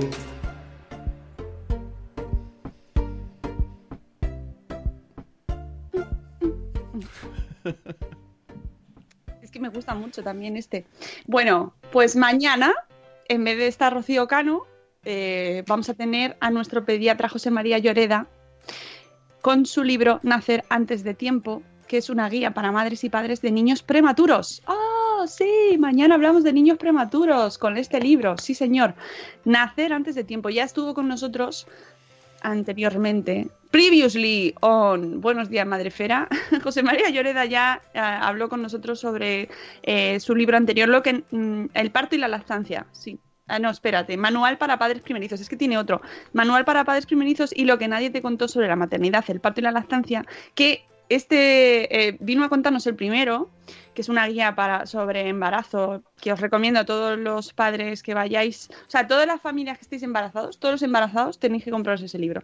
Es 9.40 9.50
que 9.50 9.60
me 9.60 9.70
gusta 9.70 9.94
mucho 9.94 10.22
también 10.22 10.58
este. 10.58 10.84
Bueno, 11.26 11.72
pues 11.90 12.14
mañana, 12.14 12.74
en 13.28 13.44
vez 13.44 13.56
de 13.56 13.66
estar 13.66 13.94
Rocío 13.94 14.28
Cano, 14.28 14.66
eh, 15.06 15.64
vamos 15.66 15.88
a 15.88 15.94
tener 15.94 16.36
a 16.40 16.50
nuestro 16.50 16.84
pediatra 16.84 17.30
José 17.30 17.50
María 17.50 17.78
Lloreda 17.78 18.26
con 19.40 19.64
su 19.64 19.82
libro 19.82 20.20
Nacer 20.22 20.64
antes 20.68 21.02
de 21.02 21.14
tiempo, 21.14 21.62
que 21.94 21.98
es 21.98 22.10
una 22.10 22.28
guía 22.28 22.50
para 22.50 22.72
madres 22.72 23.04
y 23.04 23.08
padres 23.08 23.40
de 23.40 23.52
niños 23.52 23.84
prematuros. 23.84 24.64
¡Oh, 24.66 25.28
sí! 25.28 25.76
Mañana 25.78 26.16
hablamos 26.16 26.42
de 26.42 26.52
niños 26.52 26.76
prematuros 26.76 27.56
con 27.56 27.76
este 27.76 28.00
libro. 28.00 28.36
Sí, 28.36 28.52
señor. 28.56 28.96
Nacer 29.44 29.92
antes 29.92 30.16
de 30.16 30.24
tiempo. 30.24 30.50
Ya 30.50 30.64
estuvo 30.64 30.92
con 30.92 31.06
nosotros 31.06 31.68
anteriormente. 32.42 33.46
Previously 33.70 34.56
on 34.60 35.20
Buenos 35.20 35.50
Días 35.50 35.68
Madrefera, 35.68 36.26
José 36.64 36.82
María 36.82 37.10
Lloreda 37.10 37.44
ya 37.44 37.80
eh, 37.94 38.00
habló 38.00 38.48
con 38.48 38.60
nosotros 38.60 38.98
sobre 38.98 39.48
eh, 39.84 40.18
su 40.18 40.34
libro 40.34 40.56
anterior, 40.56 40.88
lo 40.88 41.00
que 41.04 41.22
mm, 41.30 41.66
El 41.74 41.92
parto 41.92 42.16
y 42.16 42.18
la 42.18 42.26
lactancia. 42.26 42.86
Sí. 42.90 43.20
Ah, 43.46 43.60
no, 43.60 43.70
espérate. 43.70 44.16
Manual 44.16 44.58
para 44.58 44.80
padres 44.80 45.00
primerizos. 45.00 45.40
Es 45.40 45.48
que 45.48 45.56
tiene 45.56 45.78
otro. 45.78 46.02
Manual 46.32 46.64
para 46.64 46.84
padres 46.84 47.06
primerizos 47.06 47.52
y 47.54 47.66
lo 47.66 47.78
que 47.78 47.86
nadie 47.86 48.10
te 48.10 48.20
contó 48.20 48.48
sobre 48.48 48.66
la 48.66 48.74
maternidad, 48.74 49.24
el 49.28 49.38
parto 49.38 49.60
y 49.60 49.62
la 49.62 49.70
lactancia, 49.70 50.26
que 50.56 50.86
este 51.08 52.08
eh, 52.08 52.16
vino 52.20 52.44
a 52.44 52.48
contarnos 52.48 52.86
el 52.86 52.94
primero, 52.94 53.50
que 53.94 54.02
es 54.02 54.08
una 54.08 54.26
guía 54.26 54.54
para, 54.54 54.86
sobre 54.86 55.28
embarazo, 55.28 56.02
que 56.20 56.32
os 56.32 56.40
recomiendo 56.40 56.80
a 56.80 56.84
todos 56.84 57.18
los 57.18 57.52
padres 57.52 58.02
que 58.02 58.14
vayáis, 58.14 58.70
o 58.86 58.90
sea, 58.90 59.06
todas 59.06 59.26
las 59.26 59.40
familias 59.40 59.78
que 59.78 59.82
estéis 59.82 60.02
embarazados, 60.02 60.58
todos 60.58 60.74
los 60.74 60.82
embarazados 60.82 61.38
tenéis 61.38 61.64
que 61.64 61.70
compraros 61.70 62.02
ese 62.02 62.18
libro. 62.18 62.42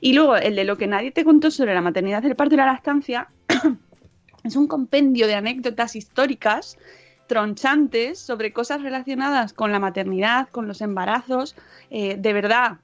Y 0.00 0.12
luego 0.12 0.36
el 0.36 0.54
de 0.54 0.64
lo 0.64 0.76
que 0.76 0.86
nadie 0.86 1.10
te 1.10 1.24
contó 1.24 1.50
sobre 1.50 1.74
la 1.74 1.80
maternidad, 1.80 2.24
el 2.24 2.36
parto 2.36 2.54
y 2.54 2.58
la 2.58 2.66
lactancia, 2.66 3.28
es 4.44 4.56
un 4.56 4.68
compendio 4.68 5.26
de 5.26 5.34
anécdotas 5.34 5.96
históricas 5.96 6.78
tronchantes 7.26 8.18
sobre 8.18 8.52
cosas 8.52 8.82
relacionadas 8.82 9.52
con 9.52 9.72
la 9.72 9.78
maternidad, 9.78 10.48
con 10.50 10.68
los 10.68 10.82
embarazos, 10.82 11.56
eh, 11.90 12.16
de 12.18 12.32
verdad, 12.32 12.78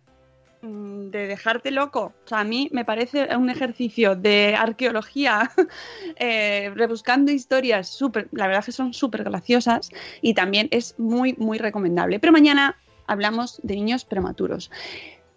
de 0.63 1.27
dejarte 1.27 1.71
loco. 1.71 2.13
O 2.25 2.29
sea, 2.29 2.41
a 2.41 2.45
mí 2.45 2.69
me 2.73 2.85
parece 2.85 3.35
un 3.37 3.51
ejercicio 3.51 4.17
de 4.17 4.55
arqueología, 4.57 5.51
eh, 6.17 6.71
rebuscando 6.75 7.33
historias 7.33 7.89
súper, 7.89 8.29
la 8.33 8.47
verdad 8.47 8.65
que 8.65 8.73
son 8.73 8.93
súper 8.93 9.25
graciosas 9.25 9.91
y 10.21 10.35
también 10.35 10.69
es 10.71 10.95
muy, 10.99 11.35
muy 11.39 11.59
recomendable. 11.59 12.19
Pero 12.19 12.33
mañana 12.33 12.77
hablamos 13.07 13.61
de 13.63 13.75
niños 13.77 14.05
prematuros. 14.05 14.71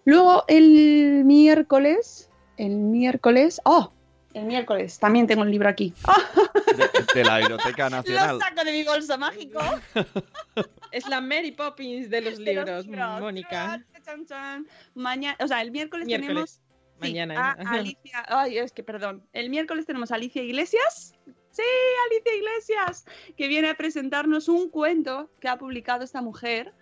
Luego 0.06 0.44
el 0.48 1.24
miércoles, 1.26 2.30
el 2.58 2.76
miércoles, 2.76 3.62
oh, 3.66 3.92
el 4.34 4.46
miércoles 4.46 5.00
también 5.00 5.28
tengo 5.28 5.44
el 5.44 5.52
libro 5.52 5.70
aquí. 5.70 5.94
De, 6.72 6.90
de 7.14 7.26
la 7.26 7.40
Biblioteca 7.40 7.90
Nacional. 7.90 8.36
Lo 8.36 8.40
saco 8.40 8.64
de 8.64 8.72
mi 8.72 8.84
bolso 8.84 9.18
mágico. 9.18 9.60
Es 10.92 11.08
la 11.08 11.22
Mary 11.22 11.52
Poppins 11.52 12.10
de 12.10 12.22
los 12.22 12.38
de 12.38 12.54
los 12.54 12.86
libros. 12.86 13.20
Mónica. 13.20 13.84
Chan, 14.06 14.26
chan. 14.26 14.68
Mañana, 14.94 15.38
o 15.40 15.48
sea, 15.48 15.62
el 15.62 15.72
miércoles, 15.72 16.06
Miércoles. 16.06 16.28
tenemos 16.28 16.50
sí, 16.50 16.60
Mañana, 17.00 17.52
a. 17.52 17.72
Alicia. 17.72 18.26
Ay, 18.28 18.58
es 18.58 18.72
que 18.74 18.84
perdón. 18.84 19.26
El 19.32 19.50
miércoles 19.50 19.86
tenemos 19.86 20.12
a 20.12 20.16
Alicia 20.16 20.44
Iglesias. 20.44 21.16
Sí, 21.52 21.64
Alicia 22.08 22.36
Iglesias, 22.36 23.06
que 23.38 23.48
viene 23.48 23.70
a 23.70 23.76
presentarnos 23.76 24.50
un 24.50 24.70
cuento 24.70 25.30
que 25.40 25.48
ha 25.48 25.58
publicado 25.58 26.04
esta 26.04 26.22
mujer 26.22 26.74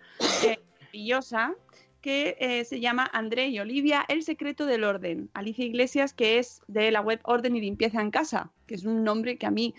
eh, 0.44 0.58
maravillosa 0.80 1.54
que 2.00 2.36
eh, 2.40 2.64
se 2.64 2.80
llama 2.80 3.08
André 3.12 3.48
y 3.48 3.58
Olivia, 3.60 4.04
El 4.08 4.22
secreto 4.22 4.66
del 4.66 4.84
orden. 4.84 5.30
Alicia 5.34 5.64
Iglesias, 5.64 6.14
que 6.14 6.38
es 6.38 6.62
de 6.66 6.90
la 6.90 7.00
web 7.00 7.20
Orden 7.24 7.56
y 7.56 7.60
Limpieza 7.60 8.00
en 8.00 8.10
Casa, 8.10 8.50
que 8.66 8.74
es 8.74 8.84
un 8.84 9.04
nombre 9.04 9.36
que 9.38 9.46
a 9.46 9.50
mí 9.50 9.74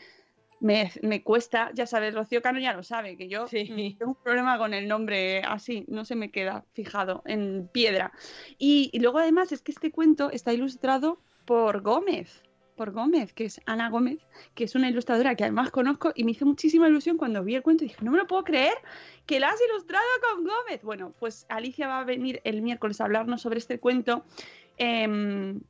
me, 0.60 0.92
me 1.02 1.24
cuesta, 1.24 1.72
ya 1.74 1.88
sabes, 1.88 2.14
Rocío 2.14 2.42
Cano 2.44 2.60
ya 2.60 2.74
lo 2.74 2.84
sabe, 2.84 3.18
que 3.18 3.28
yo 3.28 3.48
Sí. 3.48 3.96
tengo 3.98 4.12
un 4.12 4.24
problema 4.24 4.60
con 4.60 4.76
el 4.76 4.88
nombre 4.88 5.40
así, 5.42 5.86
no 5.88 6.06
se 6.06 6.16
me 6.16 6.30
queda 6.30 6.66
fijado 6.74 7.24
en 7.26 7.68
piedra. 7.74 8.12
Y, 8.60 8.92
y 8.94 9.00
luego 9.00 9.18
además 9.18 9.52
es 9.52 9.62
que 9.64 9.72
este 9.72 9.90
cuento 9.92 10.30
está 10.30 10.54
ilustrado 10.54 11.20
por 11.46 11.82
Gómez, 11.82 12.44
Gómez, 12.90 13.34
que 13.34 13.46
es 13.46 13.62
Ana 13.68 13.90
Gómez, 13.92 14.18
que 14.56 14.64
es 14.64 14.74
una 14.74 14.90
ilustradora 14.90 15.36
que 15.36 15.44
además 15.44 15.70
conozco 15.70 16.12
y 16.16 16.24
me 16.24 16.32
hizo 16.32 16.48
muchísima 16.48 16.88
ilusión 16.88 17.18
cuando 17.18 17.44
vi 17.44 17.54
el 17.54 17.62
cuento 17.62 17.84
y 17.84 17.90
dije, 17.90 18.04
no 18.04 18.10
me 18.10 18.18
lo 18.18 18.26
puedo 18.26 18.44
creer 18.44 18.74
que 19.28 19.40
la 19.40 19.50
has 19.50 19.60
ilustrado 19.70 20.04
con 20.22 20.44
Gómez. 20.44 20.82
Bueno, 20.82 21.14
pues 21.20 21.46
Alicia 21.50 21.88
va 21.88 22.00
a 22.00 22.04
venir 22.04 22.42
el 22.44 22.64
miércoles 22.64 23.00
a 23.00 23.06
hablarnos 23.06 23.42
sobre 23.44 23.60
este 23.60 23.80
cuento 23.80 24.26
em, 24.78 25.62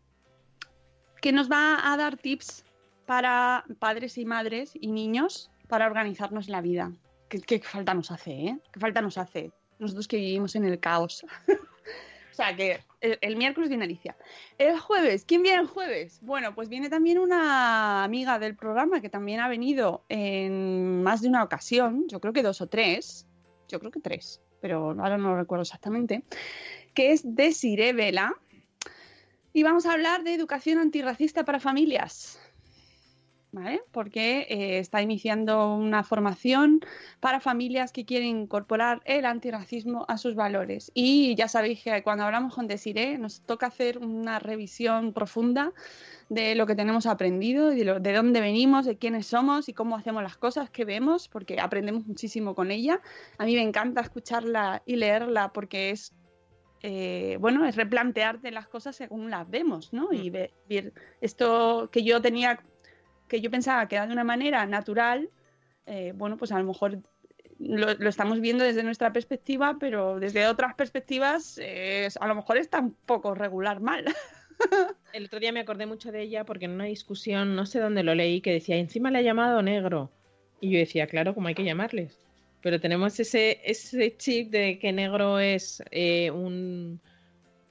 que 1.22 1.34
nos 1.34 1.51
va 1.51 1.91
a 1.91 1.97
dar 1.97 2.16
tips 2.16 2.64
para 3.05 3.66
padres 3.80 4.18
y 4.18 4.26
madres 4.26 4.72
y 4.74 4.91
niños 4.91 5.51
para 5.68 5.88
organizarnos 5.88 6.47
la 6.47 6.62
vida. 6.62 6.93
¿Qué, 7.28 7.41
qué 7.41 7.59
falta 7.59 7.93
nos 7.93 8.12
hace, 8.12 8.32
eh? 8.32 8.59
¿Qué 8.72 8.80
falta 8.80 9.01
nos 9.01 9.18
hace? 9.18 9.51
Nosotros 9.80 10.07
que 10.07 10.16
vivimos 10.18 10.55
en 10.55 10.64
el 10.64 10.80
caos. 10.80 11.26
o 12.32 12.34
sea, 12.34 12.56
que 12.56 12.80
el, 13.02 13.36
miércoles 13.36 13.70
viene 13.70 13.84
Alicia. 13.84 14.16
El 14.58 14.80
jueves, 14.80 15.26
¿quién 15.26 15.44
viene 15.44 15.62
el 15.62 15.68
jueves? 15.68 16.20
Bueno, 16.22 16.56
pues 16.56 16.70
viene 16.70 16.90
también 16.90 17.20
una 17.20 18.04
amiga 18.04 18.40
del 18.40 18.56
programa 18.56 19.02
que 19.02 19.10
también 19.10 19.40
ha 19.42 19.48
venido 19.48 20.06
en 20.08 21.04
más 21.04 21.22
de 21.22 21.28
una 21.28 21.44
ocasión, 21.44 22.08
yo 22.08 22.22
creo 22.22 22.34
que 22.34 22.44
dos 22.44 22.62
o 22.62 22.68
tres, 22.68 23.28
yo 23.68 23.80
creo 23.80 23.92
que 23.92 24.00
tres, 24.00 24.42
pero 24.62 24.92
ahora 24.92 25.18
no 25.18 25.32
lo 25.32 25.38
recuerdo 25.38 25.64
exactamente, 25.64 26.24
que 26.94 27.12
es 27.12 27.22
Desiree 27.24 27.94
Vela. 27.94 28.34
Y 29.54 29.64
vamos 29.64 29.86
a 29.86 29.92
hablar 29.92 30.24
de 30.24 30.34
educación 30.34 30.78
antirracista 30.78 31.44
para 31.44 31.60
familias. 31.60 32.40
¿Vale? 33.54 33.82
Porque 33.91 34.47
eh, 34.49 34.80
está 34.80 35.02
iniciando 35.02 35.76
una 35.76 36.04
formación 36.04 36.80
para 37.20 37.41
familias 37.41 37.91
que 37.91 38.06
quieren 38.06 38.30
incorporar 38.30 39.02
el 39.04 39.26
antirracismo 39.26 40.06
a 40.08 40.18
sus 40.18 40.36
valores. 40.36 40.89
Y 40.93 41.36
ya 41.36 41.49
sabéis 41.49 41.84
que 41.84 42.02
cuando 42.02 42.24
hablamos 42.24 42.56
con 42.56 42.68
Desiree 42.68 43.18
nos 43.18 43.41
toca 43.41 43.66
hacer 43.68 43.97
una 43.97 44.39
revisión 44.39 45.12
profunda 45.12 45.74
de 46.30 46.56
lo 46.56 46.66
que 46.66 46.76
tenemos 46.76 47.06
aprendido, 47.06 47.68
de, 47.68 47.84
lo- 47.84 47.99
de 47.99 48.14
dónde 48.14 48.39
venimos, 48.39 48.86
de 48.86 48.97
quiénes 48.97 49.28
somos 49.28 49.68
y 49.68 49.74
cómo 49.74 49.97
hacemos 49.97 50.24
las 50.24 50.38
cosas 50.38 50.70
que 50.70 50.86
vemos, 50.86 51.28
porque 51.28 51.60
aprendemos 51.60 52.08
muchísimo 52.08 52.56
con 52.56 52.72
ella. 52.72 53.02
A 53.38 53.43
mí 53.43 53.54
me 53.56 53.64
encanta 53.64 53.99
escucharla 53.99 54.82
y 54.86 54.95
leerla 54.95 55.52
porque 55.52 55.89
es 55.89 56.14
eh, 56.84 57.38
bueno, 57.39 57.66
es 57.68 57.76
replantearte 57.76 58.49
las 58.49 58.68
cosas 58.68 58.95
según 58.95 59.30
las 59.30 59.47
vemos, 59.49 59.91
¿no? 59.93 60.12
Y 60.14 60.30
ve- 60.32 60.52
ver 60.68 60.93
esto 61.20 61.89
que 61.91 62.02
yo 62.04 62.22
tenía, 62.24 62.60
que 63.32 63.40
yo 63.40 63.50
pensaba 63.50 63.88
que 63.88 63.96
era 63.96 64.08
de 64.08 64.12
una 64.12 64.26
manera 64.26 64.66
natural, 64.66 65.30
eh, 65.86 66.12
bueno, 66.14 66.36
pues 66.36 66.52
a 66.52 66.60
lo 66.60 66.66
mejor 66.66 67.00
lo, 67.60 68.10
estamos 68.10 68.42
viendo 68.42 68.66
desde 68.66 68.84
nuestra 68.84 69.14
perspectiva, 69.14 69.78
pero 69.80 70.20
desde 70.20 70.48
otras 70.48 70.76
perspectivas 70.76 71.58
eh, 71.64 72.10
a 72.20 72.28
lo 72.28 72.36
mejor 72.36 72.58
está 72.58 72.82
un 72.82 72.94
poco 73.06 73.34
regular 73.34 73.80
mal. 73.80 74.04
El 75.14 75.26
otro 75.26 75.40
día 75.40 75.54
me 75.54 75.62
acordé 75.62 75.86
mucho 75.86 76.12
de 76.12 76.24
ella 76.24 76.44
porque 76.44 76.66
en 76.66 76.72
una 76.72 76.84
discusión, 76.86 77.56
no 77.56 77.66
sé 77.66 77.80
dónde 77.80 78.04
lo 78.04 78.16
leí, 78.16 78.42
que 78.42 78.52
decía, 78.52 78.76
encima 78.76 79.12
le 79.12 79.20
ha 79.20 79.22
llamado 79.22 79.62
negro. 79.62 80.12
Y 80.60 80.72
yo 80.72 80.80
decía, 80.80 81.08
claro, 81.08 81.34
como 81.34 81.48
hay 81.48 81.56
que 81.56 81.64
llamarles. 81.64 82.20
Pero 82.62 82.82
tenemos 82.82 83.18
ese, 83.18 83.62
ese 83.64 84.18
chip 84.18 84.52
de 84.52 84.78
que 84.78 84.92
negro 84.92 85.40
es 85.40 85.82
eh, 85.90 86.32
un 86.32 87.00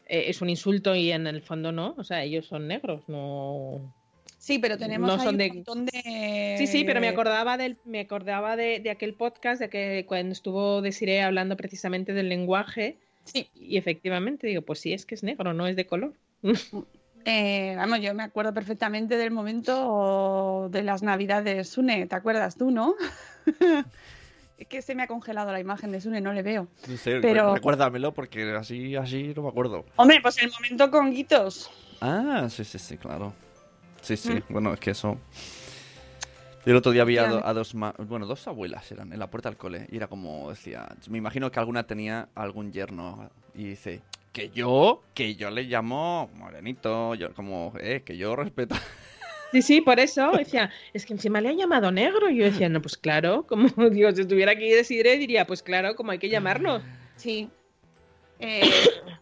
eh, 0.07 0.25
es 0.29 0.43
un 0.43 0.49
insulto 0.49 0.95
y 0.95 1.13
en 1.13 1.27
el 1.27 1.43
fondo 1.43 1.71
no. 1.71 1.95
O 1.99 2.03
sea, 2.03 2.25
ellos 2.25 2.47
son 2.47 2.67
negros, 2.67 3.09
no. 3.09 3.95
Sí, 4.43 4.59
pero 4.59 4.79
tenemos 4.79 5.07
No 5.07 5.13
ahí 5.15 5.21
son 5.21 5.35
un 5.35 5.37
de- 5.39 5.49
montón 5.53 5.85
de... 5.85 6.55
Sí, 6.57 6.67
sí, 6.67 6.83
pero 6.85 6.99
me 6.99 7.09
acordaba 7.09 7.59
del, 7.59 7.77
me 7.85 8.01
acordaba 8.01 8.57
de, 8.57 8.81
de 8.81 8.89
aquel 8.91 9.13
podcast 9.13 9.61
de 9.61 9.69
que 9.69 10.07
cuando 10.09 10.33
estuvo 10.33 10.81
Desiree 10.81 11.21
hablando 11.21 11.59
precisamente 11.59 12.15
del 12.15 12.31
lenguaje. 12.31 12.97
Sí. 13.25 13.49
Y 13.55 13.77
efectivamente 13.77 14.47
digo, 14.47 14.63
pues 14.63 14.79
sí, 14.81 14.95
es 14.95 15.05
que 15.05 15.15
es 15.15 15.23
negro, 15.23 15.53
no 15.53 15.67
es 15.67 15.77
de 15.77 15.87
color. 15.87 16.15
Eh, 17.27 17.75
vamos, 17.77 18.01
yo 18.01 18.15
me 18.15 18.23
acuerdo 18.23 18.55
perfectamente 18.55 19.19
del 19.19 19.31
momento 19.31 20.71
de 20.73 20.83
las 20.83 21.03
navidades, 21.03 21.69
Sune, 21.69 22.07
¿te 22.07 22.15
acuerdas 22.17 22.57
tú, 22.57 22.71
no? 22.71 22.95
es 24.59 24.67
que 24.67 24.81
se 24.81 24.95
me 24.95 25.03
ha 25.03 25.07
congelado 25.07 25.53
la 25.53 25.61
imagen 25.61 25.93
de 25.93 26.01
Sune, 26.01 26.23
no 26.23 26.33
le 26.33 26.43
veo. 26.43 26.69
No 26.89 26.97
sé, 26.97 27.21
Pero- 27.21 27.55
recuérdamelo 27.55 28.13
porque 28.15 28.51
así, 28.55 28.97
así 28.97 29.35
no 29.37 29.43
me 29.43 29.49
acuerdo. 29.51 29.85
Hombre, 29.97 30.21
pues 30.23 30.43
el 30.43 30.51
momento 30.51 30.91
con 30.91 31.11
Guitos. 31.11 31.71
Ah, 32.01 32.47
sí, 32.51 32.65
sí, 32.65 32.79
sí, 32.79 32.97
claro. 32.97 33.35
Sí, 34.03 34.17
sí, 34.17 34.33
Mm. 34.35 34.53
bueno, 34.53 34.73
es 34.75 34.81
que 34.81 34.91
eso... 34.93 35.19
Yo 36.67 36.73
el 36.73 36.77
otro 36.77 36.93
día 36.93 37.05
vi 37.05 37.17
a, 37.17 37.23
do- 37.23 37.27
Efectivamente. 37.39 37.51
a 37.51 37.55
dos, 37.55 37.75
ma- 37.75 37.95
bueno, 37.99 38.27
dos 38.27 38.47
abuelas 38.47 38.91
eran 38.93 39.13
en 39.13 39.19
la 39.19 39.31
puerta 39.31 39.49
del 39.49 39.57
cole 39.57 39.87
y 39.91 39.97
era 39.97 40.09
como 40.09 40.51
decía, 40.51 40.87
me 41.09 41.17
imagino 41.17 41.51
que 41.51 41.59
alguna 41.59 41.85
tenía 41.87 42.29
algún 42.35 42.71
yerno 42.71 43.31
y 43.55 43.65
dice, 43.65 44.03
que 44.33 44.51
yo, 44.51 45.03
que 45.15 45.37
yo 45.37 45.51
le 45.51 45.63
llamo 45.65 46.29
morenito, 46.35 47.15
yo 47.15 47.33
como, 47.35 47.73
eh, 47.81 48.03
que 48.05 48.17
yo 48.19 48.37
respeto. 48.37 48.75
Sí, 49.53 49.63
sí, 49.63 49.81
por 49.81 49.99
eso 49.99 50.31
decía, 50.33 50.71
es 50.93 51.07
que 51.07 51.13
encima 51.15 51.41
le 51.41 51.49
han 51.49 51.57
llamado 51.57 51.91
negro. 51.91 52.29
Y 52.31 52.37
yo 52.37 52.45
decía, 52.45 52.69
no, 52.69 52.81
pues 52.83 52.97
claro, 52.99 53.47
como 53.49 53.67
digo, 53.91 54.13
si 54.13 54.21
estuviera 54.21 54.53
aquí 54.53 54.69
Desiree 54.71 55.17
diría, 55.19 55.47
pues 55.47 55.63
claro, 55.63 55.97
como 55.97 56.13
hay 56.13 56.19
que 56.19 56.29
llamarlo. 56.29 56.83
Sí. 57.17 57.49
Eh, 58.39 58.71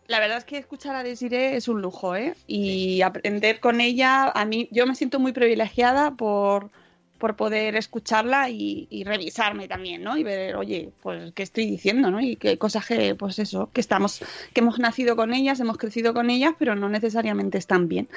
la 0.09 0.21
verdad 0.21 0.39
es 0.39 0.45
que 0.45 0.57
escuchar 0.57 0.97
a 0.97 1.03
Desiree 1.03 1.55
es 1.55 1.69
un 1.69 1.83
lujo, 1.83 2.17
¿eh? 2.17 2.35
Y 2.47 3.03
aprender 3.03 3.61
con 3.61 3.81
ella, 3.81 4.31
a 4.35 4.45
mí, 4.47 4.69
yo 4.73 4.87
me 4.87 4.95
siento 4.95 5.21
muy 5.21 5.33
privilegiada 5.33 6.13
por, 6.13 6.71
por 7.19 7.37
poder 7.37 7.77
escucharla 7.77 8.49
y, 8.49 8.89
y 8.89 9.05
revisarme 9.05 9.69
también, 9.69 10.03
¿no? 10.03 10.17
Y 10.17 10.25
ver, 10.25 10.57
oye, 10.57 10.91
pues 11.03 11.33
qué 11.35 11.43
estoy 11.43 11.67
diciendo, 11.67 12.11
¿no? 12.11 12.23
Y 12.23 12.37
qué 12.37 12.57
cosas 12.57 12.87
que, 12.87 13.15
pues 13.15 13.39
eso, 13.39 13.69
que 13.75 13.83
estamos, 13.83 14.21
que 14.55 14.61
hemos 14.61 14.79
nacido 14.79 15.15
con 15.15 15.35
ellas, 15.35 15.61
hemos 15.61 15.77
crecido 15.77 16.15
con 16.15 16.31
ellas, 16.31 16.55
pero 16.59 16.75
no 16.75 16.89
necesariamente 16.89 17.59
están 17.59 17.87
bien. 17.87 18.09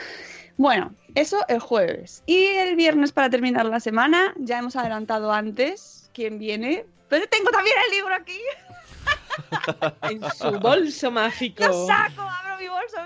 Bueno, 0.55 0.95
eso 1.15 1.39
el 1.49 1.59
jueves. 1.59 2.23
Y 2.25 2.37
el 2.37 2.77
viernes 2.77 3.11
para 3.11 3.29
terminar 3.29 3.65
la 3.65 3.81
semana, 3.81 4.33
ya 4.37 4.59
hemos 4.59 4.77
adelantado 4.77 5.33
antes 5.33 6.09
quién 6.13 6.39
viene, 6.39 6.85
pero 7.09 7.27
tengo 7.27 7.51
también 7.51 7.75
el 7.85 7.97
libro 7.97 8.15
aquí. 8.15 8.39
En 10.09 10.21
su 10.31 10.59
bolso 10.59 11.11
mágico. 11.11 11.65
Lo 11.65 11.87
saco, 11.87 12.21
abro 12.21 12.57
mi 12.59 12.67
bolso 12.67 12.97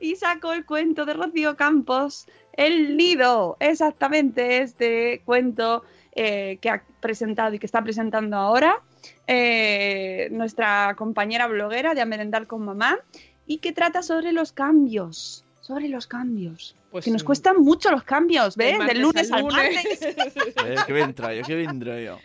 y 0.00 0.16
saco 0.16 0.52
el 0.52 0.64
cuento 0.64 1.04
de 1.04 1.14
Rocío 1.14 1.56
Campos, 1.56 2.26
El 2.54 2.96
Nido, 2.96 3.56
exactamente 3.60 4.62
este 4.62 5.22
cuento 5.24 5.84
eh, 6.12 6.58
que 6.60 6.70
ha 6.70 6.82
presentado 7.00 7.54
y 7.54 7.58
que 7.58 7.66
está 7.66 7.82
presentando 7.82 8.36
ahora 8.36 8.82
eh, 9.26 10.28
nuestra 10.32 10.94
compañera 10.96 11.46
bloguera 11.46 11.94
de 11.94 12.00
A 12.00 12.06
Merendar 12.06 12.46
con 12.46 12.64
Mamá 12.64 12.98
y 13.46 13.58
que 13.58 13.72
trata 13.72 14.02
sobre 14.02 14.32
los 14.32 14.52
cambios, 14.52 15.44
sobre 15.60 15.88
los 15.88 16.06
cambios. 16.06 16.74
Pues 16.90 17.04
que 17.04 17.10
nos 17.12 17.22
cuestan 17.22 17.58
mucho 17.58 17.90
los 17.92 18.02
cambios, 18.02 18.56
¿ves? 18.56 18.78
Del 18.84 19.00
lunes 19.00 19.30
al 19.30 19.40
al 19.40 19.48
lunes. 19.48 19.74
martes. 19.74 20.16
Eh, 20.66 20.76
qué 20.86 20.92
bien 20.92 21.14
traído, 21.14 21.46
qué 21.46 21.54
bien 21.54 21.78
traído. 21.78 22.18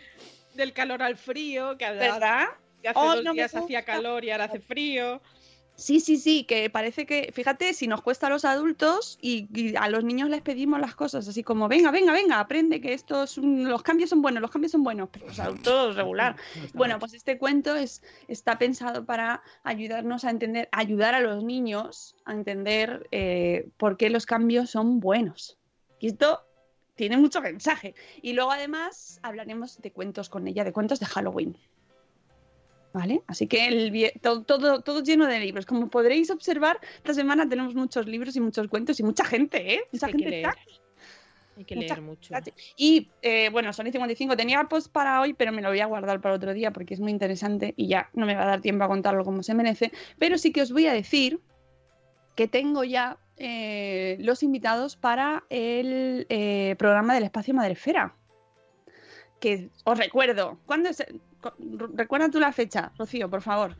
Del 0.54 0.72
calor 0.72 1.02
al 1.02 1.16
frío, 1.16 1.76
que, 1.78 1.88
¿Verdad? 1.90 2.46
Que 2.92 2.98
hace 2.98 3.08
Oh, 3.08 3.14
dos 3.16 3.24
no 3.24 3.32
días 3.32 3.54
hacía 3.54 3.84
calor 3.84 4.24
y 4.24 4.30
ahora 4.30 4.44
hace 4.44 4.60
frío. 4.60 5.20
Sí, 5.74 6.00
sí, 6.00 6.16
sí, 6.16 6.44
que 6.44 6.70
parece 6.70 7.04
que, 7.04 7.30
fíjate, 7.34 7.74
si 7.74 7.86
nos 7.86 8.00
cuesta 8.00 8.28
a 8.28 8.30
los 8.30 8.46
adultos 8.46 9.18
y, 9.20 9.46
y 9.52 9.76
a 9.76 9.90
los 9.90 10.04
niños 10.04 10.30
les 10.30 10.40
pedimos 10.40 10.80
las 10.80 10.94
cosas 10.94 11.28
así 11.28 11.42
como, 11.42 11.68
venga, 11.68 11.90
venga, 11.90 12.14
venga, 12.14 12.40
aprende 12.40 12.80
que 12.80 12.94
estos, 12.94 13.36
los 13.36 13.82
cambios 13.82 14.08
son 14.08 14.22
buenos, 14.22 14.40
los 14.40 14.50
cambios 14.50 14.72
son 14.72 14.82
buenos, 14.82 15.10
pero 15.12 15.26
los 15.26 15.38
adultos 15.38 15.96
regular. 15.96 16.36
Bueno, 16.72 16.98
pues 16.98 17.12
este 17.12 17.36
cuento 17.36 17.76
es, 17.76 18.02
está 18.26 18.56
pensado 18.56 19.04
para 19.04 19.42
ayudarnos 19.64 20.24
a 20.24 20.30
entender, 20.30 20.70
ayudar 20.72 21.14
a 21.14 21.20
los 21.20 21.44
niños 21.44 22.16
a 22.24 22.32
entender 22.32 23.06
eh, 23.10 23.68
por 23.76 23.98
qué 23.98 24.08
los 24.08 24.24
cambios 24.24 24.70
son 24.70 24.98
buenos. 24.98 25.58
Y 25.98 26.06
esto 26.08 26.40
tiene 26.94 27.18
mucho 27.18 27.42
mensaje. 27.42 27.94
Y 28.22 28.32
luego 28.32 28.50
además 28.50 29.20
hablaremos 29.22 29.82
de 29.82 29.92
cuentos 29.92 30.30
con 30.30 30.48
ella, 30.48 30.64
de 30.64 30.72
cuentos 30.72 31.00
de 31.00 31.06
Halloween. 31.06 31.58
¿Vale? 32.96 33.20
Así 33.26 33.46
que 33.46 33.66
el 33.66 34.10
todo, 34.22 34.42
todo, 34.44 34.80
todo 34.80 35.02
lleno 35.02 35.26
de 35.26 35.38
libros. 35.38 35.66
Como 35.66 35.90
podréis 35.90 36.30
observar, 36.30 36.80
esta 36.96 37.12
semana 37.12 37.46
tenemos 37.46 37.74
muchos 37.74 38.06
libros 38.06 38.34
y 38.36 38.40
muchos 38.40 38.68
cuentos 38.68 38.98
y 39.00 39.02
mucha 39.02 39.22
gente, 39.22 39.74
¿eh? 39.74 39.80
Mucha 39.92 40.06
hay 40.06 40.12
gente 40.12 40.36
está 40.38 40.54
Hay 41.58 41.64
que 41.66 41.76
Mucha- 41.76 41.94
leer 41.96 42.00
mucho. 42.00 42.34
y 42.74 43.10
eh, 43.20 43.50
bueno, 43.50 43.74
son 43.74 43.86
y 43.86 43.92
55. 43.92 44.34
Tenía 44.34 44.64
post 44.64 44.90
para 44.90 45.20
hoy, 45.20 45.34
pero 45.34 45.52
me 45.52 45.60
lo 45.60 45.68
voy 45.68 45.80
a 45.80 45.84
guardar 45.84 46.22
para 46.22 46.36
otro 46.36 46.54
día 46.54 46.70
porque 46.70 46.94
es 46.94 47.00
muy 47.00 47.10
interesante 47.12 47.74
y 47.76 47.86
ya 47.86 48.08
no 48.14 48.24
me 48.24 48.34
va 48.34 48.44
a 48.44 48.46
dar 48.46 48.60
tiempo 48.62 48.84
a 48.84 48.88
contarlo 48.88 49.24
como 49.24 49.42
se 49.42 49.52
merece. 49.52 49.92
Pero 50.18 50.38
sí 50.38 50.50
que 50.50 50.62
os 50.62 50.72
voy 50.72 50.86
a 50.86 50.94
decir 50.94 51.38
que 52.34 52.48
tengo 52.48 52.82
ya 52.82 53.18
eh, 53.36 54.16
los 54.20 54.42
invitados 54.42 54.96
para 54.96 55.44
el 55.50 56.24
eh, 56.30 56.76
programa 56.78 57.12
del 57.12 57.24
Espacio 57.24 57.52
Madrefera. 57.52 58.16
Que 59.38 59.68
os 59.84 59.98
recuerdo. 59.98 60.58
¿Cuándo 60.64 60.88
es? 60.88 61.04
Recuerda 61.94 62.30
tú 62.30 62.40
la 62.40 62.52
fecha, 62.52 62.92
Rocío, 62.98 63.28
por 63.30 63.42
favor. 63.42 63.76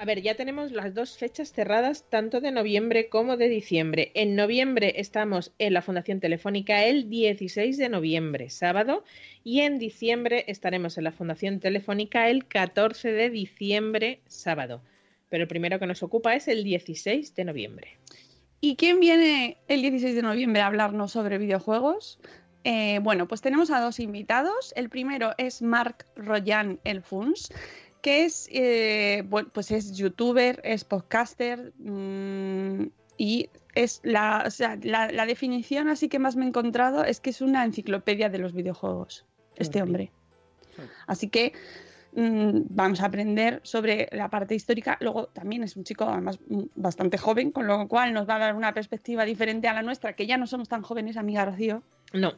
A 0.00 0.04
ver, 0.04 0.22
ya 0.22 0.36
tenemos 0.36 0.70
las 0.70 0.94
dos 0.94 1.18
fechas 1.18 1.52
cerradas, 1.52 2.04
tanto 2.08 2.40
de 2.40 2.52
noviembre 2.52 3.08
como 3.08 3.36
de 3.36 3.48
diciembre. 3.48 4.12
En 4.14 4.36
noviembre 4.36 4.94
estamos 4.96 5.52
en 5.58 5.74
la 5.74 5.82
Fundación 5.82 6.20
Telefónica 6.20 6.84
el 6.84 7.10
16 7.10 7.76
de 7.76 7.88
noviembre, 7.88 8.48
sábado, 8.48 9.02
y 9.42 9.62
en 9.62 9.80
diciembre 9.80 10.44
estaremos 10.46 10.98
en 10.98 11.04
la 11.04 11.10
Fundación 11.10 11.58
Telefónica 11.58 12.28
el 12.28 12.46
14 12.46 13.10
de 13.10 13.28
diciembre, 13.28 14.20
sábado. 14.28 14.82
Pero 15.30 15.42
el 15.42 15.48
primero 15.48 15.80
que 15.80 15.86
nos 15.86 16.04
ocupa 16.04 16.36
es 16.36 16.46
el 16.46 16.62
16 16.62 17.34
de 17.34 17.44
noviembre. 17.44 17.98
¿Y 18.60 18.76
quién 18.76 19.00
viene 19.00 19.56
el 19.66 19.82
16 19.82 20.14
de 20.14 20.22
noviembre 20.22 20.62
a 20.62 20.68
hablarnos 20.68 21.10
sobre 21.10 21.38
videojuegos? 21.38 22.20
Eh, 22.70 22.98
bueno, 23.02 23.26
pues 23.26 23.40
tenemos 23.40 23.70
a 23.70 23.80
dos 23.80 23.98
invitados. 23.98 24.74
El 24.76 24.90
primero 24.90 25.32
es 25.38 25.62
Marc 25.62 26.04
Royan 26.16 26.78
Elfuns, 26.84 27.50
que 28.02 28.26
es, 28.26 28.46
eh, 28.52 29.24
bueno, 29.26 29.48
pues 29.50 29.70
es 29.70 29.96
youtuber, 29.96 30.60
es 30.62 30.84
podcaster 30.84 31.72
mm, 31.78 32.88
y 33.16 33.48
es 33.74 34.02
la, 34.04 34.44
o 34.46 34.50
sea, 34.50 34.78
la, 34.82 35.10
la 35.10 35.24
definición 35.24 35.88
así 35.88 36.10
que 36.10 36.18
más 36.18 36.36
me 36.36 36.44
he 36.44 36.48
encontrado 36.48 37.04
es 37.04 37.20
que 37.20 37.30
es 37.30 37.40
una 37.40 37.64
enciclopedia 37.64 38.28
de 38.28 38.36
los 38.36 38.52
videojuegos, 38.52 39.24
este 39.56 39.80
hombre. 39.80 40.12
Así 41.06 41.30
que 41.30 41.54
mm, 42.16 42.64
vamos 42.68 43.00
a 43.00 43.06
aprender 43.06 43.60
sobre 43.62 44.10
la 44.12 44.28
parte 44.28 44.54
histórica. 44.54 44.98
Luego 45.00 45.28
también 45.28 45.62
es 45.62 45.74
un 45.74 45.84
chico 45.84 46.04
además 46.04 46.38
mm, 46.46 46.64
bastante 46.74 47.16
joven, 47.16 47.50
con 47.50 47.66
lo 47.66 47.88
cual 47.88 48.12
nos 48.12 48.28
va 48.28 48.34
a 48.34 48.40
dar 48.40 48.54
una 48.54 48.74
perspectiva 48.74 49.24
diferente 49.24 49.68
a 49.68 49.72
la 49.72 49.80
nuestra, 49.80 50.12
que 50.12 50.26
ya 50.26 50.36
no 50.36 50.46
somos 50.46 50.68
tan 50.68 50.82
jóvenes, 50.82 51.16
amiga 51.16 51.46
Rocío. 51.46 51.82
No. 52.12 52.34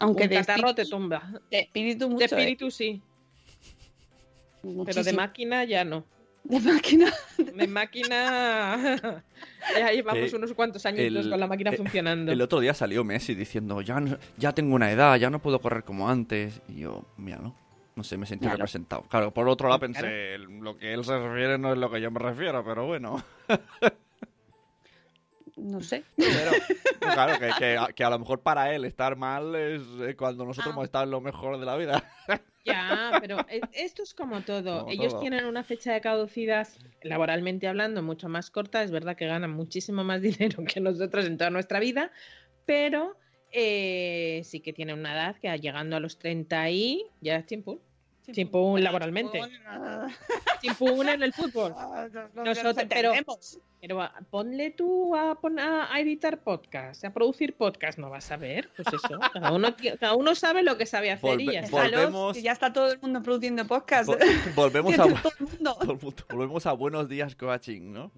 Aunque 0.00 0.24
Un 0.24 0.28
de 0.30 0.36
catarro 0.36 0.74
te 0.74 0.84
tumba. 0.86 1.22
De 1.50 1.60
espíritu 1.60 2.04
De 2.06 2.10
mucho. 2.10 2.22
¿eh? 2.22 2.26
espíritu 2.26 2.70
sí, 2.70 3.02
pero 4.86 5.02
de 5.02 5.12
máquina 5.12 5.64
ya 5.64 5.84
no. 5.84 6.04
De 6.44 6.60
máquina. 6.60 7.12
De 7.36 7.66
máquina 7.66 8.96
ya 9.76 9.92
llevamos 9.92 10.32
Eh, 10.32 10.36
unos 10.36 10.52
cuantos 10.54 10.86
añitos 10.86 11.24
el- 11.24 11.30
con 11.30 11.40
la 11.40 11.46
máquina 11.46 11.70
eh, 11.72 11.76
funcionando. 11.76 12.32
El 12.32 12.40
otro 12.40 12.60
día 12.60 12.72
salió 12.74 13.04
Messi 13.04 13.34
diciendo, 13.34 13.80
ya, 13.82 14.00
no- 14.00 14.18
ya 14.36 14.52
tengo 14.52 14.74
una 14.74 14.90
edad, 14.90 15.16
ya 15.16 15.30
no 15.30 15.40
puedo 15.40 15.58
correr 15.60 15.84
como 15.84 16.08
antes. 16.08 16.60
Y 16.68 16.80
yo, 16.80 17.04
mira, 17.16 17.38
¿no? 17.38 17.54
No 17.96 18.04
sé, 18.04 18.16
me 18.16 18.26
sentí 18.26 18.42
Claro. 18.44 18.58
representado. 18.58 19.02
Claro, 19.02 19.32
por 19.34 19.48
otro 19.48 19.68
lado 19.68 19.80
Claro. 19.80 19.92
pensé, 19.94 20.38
lo 20.38 20.78
que 20.78 20.94
él 20.94 21.04
se 21.04 21.18
refiere 21.18 21.58
no 21.58 21.72
es 21.72 21.78
lo 21.78 21.90
que 21.90 22.00
yo 22.00 22.10
me 22.12 22.20
refiero, 22.20 22.64
pero 22.64 22.86
bueno. 22.86 23.22
No 25.58 25.80
sé. 25.80 26.04
Pero, 26.16 26.50
claro, 27.00 27.38
que, 27.38 27.50
que 27.58 27.76
a- 27.76 27.88
que 27.88 28.04
a 28.04 28.10
lo 28.10 28.18
mejor 28.18 28.40
para 28.42 28.74
él 28.74 28.84
estar 28.84 29.16
mal 29.16 29.54
es 29.54 29.82
eh, 30.00 30.14
cuando 30.16 30.44
nosotros 30.44 30.68
Ah. 30.68 30.74
hemos 30.74 30.84
estado 30.84 31.04
en 31.04 31.10
lo 31.10 31.20
mejor 31.20 31.58
de 31.58 31.66
la 31.66 31.76
vida. 31.76 32.02
Ya, 32.64 33.16
pero 33.22 33.38
esto 33.72 34.02
es 34.02 34.12
como 34.12 34.42
todo. 34.42 34.80
Como 34.80 34.90
Ellos 34.92 35.12
todo. 35.12 35.20
tienen 35.22 35.46
una 35.46 35.64
fecha 35.64 35.94
de 35.94 36.02
caducidad, 36.02 36.68
laboralmente 37.02 37.66
hablando, 37.66 38.02
mucho 38.02 38.28
más 38.28 38.50
corta. 38.50 38.82
Es 38.82 38.90
verdad 38.90 39.16
que 39.16 39.26
ganan 39.26 39.52
muchísimo 39.52 40.04
más 40.04 40.20
dinero 40.22 40.62
que 40.64 40.78
nosotros 40.78 41.24
en 41.24 41.38
toda 41.38 41.48
nuestra 41.48 41.80
vida, 41.80 42.10
pero 42.66 43.16
eh, 43.52 44.42
sí 44.44 44.60
que 44.60 44.74
tienen 44.74 44.98
una 44.98 45.14
edad 45.14 45.36
que 45.36 45.48
llegando 45.58 45.96
a 45.96 46.00
los 46.00 46.18
30 46.18 46.68
y 46.68 47.06
ya 47.22 47.36
es 47.36 47.46
tiempo. 47.46 47.80
Tiempo 48.32 48.78
laboralmente. 48.78 49.40
Tiempo 50.60 51.02
en 51.02 51.22
el 51.22 51.32
fútbol. 51.32 51.74
Nosotros, 52.34 52.76
pero, 52.88 53.12
pero 53.80 54.02
a- 54.02 54.12
ponle 54.30 54.70
tú 54.70 55.14
a, 55.16 55.34
pon- 55.40 55.58
a, 55.58 55.92
a 55.92 56.00
editar 56.00 56.40
podcast, 56.42 57.04
a 57.04 57.12
producir 57.12 57.54
podcast, 57.56 57.98
no 57.98 58.10
vas 58.10 58.30
a 58.30 58.36
ver. 58.36 58.70
Pues 58.76 58.88
eso, 58.88 59.18
cada 59.32 59.52
uno, 59.52 59.74
cada 60.00 60.14
uno 60.14 60.34
sabe 60.34 60.62
lo 60.62 60.76
que 60.76 60.86
sabe 60.86 61.10
hacer 61.10 61.40
y 61.40 61.52
ya 61.52 61.60
está. 61.60 61.84
Volvemos- 61.84 62.42
ya 62.42 62.52
está 62.52 62.72
todo 62.72 62.92
el 62.92 63.00
mundo 63.00 63.22
produciendo 63.22 63.66
podcast. 63.66 64.08
Vol- 64.08 64.18
volvemos 64.54 64.94
a, 64.98 65.04
Todo 65.04 65.32
el 65.38 65.46
mundo. 65.46 65.76
vol- 65.80 66.24
volvemos 66.28 66.66
a 66.66 66.72
Buenos 66.72 67.08
Días 67.08 67.34
Coaching, 67.34 67.92
¿no? 67.92 68.12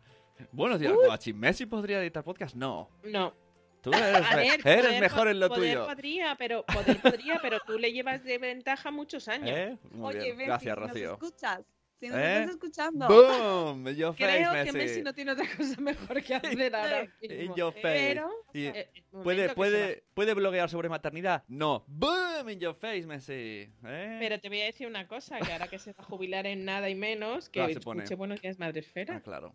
Buenos 0.53 0.81
días, 0.81 0.95
Coaching. 0.95 1.35
¿Messi 1.35 1.67
podría 1.67 2.01
editar 2.01 2.25
podcast? 2.25 2.55
No. 2.57 2.89
No, 3.05 3.35
Tú 3.83 3.91
eres, 3.93 4.17
A 4.27 4.37
me- 4.37 4.37
ver, 4.37 4.61
eres 4.65 4.85
poder 4.87 5.01
mejor 5.01 5.29
en 5.29 5.41
lo 5.41 5.49
poder 5.49 5.73
tuyo. 5.75 5.87
Podría, 5.87 6.35
pero, 6.37 6.65
poder 6.67 7.01
podría, 7.01 7.39
pero 7.41 7.61
tú 7.67 7.79
le 7.79 7.93
llevas 7.93 8.23
de 8.25 8.39
ventaja 8.39 8.91
muchos 8.91 9.27
años. 9.29 9.51
¿Eh? 9.57 9.77
Muy 9.91 10.09
Oye, 10.17 10.19
bien. 10.19 10.37
Benji, 10.37 10.47
Gracias, 10.47 10.75
si 10.75 10.81
nos 10.81 10.89
Rocío. 10.91 11.13
escuchas, 11.13 11.61
Si 12.01 12.09
nos 12.09 12.17
¿Eh? 12.19 12.37
estás 12.41 12.51
escuchando. 12.53 13.09
¡Boom! 13.09 13.87
In 13.89 13.95
your 13.97 14.15
face, 14.15 14.25
Creo 14.25 14.53
Messi. 14.53 14.73
que 14.73 14.79
Messi 14.79 15.03
no 15.03 15.13
tiene 15.15 15.33
otra 15.33 15.45
cosa 15.57 15.81
mejor 15.83 16.23
que 16.23 16.35
hacer 16.65 16.75
ahora 16.75 17.03
In 17.21 17.39
mismo. 17.39 17.57
your 17.57 17.73
face. 17.75 17.83
Pero, 17.83 18.31
Y- 18.55 18.67
eh, 18.67 18.91
¿Puede, 19.23 19.43
que 19.43 19.49
se 19.51 19.55
puede, 19.55 20.05
¿Puede 20.15 20.33
bloguear 20.35 20.71
sobre 20.71 20.89
maternidad? 20.89 21.45
No. 21.49 21.85
¡Boom! 21.89 22.49
In 22.49 22.59
your 22.61 22.75
face, 22.75 23.07
Messi. 23.07 23.71
¿Eh? 23.85 24.17
Pero 24.19 24.41
te 24.41 24.49
voy 24.49 24.63
a 24.63 24.65
decir 24.65 24.87
una 24.87 25.07
cosa, 25.09 25.39
que 25.41 25.53
ahora 25.53 25.69
que 25.69 25.79
se 25.79 25.93
va 25.93 26.03
a 26.03 26.05
jubilar 26.05 26.47
en 26.47 26.65
nada 26.65 26.89
y 26.89 26.95
menos, 26.95 27.51
que 27.51 27.61
Ah, 27.61 27.69
se 27.69 27.81
pone. 27.81 28.03
escuche 28.03 28.15
Buenos 28.17 28.41
Días 28.41 28.59
Madresfera. 28.59 29.17
Ah, 29.17 29.21
claro. 29.21 29.55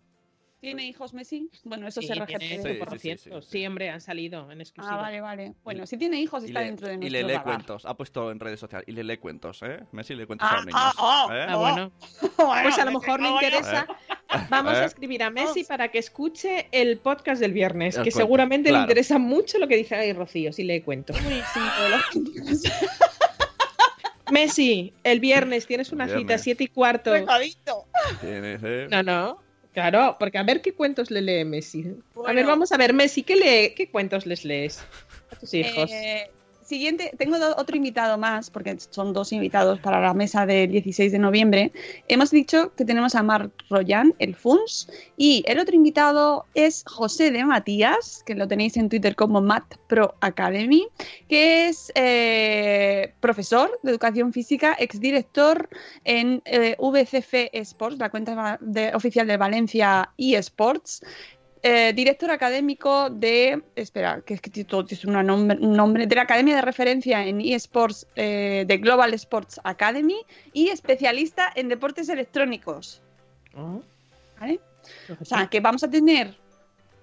¿Tiene 0.61 0.87
hijos 0.87 1.13
Messi? 1.13 1.49
Bueno, 1.63 1.87
eso 1.87 2.01
Sí, 2.01 2.07
se 2.07 2.13
tiene 2.13 2.25
refiere. 2.25 2.63
Sí, 2.63 2.69
sí, 2.73 2.79
por 2.79 2.91
sí, 2.91 2.99
ciento. 2.99 3.41
sí, 3.41 3.47
Sí, 3.51 3.67
hombre, 3.67 3.89
han 3.89 4.01
salido 4.01 4.49
en 4.51 4.61
exclusiva. 4.61 4.95
Ah, 4.97 5.01
vale, 5.01 5.21
vale. 5.21 5.53
Bueno, 5.63 5.85
si 5.85 5.95
tiene 5.97 6.19
hijos 6.19 6.43
Y 6.43 6.47
está 6.47 6.61
le, 6.61 6.65
dentro 6.67 6.87
de 6.87 6.93
y 6.95 6.97
nuestro 6.97 7.27
le 7.27 7.33
lee 7.33 7.39
cuentos. 7.43 7.85
Ha 7.85 7.93
puesto 7.95 8.31
en 8.31 8.39
redes 8.39 8.59
sociales. 8.61 8.87
Y 8.87 8.93
le 8.93 9.03
lee 9.03 9.17
cuentos, 9.17 9.61
¿eh? 9.61 9.81
Messi 9.91 10.15
lee 10.15 10.25
cuentos 10.25 10.47
Ah, 10.49 10.53
a 10.53 10.55
los 10.57 10.65
niños. 10.65 10.81
ah, 10.83 10.93
oh, 11.27 11.33
¿eh? 11.33 11.45
Ah, 11.47 11.57
bueno. 11.57 11.91
Pues 12.63 12.79
a 12.79 12.85
lo 12.85 12.99
mejor 12.99 13.21
le 13.21 13.29
interesa. 13.29 13.85
Vamos 14.49 14.73
¿Eh? 14.77 14.77
a 14.77 14.85
escribir 14.85 15.21
a 15.21 15.29
Messi 15.29 15.63
para 15.65 15.89
que 15.89 15.99
escuche 15.99 16.67
el 16.71 16.97
podcast 16.97 17.39
del 17.41 17.53
viernes, 17.53 17.95
El 17.97 18.03
que 18.03 18.09
cuento, 18.11 18.19
seguramente 18.25 18.69
claro. 18.69 18.81
le 18.85 18.91
interesa 18.91 19.19
mucho 19.19 19.59
lo 19.59 19.67
que 19.67 19.75
dice 19.77 19.93
ahí 19.95 20.13
Rocío, 20.13 20.51
si 20.51 20.63
le 20.63 20.81
cuento. 20.81 21.13
Messi, 24.31 24.91
el 25.03 25.19
viernes 25.19 25.67
tienes 25.67 25.91
una 25.91 26.05
cita 26.07 26.17
Viernes. 26.17 26.41
siete 26.41 26.63
y 26.63 26.67
cuarto. 26.67 27.13
Tienes, 28.21 28.61
¿eh? 28.63 28.87
No, 28.89 29.03
no. 29.03 29.44
Claro, 29.75 30.15
porque 30.17 30.37
a 30.37 30.43
ver 30.43 30.61
qué 30.61 30.73
cuentos 30.73 31.11
le 31.11 31.21
lee 31.21 31.43
Messi. 31.43 31.85
A 32.25 32.31
ver, 32.31 32.45
vamos 32.45 32.71
a 32.71 32.77
ver, 32.77 32.93
Messi, 32.93 33.23
¿qué, 33.23 33.35
lee, 33.35 33.73
qué 33.75 33.91
cuentos 33.91 34.25
les 34.25 34.45
lees 34.45 34.79
a 35.29 35.35
tus 35.35 35.53
hijos? 35.53 35.91
Eh, 35.91 36.31
siguiente, 36.65 37.11
tengo 37.17 37.37
otro 37.57 37.77
invitado 37.77 38.17
más, 38.17 38.49
porque 38.49 38.77
son 38.89 39.13
dos 39.13 39.31
invitados 39.31 39.79
para 39.79 40.01
la 40.01 40.13
mesa 40.13 40.45
del 40.45 40.71
16 40.71 41.11
de 41.11 41.19
noviembre. 41.19 41.71
Hemos 42.07 42.31
dicho 42.31 42.73
que 42.75 42.85
tenemos 42.85 43.15
a 43.15 43.23
Marc 43.23 43.51
Royan, 43.69 44.13
el 44.19 44.35
FUNS, 44.35 44.89
y 45.17 45.43
el 45.47 45.59
otro 45.59 45.75
invitado 45.75 46.45
es 46.55 46.83
José 46.87 47.31
de 47.31 47.45
Matías, 47.45 48.23
que 48.25 48.35
lo 48.35 48.47
tenéis 48.47 48.77
en 48.77 48.89
Twitter 48.89 49.15
como 49.15 49.41
Matt 49.41 49.75
Pro 49.87 50.15
Academy, 50.21 50.87
que 51.29 51.67
es 51.67 51.91
eh, 51.95 53.13
profesor 53.19 53.79
de 53.83 53.91
educación 53.91 54.33
física, 54.33 54.75
exdirector 54.79 55.69
en 56.03 56.41
eh, 56.45 56.75
VCF 56.79 57.49
Sports, 57.53 57.97
la 57.99 58.09
cuenta 58.09 58.59
oficial 58.93 59.27
de 59.27 59.37
Valencia 59.37 60.09
eSports, 60.17 61.03
eh, 61.67 61.93
director 61.93 62.29
académico 62.29 63.09
de. 63.09 63.63
Espera, 63.75 64.21
que 64.21 64.35
es 64.35 64.41
que 64.41 64.51
nombre, 65.23 65.57
un 65.59 65.73
nombre. 65.73 66.05
De 66.05 66.15
la 66.15 66.21
Academia 66.21 66.55
de 66.55 66.61
Referencia 66.61 67.25
en 67.25 67.41
eSports 67.41 68.05
eh, 68.15 68.65
de 68.67 68.77
Global 68.77 69.15
Sports 69.15 69.59
Academy 69.63 70.17
y 70.53 70.69
especialista 70.69 71.51
en 71.55 71.67
deportes 71.67 72.07
electrónicos. 72.09 73.01
Oh, 73.57 73.81
¿Vale? 74.39 74.59
O 75.19 75.25
sea, 75.25 75.47
que 75.47 75.59
vamos 75.59 75.83
a 75.83 75.89
tener 75.89 76.37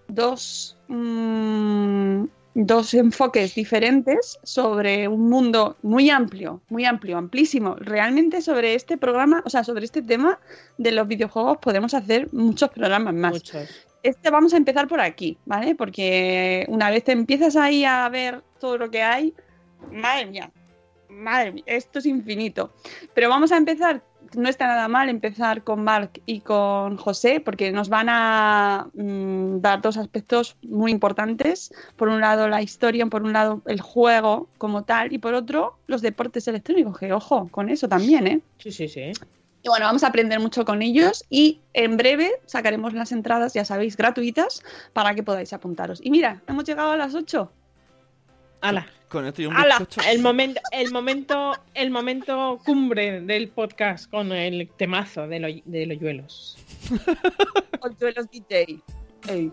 dos, 0.07 0.77
mm, 0.87 2.27
dos 2.55 2.95
enfoques 2.95 3.57
diferentes 3.57 4.39
sobre 4.45 5.09
un 5.09 5.29
mundo 5.29 5.77
muy 5.83 6.09
amplio, 6.09 6.63
muy 6.69 6.85
amplio, 6.85 7.19
amplísimo. 7.19 7.75
Realmente 7.81 8.41
sobre 8.41 8.77
este 8.77 8.97
programa, 8.97 9.43
o 9.45 9.51
sea, 9.51 9.65
sobre 9.65 9.87
este 9.87 10.03
tema 10.03 10.39
de 10.79 10.93
los 10.93 11.09
videojuegos 11.09 11.59
podemos 11.59 11.95
hacer 11.95 12.33
muchos 12.33 12.71
programas 12.71 13.15
más. 13.15 13.33
muchos. 13.33 13.89
Este 14.03 14.31
vamos 14.31 14.53
a 14.53 14.57
empezar 14.57 14.89
por 14.89 15.01
aquí, 15.01 15.39
¿vale? 15.47 15.75
Porque 15.75 16.67
una 16.69 16.91
vez 16.91 17.05
te 17.05 17.13
empiezas 17.13 17.55
ahí 17.55 17.85
a 17.85 18.09
ver 18.09 18.43
todo 18.59 18.77
lo 18.77 18.91
que 18.91 19.03
hay, 19.03 19.33
madre 19.93 20.27
mía, 20.27 20.51
madre 21.09 21.53
mía, 21.53 21.65
esto 21.67 22.01
es 22.01 22.07
infinito. 22.07 22.73
Pero 23.15 23.29
vamos 23.29 23.53
a 23.53 23.57
empezar, 23.57 24.03
no 24.35 24.49
está 24.49 24.67
nada 24.67 24.89
mal 24.89 25.09
empezar 25.09 25.63
con 25.63 25.85
Marc 25.85 26.21
y 26.27 26.41
con 26.41 26.97
José, 26.97 27.39
porque 27.39 27.71
nos 27.71 27.89
van 27.89 28.09
a 28.09 28.89
mm, 28.95 29.61
dar 29.61 29.81
dos 29.81 29.97
aspectos 29.97 30.57
muy 30.63 30.91
importantes. 30.91 31.73
Por 31.97 32.09
un 32.09 32.21
lado 32.21 32.49
la 32.49 32.61
historia, 32.61 33.07
por 33.07 33.23
un 33.23 33.33
lado 33.33 33.63
el 33.67 33.81
juego 33.81 34.49
como 34.59 34.83
tal, 34.83 35.13
y 35.13 35.19
por 35.19 35.35
otro 35.35 35.79
los 35.87 36.03
deportes 36.03 36.49
electrónicos, 36.49 36.99
que 36.99 37.13
ojo, 37.13 37.49
con 37.53 37.69
eso 37.69 37.89
también, 37.89 38.27
¿eh? 38.27 38.41
Sí, 38.59 38.73
sí, 38.73 38.89
sí. 38.89 39.13
Y 39.63 39.69
bueno, 39.69 39.87
vamos 39.87 40.03
a 40.03 40.09
aprender 40.09 40.41
mucho 40.41 40.65
con 40.65 40.83
ellos 40.83 41.25
y 41.31 41.61
en 41.73 41.97
breve 41.97 42.33
sacaremos 42.47 42.95
las 42.95 43.13
entradas, 43.13 43.55
ya 43.55 43.65
sabéis, 43.65 43.97
gratuitas 43.97 44.63
para 44.93 45.15
que 45.15 45.23
podáis 45.23 45.53
apuntaros. 45.53 46.01
Y 46.03 46.11
mira, 46.11 46.43
hemos 46.49 46.65
llegado 46.65 46.91
a 46.91 46.97
las 46.97 47.15
8. 47.15 47.51
Ala. 48.61 48.87
Con 49.09 49.27
esto 49.27 49.43
y 49.43 49.47
un 49.47 49.55
el 50.09 50.21
momento, 50.23 50.61
el 50.73 50.91
momento, 50.91 51.53
el 51.75 51.91
momento 51.91 52.61
cumbre 52.65 53.21
del 53.21 53.49
podcast 53.49 54.11
con 54.11 54.33
el 54.33 54.69
temazo 54.77 55.29
de, 55.29 55.39
lo- 55.39 55.63
de 55.65 55.87
los 55.87 55.99
yuelos. 55.99 56.57
Hoyuelos 57.81 58.31
DJ. 58.31 58.81
Ey. 59.29 59.53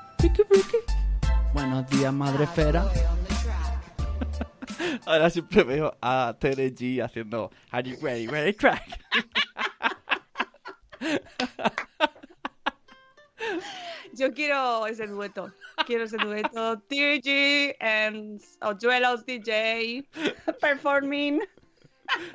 Buenos 1.51 1.89
días, 1.89 2.13
madre 2.13 2.43
esfera. 2.43 2.85
Ahora 5.05 5.31
siempre 5.31 5.63
veo 5.63 5.97
a 5.99 6.37
Tere 6.39 6.71
G 6.75 7.01
haciendo 7.01 7.49
Are 7.71 7.89
you 7.89 7.97
ready, 8.01 8.27
ready, 8.27 8.53
track? 8.53 8.83
Yo 14.13 14.31
quiero 14.33 14.85
ese 14.85 15.07
dueto. 15.07 15.51
Quiero 15.87 16.03
ese 16.03 16.17
dueto. 16.17 16.77
TG 16.87 17.77
and 17.79 18.39
Hoyuelos 18.61 19.25
DJ 19.25 20.05
performing. 20.59 21.41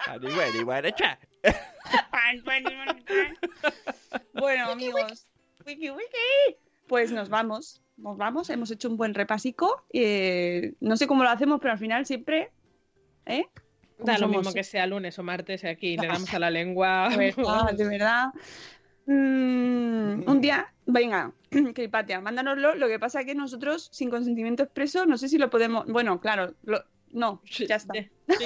Are 0.09 0.19
you 0.21 0.31
ready, 0.37 0.65
ready, 0.65 0.91
track? 0.91 1.29
Bueno, 4.35 4.73
amigos, 4.73 5.29
wiki 5.65 5.91
wiki. 5.91 6.57
Pues 6.87 7.13
nos 7.13 7.29
vamos, 7.29 7.83
nos 7.97 8.17
vamos. 8.17 8.51
Hemos 8.51 8.71
hecho 8.71 8.89
un 8.89 8.97
buen 8.97 9.15
repasico. 9.15 9.85
eh, 9.93 10.75
no 10.81 10.97
sé 10.97 11.07
cómo 11.07 11.23
lo 11.25 11.31
hacemos, 11.31 11.61
pero 11.61 11.73
al 11.73 11.79
final 11.79 12.07
siempre, 12.07 12.51
¿eh? 13.27 13.47
Da 13.99 14.15
lo 14.15 14.21
somos? 14.27 14.37
mismo 14.39 14.53
que 14.53 14.63
sea 14.63 14.87
lunes 14.87 15.19
o 15.19 15.23
martes 15.23 15.65
aquí, 15.65 15.97
le 15.97 16.07
damos 16.07 16.31
a 16.35 16.39
la 16.39 16.51
lengua. 16.51 17.09
De 17.11 17.17
verdad, 17.17 17.73
de 17.77 17.85
verdad. 17.85 18.27
Mm, 19.07 20.29
un 20.29 20.41
día, 20.41 20.73
venga, 20.85 21.33
que 21.75 21.85
Hipatia, 21.85 22.21
mándanoslo. 22.21 22.75
Lo 22.75 22.89
que 22.89 22.99
pasa 22.99 23.21
es 23.21 23.27
que 23.27 23.35
nosotros, 23.35 23.89
sin 23.93 24.11
consentimiento 24.11 24.65
expreso, 24.65 25.07
no 25.07 25.17
sé 25.17 25.29
si 25.29 25.39
lo 25.39 25.49
podemos. 25.51 25.87
Bueno, 25.87 26.21
claro, 26.21 26.55
lo- 26.65 26.85
no, 27.13 27.41
ya 27.67 27.77
está. 27.77 27.95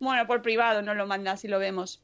Bueno, 0.00 0.26
por 0.26 0.42
privado 0.42 0.82
nos 0.82 0.96
lo 0.96 1.06
mandas 1.06 1.44
y 1.44 1.48
lo 1.48 1.60
vemos. 1.60 2.02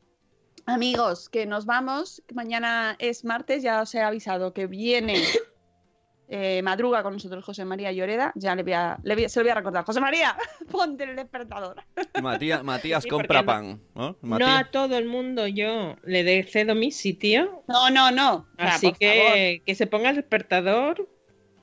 Amigos, 0.72 1.28
que 1.28 1.46
nos 1.46 1.64
vamos. 1.66 2.22
Mañana 2.34 2.94
es 2.98 3.24
martes, 3.24 3.62
ya 3.62 3.80
os 3.82 3.94
he 3.94 4.00
avisado 4.02 4.52
que 4.52 4.66
viene 4.66 5.14
eh, 6.28 6.60
madruga 6.62 7.02
con 7.02 7.14
nosotros 7.14 7.42
José 7.44 7.64
María 7.64 7.90
Lloreda. 7.90 8.32
Ya 8.34 8.54
le 8.54 8.62
voy 8.62 8.74
a, 8.74 8.98
le 9.02 9.14
voy 9.14 9.24
a- 9.24 9.28
se 9.30 9.40
lo 9.40 9.44
voy 9.44 9.50
a 9.52 9.54
recordar. 9.54 9.84
José 9.84 10.00
María, 10.00 10.36
ponte 10.70 11.04
el 11.04 11.16
despertador. 11.16 11.82
Matías, 12.22 12.62
Matías 12.64 13.02
Sí, 13.04 13.08
compra 13.08 13.42
pan. 13.44 13.80
¿no? 13.94 14.10
No 14.10 14.16
Matías- 14.20 14.60
a 14.60 14.70
todo 14.70 14.98
el 14.98 15.06
mundo 15.06 15.46
yo 15.46 15.96
le 16.04 16.42
cedo 16.44 16.74
mi 16.74 16.90
sitio, 16.90 17.64
No, 17.66 17.88
no, 17.90 18.10
no. 18.10 18.34
O 18.34 18.46
sea, 18.58 18.74
así 18.74 18.92
que 18.92 19.62
que 19.64 19.74
se 19.74 19.86
ponga 19.86 20.10
el 20.10 20.16
despertador, 20.16 21.08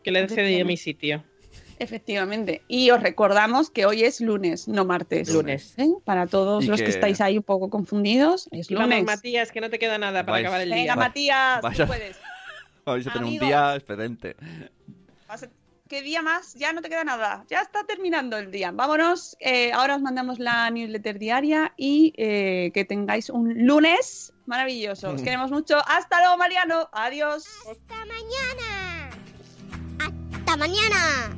que 0.04 0.12
le 0.12 0.28
cedo 0.28 0.50
yo 0.50 0.66
mi 0.66 0.78
sitio. 0.78 1.24
Efectivamente. 1.80 2.62
Y 2.68 2.90
os 2.92 3.02
recordamos 3.02 3.70
que 3.70 3.86
hoy 3.86 4.04
es 4.04 4.22
lunes, 4.22 4.68
no 4.68 4.86
martes. 4.86 5.30
Lunes. 5.34 5.74
¿Eh? 5.78 5.88
Para 6.06 6.28
todos 6.28 6.64
Y 6.64 6.68
los 6.68 6.80
que... 6.80 6.86
que- 6.86 6.92
estáis 6.92 7.20
ahí 7.22 7.38
un 7.38 7.44
poco 7.44 7.70
confundidos, 7.70 8.48
es 8.52 8.70
Vamos, 8.70 8.90
lunes. 8.90 9.06
Matías, 9.06 9.52
que 9.52 9.62
no 9.62 9.70
te 9.70 9.78
queda 9.80 9.98
nada 9.98 10.26
para 10.26 10.38
Vais- 10.38 10.42
acabar 10.42 10.62
el 10.62 10.70
Venga, 10.70 10.82
día. 10.84 10.96
Va- 10.96 11.04
Matías, 11.04 11.62
tú 11.62 11.68
vaya- 11.68 11.88
puedes. 11.88 12.18
Vais 12.86 13.08
a 13.08 13.12
tener 13.12 13.24
un 13.24 13.30
Amigos. 13.30 13.48
día 13.48 13.76
excelente. 13.76 14.36
Vas 15.28 15.44
a- 15.44 15.50
¿Qué 15.88 16.02
día 16.02 16.24
más? 16.24 16.56
Ya 16.56 16.74
no 16.74 16.82
te 16.82 16.90
queda 16.90 17.04
nada. 17.04 17.46
Ya 17.48 17.62
está 17.62 17.84
terminando 17.84 18.38
el 18.38 18.50
día. 18.50 18.72
Vámonos. 18.72 19.38
eh, 19.40 19.72
ahora 19.72 19.96
os 19.98 20.02
mandamos 20.02 20.40
la 20.40 20.68
newsletter 20.72 21.20
diaria 21.20 21.74
y 21.78 22.12
eh, 22.18 22.72
que 22.74 22.86
tengáis 22.86 23.30
un 23.30 23.68
lunes 23.68 24.34
maravilloso. 24.48 25.12
Os 25.12 25.22
queremos 25.22 25.52
mucho. 25.52 25.78
Hasta 25.88 26.20
luego, 26.22 26.38
Mariano. 26.38 26.90
Adiós. 26.92 27.46
Hasta 27.70 27.96
mañana. 28.06 29.10
Hasta 30.34 30.58
mañana. 30.58 31.38